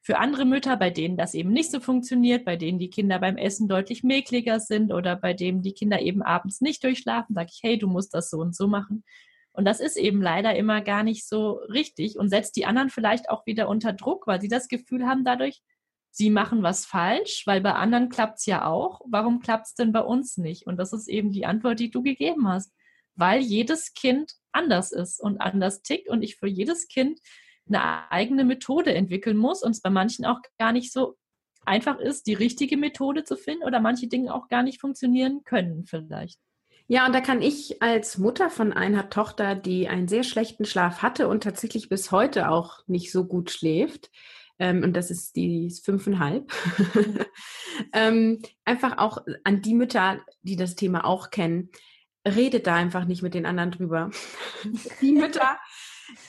für 0.00 0.18
andere 0.18 0.44
Mütter, 0.44 0.76
bei 0.76 0.90
denen 0.90 1.16
das 1.16 1.34
eben 1.34 1.52
nicht 1.52 1.70
so 1.70 1.78
funktioniert, 1.78 2.44
bei 2.44 2.56
denen 2.56 2.78
die 2.78 2.90
Kinder 2.90 3.20
beim 3.20 3.36
Essen 3.36 3.68
deutlich 3.68 4.02
mäkliger 4.02 4.58
sind 4.58 4.92
oder 4.92 5.14
bei 5.14 5.32
denen 5.32 5.62
die 5.62 5.74
Kinder 5.74 6.00
eben 6.00 6.22
abends 6.22 6.60
nicht 6.60 6.82
durchschlafen, 6.82 7.34
sage 7.34 7.50
ich, 7.52 7.60
hey, 7.62 7.78
du 7.78 7.86
musst 7.86 8.12
das 8.12 8.28
so 8.28 8.38
und 8.38 8.54
so 8.56 8.66
machen. 8.66 9.04
Und 9.52 9.64
das 9.64 9.80
ist 9.80 9.96
eben 9.96 10.20
leider 10.20 10.56
immer 10.56 10.80
gar 10.80 11.04
nicht 11.04 11.28
so 11.28 11.52
richtig 11.72 12.18
und 12.18 12.30
setzt 12.30 12.56
die 12.56 12.66
anderen 12.66 12.90
vielleicht 12.90 13.30
auch 13.30 13.46
wieder 13.46 13.68
unter 13.68 13.92
Druck, 13.92 14.26
weil 14.26 14.40
sie 14.40 14.48
das 14.48 14.66
Gefühl 14.66 15.06
haben 15.06 15.24
dadurch, 15.24 15.62
sie 16.10 16.30
machen 16.30 16.62
was 16.62 16.84
falsch, 16.84 17.44
weil 17.46 17.60
bei 17.60 17.74
anderen 17.74 18.08
klappt's 18.08 18.46
ja 18.46 18.66
auch. 18.66 19.02
Warum 19.08 19.40
klappt's 19.40 19.74
denn 19.74 19.92
bei 19.92 20.00
uns 20.00 20.36
nicht? 20.36 20.66
Und 20.66 20.78
das 20.78 20.92
ist 20.92 21.08
eben 21.08 21.30
die 21.30 21.46
Antwort, 21.46 21.80
die 21.80 21.90
du 21.90 22.02
gegeben 22.02 22.48
hast. 22.48 22.72
Weil 23.14 23.40
jedes 23.40 23.94
Kind 23.94 24.32
anders 24.52 24.92
ist 24.92 25.20
und 25.20 25.40
anders 25.40 25.82
tickt 25.82 26.08
und 26.08 26.22
ich 26.22 26.36
für 26.36 26.46
jedes 26.46 26.88
Kind 26.88 27.20
eine 27.66 28.10
eigene 28.10 28.44
Methode 28.44 28.94
entwickeln 28.94 29.36
muss 29.36 29.62
und 29.62 29.72
es 29.72 29.80
bei 29.80 29.90
manchen 29.90 30.24
auch 30.24 30.40
gar 30.58 30.72
nicht 30.72 30.92
so 30.92 31.16
einfach 31.64 31.98
ist, 31.98 32.26
die 32.26 32.34
richtige 32.34 32.76
Methode 32.76 33.24
zu 33.24 33.36
finden 33.36 33.64
oder 33.64 33.80
manche 33.80 34.08
Dinge 34.08 34.34
auch 34.34 34.48
gar 34.48 34.62
nicht 34.62 34.80
funktionieren 34.80 35.42
können 35.44 35.84
vielleicht. 35.86 36.38
Ja, 36.88 37.06
und 37.06 37.14
da 37.14 37.20
kann 37.20 37.40
ich 37.40 37.80
als 37.80 38.18
Mutter 38.18 38.50
von 38.50 38.72
einer 38.72 39.08
Tochter, 39.08 39.54
die 39.54 39.88
einen 39.88 40.08
sehr 40.08 40.24
schlechten 40.24 40.64
Schlaf 40.64 41.00
hatte 41.00 41.28
und 41.28 41.44
tatsächlich 41.44 41.88
bis 41.88 42.10
heute 42.10 42.50
auch 42.50 42.80
nicht 42.86 43.12
so 43.12 43.24
gut 43.24 43.50
schläft, 43.50 44.10
ähm, 44.58 44.82
und 44.82 44.94
das 44.94 45.10
ist 45.10 45.36
die 45.36 45.66
ist 45.66 45.84
fünfeinhalb, 45.84 46.52
ähm, 47.92 48.42
einfach 48.64 48.98
auch 48.98 49.18
an 49.44 49.62
die 49.62 49.74
Mütter, 49.74 50.20
die 50.42 50.56
das 50.56 50.74
Thema 50.74 51.04
auch 51.04 51.30
kennen, 51.30 51.70
redet 52.26 52.66
da 52.66 52.74
einfach 52.74 53.04
nicht 53.04 53.22
mit 53.22 53.34
den 53.34 53.46
anderen 53.46 53.70
drüber. 53.70 54.10
die 55.00 55.12
Mütter, 55.12 55.58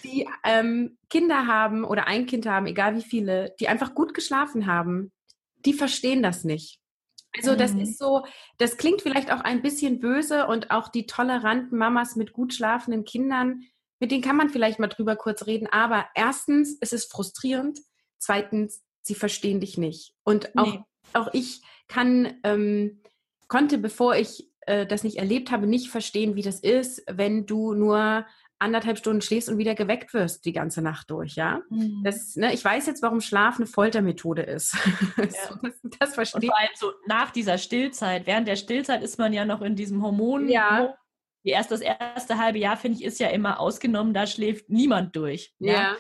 die 0.04 0.28
ähm, 0.44 0.98
Kinder 1.10 1.48
haben 1.48 1.84
oder 1.84 2.08
ein 2.08 2.26
Kind 2.26 2.46
haben, 2.46 2.66
egal 2.66 2.96
wie 2.96 3.04
viele, 3.04 3.56
die 3.60 3.68
einfach 3.68 3.94
gut 3.94 4.14
geschlafen 4.14 4.66
haben, 4.68 5.12
die 5.66 5.74
verstehen 5.74 6.24
das 6.24 6.44
nicht. 6.44 6.80
Also 7.36 7.56
das 7.56 7.74
mhm. 7.74 7.82
ist 7.82 7.98
so, 7.98 8.26
das 8.58 8.78
klingt 8.78 9.02
vielleicht 9.02 9.32
auch 9.32 9.42
ein 9.42 9.62
bisschen 9.62 10.00
böse 10.00 10.46
und 10.48 10.70
auch 10.70 10.88
die 10.88 11.08
toleranten 11.08 11.78
Mamas 11.78 12.16
mit 12.16 12.32
gut 12.32 12.54
schlafenden 12.54 13.06
Kindern, 13.06 13.64
mit 14.00 14.12
denen 14.12 14.22
kann 14.22 14.36
man 14.36 14.50
vielleicht 14.50 14.80
mal 14.80 14.88
drüber 14.88 15.16
kurz 15.16 15.48
reden. 15.48 15.68
Aber 15.72 16.06
erstens 16.14 16.74
ist 16.74 16.94
es 16.94 17.06
frustrierend, 17.06 17.80
zweitens, 18.20 18.84
sie 19.02 19.16
verstehen 19.16 19.60
dich 19.60 19.78
nicht. 19.78 20.14
Und 20.24 20.56
auch, 20.58 20.74
nee. 20.74 20.84
auch 21.14 21.30
ich 21.34 21.62
kann, 21.88 22.40
ähm, 22.44 23.02
konnte, 23.48 23.78
bevor 23.78 24.16
ich 24.16 24.50
äh, 24.68 24.86
das 24.86 25.04
nicht 25.04 25.18
erlebt 25.18 25.52
habe, 25.52 25.68
nicht 25.68 25.90
verstehen, 25.90 26.36
wie 26.36 26.42
das 26.42 26.60
ist, 26.60 27.04
wenn 27.10 27.46
du 27.46 27.74
nur 27.74 28.26
anderthalb 28.64 28.98
Stunden 28.98 29.22
schläfst 29.22 29.50
und 29.50 29.58
wieder 29.58 29.76
geweckt 29.76 30.14
wirst 30.14 30.46
die 30.46 30.54
ganze 30.54 30.82
Nacht 30.82 31.12
durch, 31.12 31.36
ja. 31.36 31.62
Mhm. 31.70 32.02
Das, 32.04 32.36
ne, 32.36 32.54
ich 32.54 32.64
weiß 32.64 32.86
jetzt, 32.86 33.02
warum 33.02 33.20
Schlaf 33.20 33.58
eine 33.58 33.68
Foltermethode 33.68 34.42
ist. 34.42 34.76
Ja. 35.18 35.60
das, 35.62 35.74
das 36.00 36.16
verstehe 36.16 36.42
Und 36.42 36.46
vor 36.48 36.58
allem 36.58 36.70
so 36.76 36.92
nach 37.08 37.32
dieser 37.32 37.58
Stillzeit, 37.58 38.26
während 38.26 38.48
der 38.48 38.56
Stillzeit 38.56 39.04
ist 39.04 39.20
man 39.20 39.34
ja 39.34 39.46
noch 39.46 39.62
in 39.62 39.76
diesem 39.76 40.02
Hormon. 40.02 40.48
Ja. 40.50 40.96
Die 41.44 41.50
erst, 41.50 41.72
das 41.72 41.82
erste 41.82 42.38
halbe 42.38 42.58
Jahr, 42.60 42.78
finde 42.78 43.00
ich, 43.00 43.04
ist 43.04 43.20
ja 43.20 43.28
immer 43.28 43.60
ausgenommen, 43.60 44.14
da 44.14 44.26
schläft 44.26 44.70
niemand 44.70 45.16
durch. 45.16 45.54
Ja. 45.60 45.74
ja. 45.74 45.96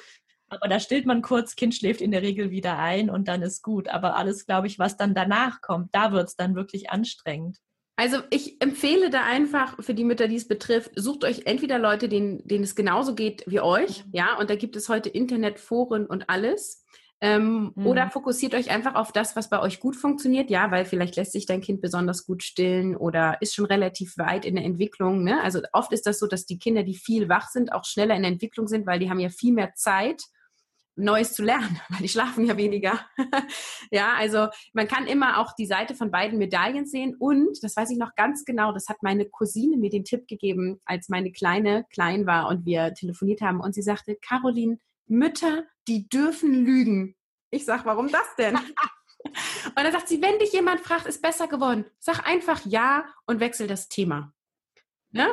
Aber 0.47 0.67
da 0.67 0.79
stillt 0.79 1.05
man 1.05 1.21
kurz, 1.21 1.55
Kind 1.55 1.75
schläft 1.75 2.01
in 2.01 2.11
der 2.11 2.21
Regel 2.21 2.51
wieder 2.51 2.77
ein 2.77 3.09
und 3.09 3.27
dann 3.27 3.41
ist 3.41 3.61
gut. 3.61 3.87
Aber 3.87 4.15
alles, 4.15 4.45
glaube 4.45 4.67
ich, 4.67 4.79
was 4.79 4.97
dann 4.97 5.15
danach 5.15 5.61
kommt, 5.61 5.93
da 5.93 6.11
wird 6.11 6.29
es 6.29 6.35
dann 6.35 6.55
wirklich 6.55 6.91
anstrengend. 6.91 7.57
Also 7.95 8.17
ich 8.31 8.59
empfehle 8.59 9.09
da 9.11 9.23
einfach 9.23 9.81
für 9.83 9.93
die 9.93 10.03
Mütter, 10.03 10.27
die 10.27 10.35
es 10.35 10.47
betrifft, 10.47 10.91
sucht 10.95 11.23
euch 11.23 11.45
entweder 11.45 11.77
Leute, 11.77 12.09
denen, 12.09 12.45
denen 12.47 12.63
es 12.63 12.75
genauso 12.75 13.13
geht 13.13 13.43
wie 13.45 13.59
euch, 13.59 14.05
mhm. 14.05 14.11
ja, 14.13 14.37
und 14.39 14.49
da 14.49 14.55
gibt 14.55 14.75
es 14.75 14.89
heute 14.89 15.09
Internetforen 15.09 16.07
und 16.07 16.29
alles. 16.29 16.83
Ähm, 17.21 17.71
mhm. 17.75 17.87
Oder 17.87 18.09
fokussiert 18.09 18.53
euch 18.53 18.69
einfach 18.69 18.95
auf 18.95 19.13
das, 19.13 19.37
was 19.37 19.49
bei 19.49 19.61
euch 19.61 19.79
gut 19.79 19.95
funktioniert, 19.95 20.49
ja, 20.49 20.71
weil 20.71 20.83
vielleicht 20.83 21.15
lässt 21.15 21.31
sich 21.31 21.45
dein 21.45 21.61
Kind 21.61 21.79
besonders 21.79 22.25
gut 22.25 22.43
stillen 22.43 22.97
oder 22.97 23.37
ist 23.41 23.55
schon 23.55 23.65
relativ 23.65 24.17
weit 24.17 24.43
in 24.43 24.55
der 24.55 24.65
Entwicklung. 24.65 25.23
Ne? 25.23 25.41
Also 25.41 25.61
oft 25.71 25.93
ist 25.93 26.05
das 26.05 26.19
so, 26.19 26.27
dass 26.27 26.45
die 26.45 26.59
Kinder, 26.59 26.83
die 26.83 26.95
viel 26.95 27.29
wach 27.29 27.47
sind, 27.47 27.71
auch 27.71 27.85
schneller 27.85 28.15
in 28.15 28.23
der 28.23 28.31
Entwicklung 28.31 28.67
sind, 28.67 28.85
weil 28.85 28.99
die 28.99 29.09
haben 29.09 29.21
ja 29.21 29.29
viel 29.29 29.53
mehr 29.53 29.73
Zeit 29.75 30.21
Neues 30.95 31.33
zu 31.33 31.43
lernen, 31.43 31.79
weil 31.89 31.99
die 32.01 32.09
schlafen 32.09 32.45
ja 32.45 32.57
weniger. 32.57 32.99
ja, 33.91 34.13
also 34.15 34.47
man 34.73 34.87
kann 34.87 35.07
immer 35.07 35.39
auch 35.39 35.53
die 35.53 35.65
Seite 35.65 35.95
von 35.95 36.11
beiden 36.11 36.37
Medaillen 36.37 36.85
sehen 36.85 37.15
und, 37.17 37.63
das 37.63 37.75
weiß 37.75 37.89
ich 37.91 37.97
noch 37.97 38.15
ganz 38.15 38.45
genau, 38.45 38.71
das 38.71 38.87
hat 38.87 39.01
meine 39.01 39.25
Cousine 39.25 39.77
mir 39.77 39.89
den 39.89 40.03
Tipp 40.03 40.27
gegeben, 40.27 40.81
als 40.85 41.09
meine 41.09 41.31
Kleine 41.31 41.85
klein 41.91 42.25
war 42.25 42.47
und 42.47 42.65
wir 42.65 42.93
telefoniert 42.93 43.41
haben 43.41 43.59
und 43.59 43.73
sie 43.73 43.81
sagte, 43.81 44.15
Caroline, 44.15 44.77
Mütter, 45.07 45.63
die 45.87 46.07
dürfen 46.07 46.53
lügen. 46.65 47.15
Ich 47.49 47.65
sag, 47.65 47.85
warum 47.85 48.11
das 48.11 48.35
denn? 48.37 48.55
und 49.25 49.77
dann 49.77 49.91
sagt 49.91 50.07
sie, 50.07 50.21
wenn 50.21 50.39
dich 50.39 50.53
jemand 50.53 50.81
fragt, 50.81 51.05
ist 51.05 51.21
besser 51.21 51.47
geworden, 51.47 51.85
sag 51.99 52.27
einfach 52.27 52.65
ja 52.65 53.05
und 53.25 53.39
wechsel 53.39 53.67
das 53.67 53.89
Thema. 53.89 54.33
Ne? 55.11 55.27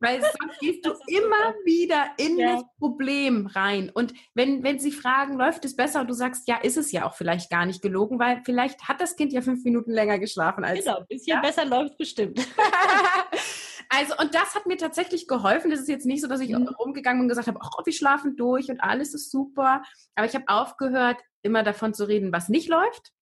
Weil 0.00 0.20
sonst 0.20 0.58
gehst 0.60 0.84
du 0.84 0.90
immer 1.06 1.54
wieder 1.64 2.06
in 2.18 2.38
ja. 2.38 2.54
das 2.54 2.64
Problem 2.78 3.46
rein. 3.46 3.90
Und 3.92 4.12
wenn, 4.34 4.62
wenn 4.62 4.78
sie 4.78 4.92
fragen, 4.92 5.38
läuft 5.38 5.64
es 5.64 5.76
besser 5.76 6.00
und 6.00 6.08
du 6.08 6.14
sagst, 6.14 6.46
ja, 6.48 6.56
ist 6.56 6.76
es 6.76 6.92
ja 6.92 7.06
auch 7.06 7.14
vielleicht 7.14 7.50
gar 7.50 7.66
nicht 7.66 7.82
gelogen, 7.82 8.18
weil 8.18 8.42
vielleicht 8.44 8.88
hat 8.88 9.00
das 9.00 9.16
Kind 9.16 9.32
ja 9.32 9.40
fünf 9.40 9.64
Minuten 9.64 9.90
länger 9.90 10.18
geschlafen 10.18 10.64
als. 10.64 10.84
Genau, 10.84 10.98
ein 10.98 11.06
bisschen 11.08 11.36
ja? 11.36 11.40
besser 11.40 11.64
läuft 11.64 11.96
bestimmt. 11.96 12.38
also, 13.88 14.14
und 14.18 14.34
das 14.34 14.54
hat 14.54 14.66
mir 14.66 14.76
tatsächlich 14.76 15.26
geholfen. 15.26 15.70
Das 15.70 15.80
ist 15.80 15.88
jetzt 15.88 16.06
nicht 16.06 16.22
so, 16.22 16.28
dass 16.28 16.40
ich 16.40 16.50
mhm. 16.50 16.68
rumgegangen 16.68 17.20
bin 17.20 17.24
und 17.24 17.28
gesagt 17.28 17.48
habe, 17.48 17.60
oh, 17.62 17.82
wir 17.84 17.92
schlafen 17.92 18.36
durch 18.36 18.68
und 18.68 18.80
alles 18.80 19.14
ist 19.14 19.30
super. 19.30 19.82
Aber 20.14 20.26
ich 20.26 20.34
habe 20.34 20.48
aufgehört, 20.48 21.16
immer 21.42 21.62
davon 21.62 21.94
zu 21.94 22.04
reden, 22.04 22.32
was 22.32 22.48
nicht 22.48 22.68
läuft 22.68 23.12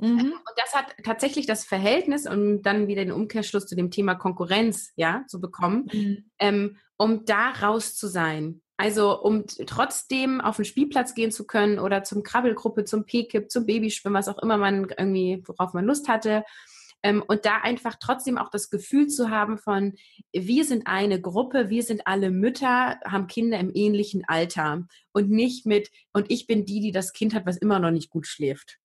Mhm. 0.00 0.32
Und 0.32 0.54
das 0.56 0.74
hat 0.74 0.94
tatsächlich 1.04 1.46
das 1.46 1.64
Verhältnis, 1.64 2.26
um 2.26 2.62
dann 2.62 2.88
wieder 2.88 3.04
den 3.04 3.12
Umkehrschluss 3.12 3.66
zu 3.66 3.76
dem 3.76 3.90
Thema 3.90 4.14
Konkurrenz 4.14 4.92
ja, 4.96 5.24
zu 5.28 5.40
bekommen, 5.40 5.88
mhm. 5.92 6.30
ähm, 6.38 6.76
um 6.96 7.24
da 7.24 7.50
raus 7.50 7.96
zu 7.96 8.08
sein. 8.08 8.62
Also 8.76 9.20
um 9.20 9.44
trotzdem 9.66 10.40
auf 10.40 10.56
den 10.56 10.64
Spielplatz 10.64 11.14
gehen 11.14 11.30
zu 11.30 11.46
können 11.46 11.78
oder 11.78 12.02
zum 12.02 12.22
Krabbelgruppe, 12.22 12.84
zum 12.84 13.04
P-Kip, 13.04 13.50
zum 13.50 13.66
Babyschwimmen, 13.66 14.18
was 14.18 14.28
auch 14.28 14.38
immer 14.38 14.56
man 14.56 14.88
irgendwie, 14.96 15.42
worauf 15.46 15.74
man 15.74 15.84
Lust 15.84 16.08
hatte. 16.08 16.44
Ähm, 17.02 17.22
und 17.26 17.44
da 17.44 17.58
einfach 17.58 17.96
trotzdem 18.00 18.38
auch 18.38 18.50
das 18.50 18.70
Gefühl 18.70 19.08
zu 19.08 19.30
haben 19.30 19.58
von, 19.58 19.94
wir 20.32 20.64
sind 20.64 20.86
eine 20.86 21.20
Gruppe, 21.20 21.68
wir 21.68 21.82
sind 21.82 22.06
alle 22.06 22.30
Mütter, 22.30 22.98
haben 23.04 23.26
Kinder 23.26 23.58
im 23.58 23.70
ähnlichen 23.74 24.24
Alter 24.26 24.86
und 25.12 25.30
nicht 25.30 25.66
mit, 25.66 25.90
und 26.12 26.30
ich 26.30 26.46
bin 26.46 26.64
die, 26.64 26.80
die 26.80 26.92
das 26.92 27.12
Kind 27.12 27.34
hat, 27.34 27.46
was 27.46 27.58
immer 27.58 27.78
noch 27.78 27.90
nicht 27.90 28.10
gut 28.10 28.26
schläft. 28.26 28.79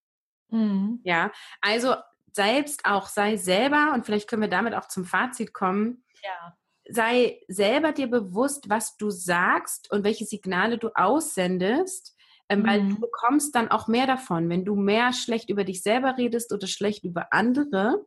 Mhm. 0.55 1.01
Ja, 1.03 1.31
also 1.61 1.95
selbst 2.31 2.85
auch 2.85 3.07
sei 3.07 3.37
selber, 3.37 3.91
und 3.93 4.05
vielleicht 4.05 4.29
können 4.29 4.41
wir 4.41 4.49
damit 4.49 4.73
auch 4.73 4.87
zum 4.87 5.05
Fazit 5.05 5.53
kommen. 5.53 6.03
Ja. 6.23 6.57
Sei 6.87 7.41
selber 7.47 7.91
dir 7.91 8.07
bewusst, 8.07 8.69
was 8.69 8.97
du 8.97 9.09
sagst 9.09 9.91
und 9.91 10.03
welche 10.03 10.25
Signale 10.25 10.77
du 10.77 10.89
aussendest, 10.95 12.15
mhm. 12.49 12.65
weil 12.67 12.87
du 12.87 12.99
bekommst 12.99 13.55
dann 13.55 13.69
auch 13.69 13.87
mehr 13.87 14.07
davon. 14.07 14.49
Wenn 14.49 14.65
du 14.65 14.75
mehr 14.75 15.13
schlecht 15.13 15.49
über 15.49 15.63
dich 15.63 15.81
selber 15.81 16.17
redest 16.17 16.51
oder 16.53 16.67
schlecht 16.67 17.03
über 17.03 17.31
andere, 17.31 18.05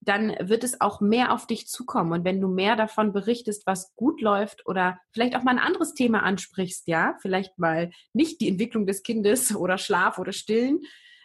dann 0.00 0.34
wird 0.40 0.64
es 0.64 0.80
auch 0.80 1.00
mehr 1.00 1.32
auf 1.32 1.46
dich 1.46 1.68
zukommen. 1.68 2.12
Und 2.12 2.24
wenn 2.24 2.40
du 2.40 2.48
mehr 2.48 2.74
davon 2.74 3.12
berichtest, 3.12 3.66
was 3.66 3.94
gut 3.94 4.20
läuft 4.20 4.66
oder 4.66 4.98
vielleicht 5.12 5.36
auch 5.36 5.44
mal 5.44 5.52
ein 5.52 5.64
anderes 5.64 5.94
Thema 5.94 6.24
ansprichst, 6.24 6.88
ja, 6.88 7.16
vielleicht 7.20 7.58
mal 7.58 7.90
nicht 8.12 8.40
die 8.40 8.48
Entwicklung 8.48 8.86
des 8.86 9.02
Kindes 9.02 9.54
oder 9.54 9.78
Schlaf 9.78 10.18
oder 10.18 10.32
Stillen, 10.32 10.80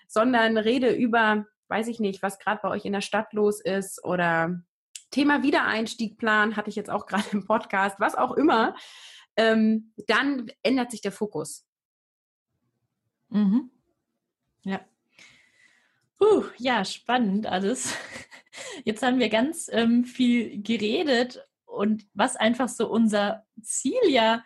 sondern 0.08 0.58
rede 0.58 0.91
über, 0.91 1.46
weiß 1.67 1.88
ich 1.88 2.00
nicht, 2.00 2.24
was 2.24 2.39
gerade 2.39 2.60
bei 2.63 2.70
euch 2.70 2.86
in 2.86 2.93
der 2.93 3.02
Stadt 3.02 3.34
los 3.34 3.62
ist 3.62 4.04
oder 4.04 4.62
Thema 5.12 5.44
Wiedereinstiegplan 5.44 6.56
hatte 6.56 6.69
ich 6.69 6.75
jetzt 6.75 6.90
auch 6.90 7.06
gerade 7.08 7.29
im 7.31 7.46
Podcast, 7.46 8.00
was 8.00 8.15
auch 8.15 8.31
immer, 8.34 8.75
ähm, 9.36 9.94
dann 10.08 10.52
ändert 10.63 10.92
sich 10.92 11.02
der 11.02 11.12
Fokus. 11.12 11.65
Mhm. 13.29 13.69
Ja. 14.63 14.81
Puh, 16.17 16.46
ja, 16.58 16.84
spannend 16.84 17.46
alles. 17.46 17.96
Jetzt 18.86 19.04
haben 19.04 19.19
wir 19.19 19.29
ganz 19.29 19.69
ähm, 19.71 20.04
viel 20.04 20.63
geredet 20.63 21.48
und 21.65 22.08
was 22.13 22.36
einfach 22.36 22.69
so 22.69 22.90
unser 22.90 23.46
Ziel 23.62 24.00
ja 24.08 24.44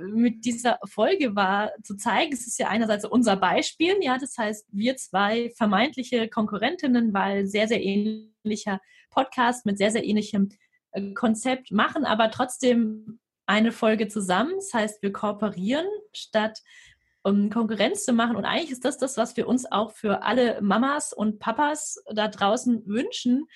mit 0.00 0.44
dieser 0.44 0.78
Folge 0.84 1.36
war, 1.36 1.72
zu 1.82 1.96
zeigen, 1.96 2.32
es 2.32 2.46
ist 2.46 2.58
ja 2.58 2.68
einerseits 2.68 3.04
unser 3.04 3.36
Beispiel, 3.36 3.96
ja, 4.00 4.18
das 4.18 4.36
heißt, 4.38 4.66
wir 4.72 4.96
zwei 4.96 5.52
vermeintliche 5.56 6.28
Konkurrentinnen, 6.28 7.12
weil 7.12 7.46
sehr, 7.46 7.68
sehr 7.68 7.82
ähnlicher 7.82 8.80
Podcast 9.10 9.66
mit 9.66 9.78
sehr, 9.78 9.90
sehr 9.90 10.04
ähnlichem 10.04 10.50
äh, 10.92 11.12
Konzept 11.12 11.70
machen, 11.70 12.04
aber 12.04 12.30
trotzdem 12.30 13.20
eine 13.46 13.72
Folge 13.72 14.08
zusammen. 14.08 14.52
Das 14.56 14.72
heißt, 14.72 15.02
wir 15.02 15.12
kooperieren 15.12 15.86
statt 16.12 16.60
um 17.22 17.50
Konkurrenz 17.50 18.04
zu 18.04 18.12
machen. 18.12 18.36
Und 18.36 18.44
eigentlich 18.44 18.72
ist 18.72 18.84
das 18.84 18.98
das, 18.98 19.16
was 19.16 19.36
wir 19.36 19.46
uns 19.46 19.70
auch 19.70 19.92
für 19.92 20.22
alle 20.22 20.60
Mamas 20.60 21.12
und 21.12 21.38
Papas 21.38 22.02
da 22.12 22.28
draußen 22.28 22.86
wünschen, 22.86 23.46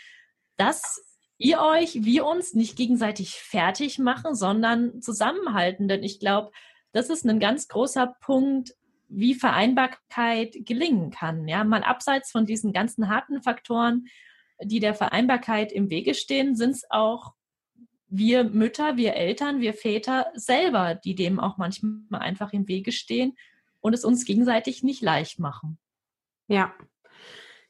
dass 0.57 1.03
ihr 1.39 1.61
euch, 1.61 2.05
wir 2.05 2.27
uns 2.27 2.55
nicht 2.55 2.77
gegenseitig 2.77 3.37
fertig 3.37 3.99
machen, 3.99 4.35
sondern 4.35 5.01
zusammenhalten. 5.03 5.89
Denn 5.89 6.03
ich 6.03 6.21
glaube, 6.21 6.51
das 6.93 7.11
ist 7.11 7.27
ein 7.27 7.41
ganz 7.41 7.69
großer 7.69 8.17
Punkt, 8.21 8.75
wie 9.09 9.35
Vereinbarkeit 9.35 10.57
gelingen 10.61 11.11
kann. 11.11 11.47
Ja, 11.47 11.63
mal 11.65 11.83
abseits 11.83 12.31
von 12.31 12.47
diesen 12.47 12.73
ganzen 12.73 13.09
harten 13.09 13.43
Faktoren, 13.43 14.07
die 14.63 14.81
der 14.81 14.95
Vereinbarkeit 14.95 15.71
im 15.71 15.91
Wege 15.91 16.15
stehen, 16.15 16.57
sind 16.57 16.71
es 16.71 16.91
auch 16.91 17.35
wir 18.09 18.45
Mütter, 18.45 18.97
wir 18.97 19.15
Eltern, 19.15 19.61
wir 19.61 19.75
Väter 19.75 20.31
selber, 20.35 20.95
die 20.95 21.15
dem 21.15 21.41
auch 21.41 21.57
manchmal 21.57 22.21
einfach 22.21 22.53
im 22.53 22.69
Wege 22.69 22.93
stehen 22.93 23.37
und 23.81 23.95
es 23.95 24.05
uns 24.05 24.25
gegenseitig 24.25 24.83
nicht 24.83 25.03
leicht 25.03 25.39
machen. 25.39 25.79
Ja, 26.49 26.73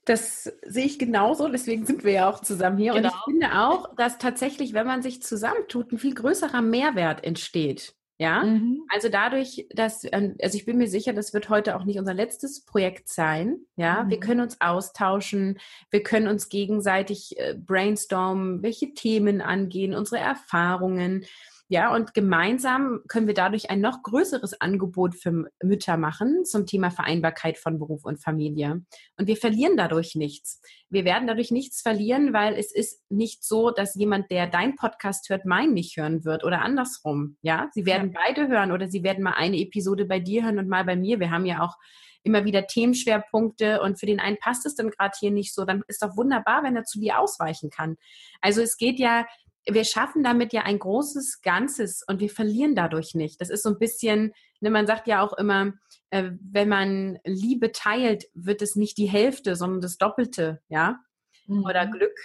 das 0.06 0.44
sehe 0.64 0.86
ich 0.86 0.98
genauso, 0.98 1.48
deswegen 1.48 1.84
sind 1.84 2.04
wir 2.04 2.12
ja 2.12 2.30
auch 2.30 2.40
zusammen 2.40 2.78
hier. 2.78 2.94
Genau. 2.94 3.08
Und 3.08 3.14
ich 3.14 3.24
genau. 3.24 3.48
finde 3.48 3.58
auch, 3.60 3.94
dass 3.96 4.18
tatsächlich, 4.18 4.72
wenn 4.72 4.86
man 4.86 5.02
sich 5.02 5.22
zusammentut, 5.22 5.92
ein 5.92 5.98
viel 5.98 6.14
größerer 6.14 6.62
Mehrwert 6.62 7.24
entsteht. 7.24 7.94
Ja, 8.18 8.44
mhm. 8.44 8.82
also 8.88 9.10
dadurch, 9.10 9.66
dass, 9.74 10.04
ähm, 10.10 10.36
also 10.40 10.56
ich 10.56 10.64
bin 10.64 10.78
mir 10.78 10.88
sicher, 10.88 11.12
das 11.12 11.34
wird 11.34 11.50
heute 11.50 11.76
auch 11.76 11.84
nicht 11.84 11.98
unser 11.98 12.14
letztes 12.14 12.64
Projekt 12.64 13.10
sein. 13.10 13.58
Ja, 13.76 14.04
mhm. 14.04 14.10
wir 14.10 14.20
können 14.20 14.40
uns 14.40 14.58
austauschen, 14.60 15.58
wir 15.90 16.02
können 16.02 16.26
uns 16.26 16.48
gegenseitig 16.48 17.38
äh, 17.38 17.54
brainstormen, 17.54 18.62
welche 18.62 18.94
Themen 18.94 19.42
angehen, 19.42 19.92
unsere 19.92 20.22
Erfahrungen. 20.22 21.26
Ja, 21.68 21.92
und 21.92 22.14
gemeinsam 22.14 23.00
können 23.08 23.26
wir 23.26 23.34
dadurch 23.34 23.70
ein 23.70 23.80
noch 23.80 24.04
größeres 24.04 24.60
Angebot 24.60 25.16
für 25.16 25.50
Mütter 25.60 25.96
machen 25.96 26.44
zum 26.44 26.64
Thema 26.64 26.90
Vereinbarkeit 26.90 27.58
von 27.58 27.80
Beruf 27.80 28.04
und 28.04 28.22
Familie. 28.22 28.84
Und 29.18 29.26
wir 29.26 29.36
verlieren 29.36 29.76
dadurch 29.76 30.14
nichts. 30.14 30.60
Wir 30.90 31.04
werden 31.04 31.26
dadurch 31.26 31.50
nichts 31.50 31.82
verlieren, 31.82 32.32
weil 32.32 32.54
es 32.54 32.72
ist 32.72 33.02
nicht 33.10 33.42
so, 33.42 33.72
dass 33.72 33.96
jemand, 33.96 34.30
der 34.30 34.46
dein 34.46 34.76
Podcast 34.76 35.28
hört, 35.28 35.44
meinen 35.44 35.74
nicht 35.74 35.96
hören 35.96 36.24
wird 36.24 36.44
oder 36.44 36.62
andersrum. 36.62 37.36
Ja, 37.42 37.68
sie 37.72 37.84
werden 37.84 38.12
ja. 38.12 38.20
beide 38.24 38.46
hören 38.46 38.70
oder 38.70 38.88
sie 38.88 39.02
werden 39.02 39.24
mal 39.24 39.34
eine 39.34 39.58
Episode 39.58 40.04
bei 40.04 40.20
dir 40.20 40.44
hören 40.44 40.60
und 40.60 40.68
mal 40.68 40.84
bei 40.84 40.94
mir. 40.94 41.18
Wir 41.18 41.32
haben 41.32 41.46
ja 41.46 41.62
auch 41.62 41.74
immer 42.22 42.44
wieder 42.44 42.66
Themenschwerpunkte 42.66 43.80
und 43.80 43.98
für 43.98 44.06
den 44.06 44.20
einen 44.20 44.36
passt 44.38 44.66
es 44.66 44.74
dann 44.74 44.90
gerade 44.90 45.16
hier 45.18 45.30
nicht 45.30 45.54
so, 45.54 45.64
dann 45.64 45.82
ist 45.86 46.02
doch 46.02 46.16
wunderbar, 46.16 46.64
wenn 46.64 46.76
er 46.76 46.84
zu 46.84 47.00
dir 47.00 47.20
ausweichen 47.20 47.70
kann. 47.70 47.96
Also 48.40 48.60
es 48.60 48.76
geht 48.76 48.98
ja 48.98 49.26
wir 49.68 49.84
schaffen 49.84 50.22
damit 50.22 50.52
ja 50.52 50.62
ein 50.62 50.78
großes 50.78 51.42
Ganzes 51.42 52.02
und 52.06 52.20
wir 52.20 52.30
verlieren 52.30 52.74
dadurch 52.74 53.14
nicht. 53.14 53.40
Das 53.40 53.50
ist 53.50 53.62
so 53.62 53.70
ein 53.70 53.78
bisschen, 53.78 54.32
ne, 54.60 54.70
man 54.70 54.86
sagt 54.86 55.06
ja 55.06 55.22
auch 55.22 55.32
immer, 55.34 55.72
äh, 56.10 56.30
wenn 56.40 56.68
man 56.68 57.18
Liebe 57.24 57.72
teilt, 57.72 58.26
wird 58.34 58.62
es 58.62 58.76
nicht 58.76 58.96
die 58.98 59.08
Hälfte, 59.08 59.56
sondern 59.56 59.80
das 59.80 59.98
Doppelte, 59.98 60.62
ja, 60.68 61.00
mhm. 61.46 61.64
oder 61.64 61.86
Glück. 61.86 62.16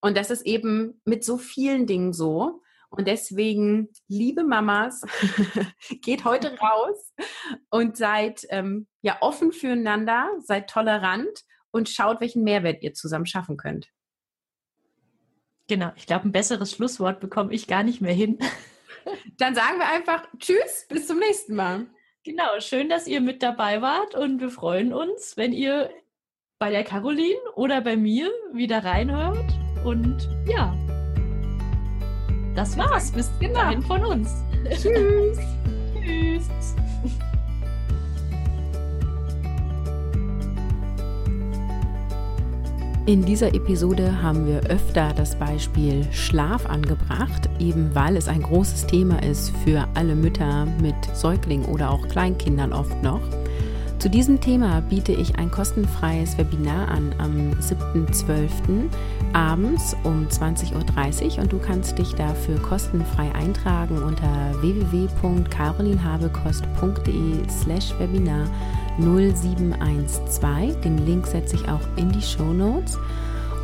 Und 0.00 0.16
das 0.16 0.30
ist 0.30 0.46
eben 0.46 1.00
mit 1.04 1.24
so 1.24 1.38
vielen 1.38 1.86
Dingen 1.86 2.12
so. 2.12 2.62
Und 2.90 3.06
deswegen, 3.06 3.88
liebe 4.08 4.42
Mamas, 4.42 5.02
geht 6.02 6.24
heute 6.24 6.58
raus 6.58 7.14
und 7.70 7.96
seid 7.96 8.46
ähm, 8.50 8.88
ja 9.02 9.18
offen 9.20 9.52
füreinander, 9.52 10.28
seid 10.40 10.68
tolerant 10.68 11.44
und 11.70 11.88
schaut, 11.88 12.20
welchen 12.20 12.42
Mehrwert 12.42 12.82
ihr 12.82 12.92
zusammen 12.94 13.26
schaffen 13.26 13.56
könnt. 13.56 13.90
Genau, 15.70 15.92
ich 15.94 16.06
glaube, 16.06 16.28
ein 16.28 16.32
besseres 16.32 16.72
Schlusswort 16.72 17.20
bekomme 17.20 17.52
ich 17.54 17.68
gar 17.68 17.84
nicht 17.84 18.00
mehr 18.00 18.12
hin. 18.12 18.40
Dann 19.38 19.54
sagen 19.54 19.78
wir 19.78 19.88
einfach 19.88 20.26
Tschüss, 20.40 20.86
bis 20.88 21.06
zum 21.06 21.20
nächsten 21.20 21.54
Mal. 21.54 21.86
Genau, 22.24 22.58
schön, 22.58 22.88
dass 22.88 23.06
ihr 23.06 23.20
mit 23.20 23.40
dabei 23.40 23.80
wart 23.80 24.16
und 24.16 24.40
wir 24.40 24.50
freuen 24.50 24.92
uns, 24.92 25.36
wenn 25.36 25.52
ihr 25.52 25.88
bei 26.58 26.70
der 26.70 26.82
Caroline 26.82 27.38
oder 27.54 27.82
bei 27.82 27.96
mir 27.96 28.32
wieder 28.52 28.82
reinhört. 28.82 29.46
Und 29.84 30.28
ja, 30.48 30.76
das 32.56 32.76
war's. 32.76 33.12
Bis 33.12 33.30
genau. 33.38 33.60
dahin 33.60 33.82
von 33.82 34.04
uns. 34.04 34.42
Tschüss. 34.70 35.38
Tschüss. 36.02 36.50
In 43.10 43.24
dieser 43.24 43.54
Episode 43.56 44.22
haben 44.22 44.46
wir 44.46 44.60
öfter 44.70 45.12
das 45.12 45.34
Beispiel 45.34 46.06
Schlaf 46.12 46.64
angebracht, 46.66 47.50
eben 47.58 47.92
weil 47.92 48.16
es 48.16 48.28
ein 48.28 48.40
großes 48.40 48.86
Thema 48.86 49.20
ist 49.24 49.52
für 49.64 49.88
alle 49.94 50.14
Mütter 50.14 50.68
mit 50.80 50.94
Säuglingen 51.12 51.66
oder 51.66 51.90
auch 51.90 52.06
Kleinkindern 52.06 52.72
oft 52.72 53.02
noch. 53.02 53.20
Zu 53.98 54.10
diesem 54.10 54.40
Thema 54.40 54.80
biete 54.82 55.10
ich 55.10 55.36
ein 55.40 55.50
kostenfreies 55.50 56.38
Webinar 56.38 56.86
an 56.86 57.12
am 57.18 57.50
7.12. 57.60 58.88
abends 59.32 59.96
um 60.04 60.28
20.30 60.28 61.34
Uhr 61.34 61.40
und 61.42 61.52
du 61.52 61.58
kannst 61.58 61.98
dich 61.98 62.14
dafür 62.14 62.62
kostenfrei 62.62 63.34
eintragen 63.34 64.04
unter 64.04 64.54
www.carolinhabekost.de 64.60 67.50
slash 67.50 67.92
Webinar 67.98 68.46
0712. 69.00 70.80
Den 70.80 70.98
Link 71.06 71.26
setze 71.26 71.56
ich 71.56 71.68
auch 71.68 71.80
in 71.96 72.10
die 72.12 72.22
Show 72.22 72.52
Notes. 72.52 72.98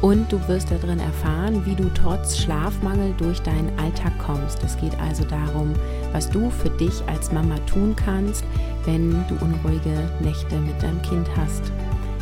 Und 0.02 0.30
du 0.30 0.38
wirst 0.46 0.70
darin 0.70 1.00
erfahren, 1.00 1.64
wie 1.64 1.74
du 1.74 1.88
trotz 1.94 2.36
Schlafmangel 2.36 3.14
durch 3.16 3.40
deinen 3.40 3.70
Alltag 3.78 4.12
kommst. 4.18 4.62
Es 4.62 4.76
geht 4.78 4.98
also 5.00 5.24
darum, 5.24 5.72
was 6.12 6.28
du 6.28 6.50
für 6.50 6.70
dich 6.70 7.02
als 7.06 7.32
Mama 7.32 7.56
tun 7.66 7.96
kannst, 7.96 8.44
wenn 8.84 9.12
du 9.28 9.34
unruhige 9.40 10.10
Nächte 10.20 10.56
mit 10.58 10.82
deinem 10.82 11.00
Kind 11.02 11.28
hast. 11.36 11.72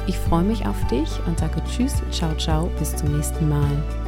Ich 0.06 0.18
freue 0.18 0.44
mich 0.44 0.66
auf 0.66 0.86
dich 0.86 1.08
und 1.26 1.38
sage 1.38 1.62
Tschüss, 1.64 2.02
ciao, 2.10 2.34
ciao, 2.36 2.70
bis 2.78 2.94
zum 2.94 3.16
nächsten 3.16 3.48
Mal. 3.48 4.03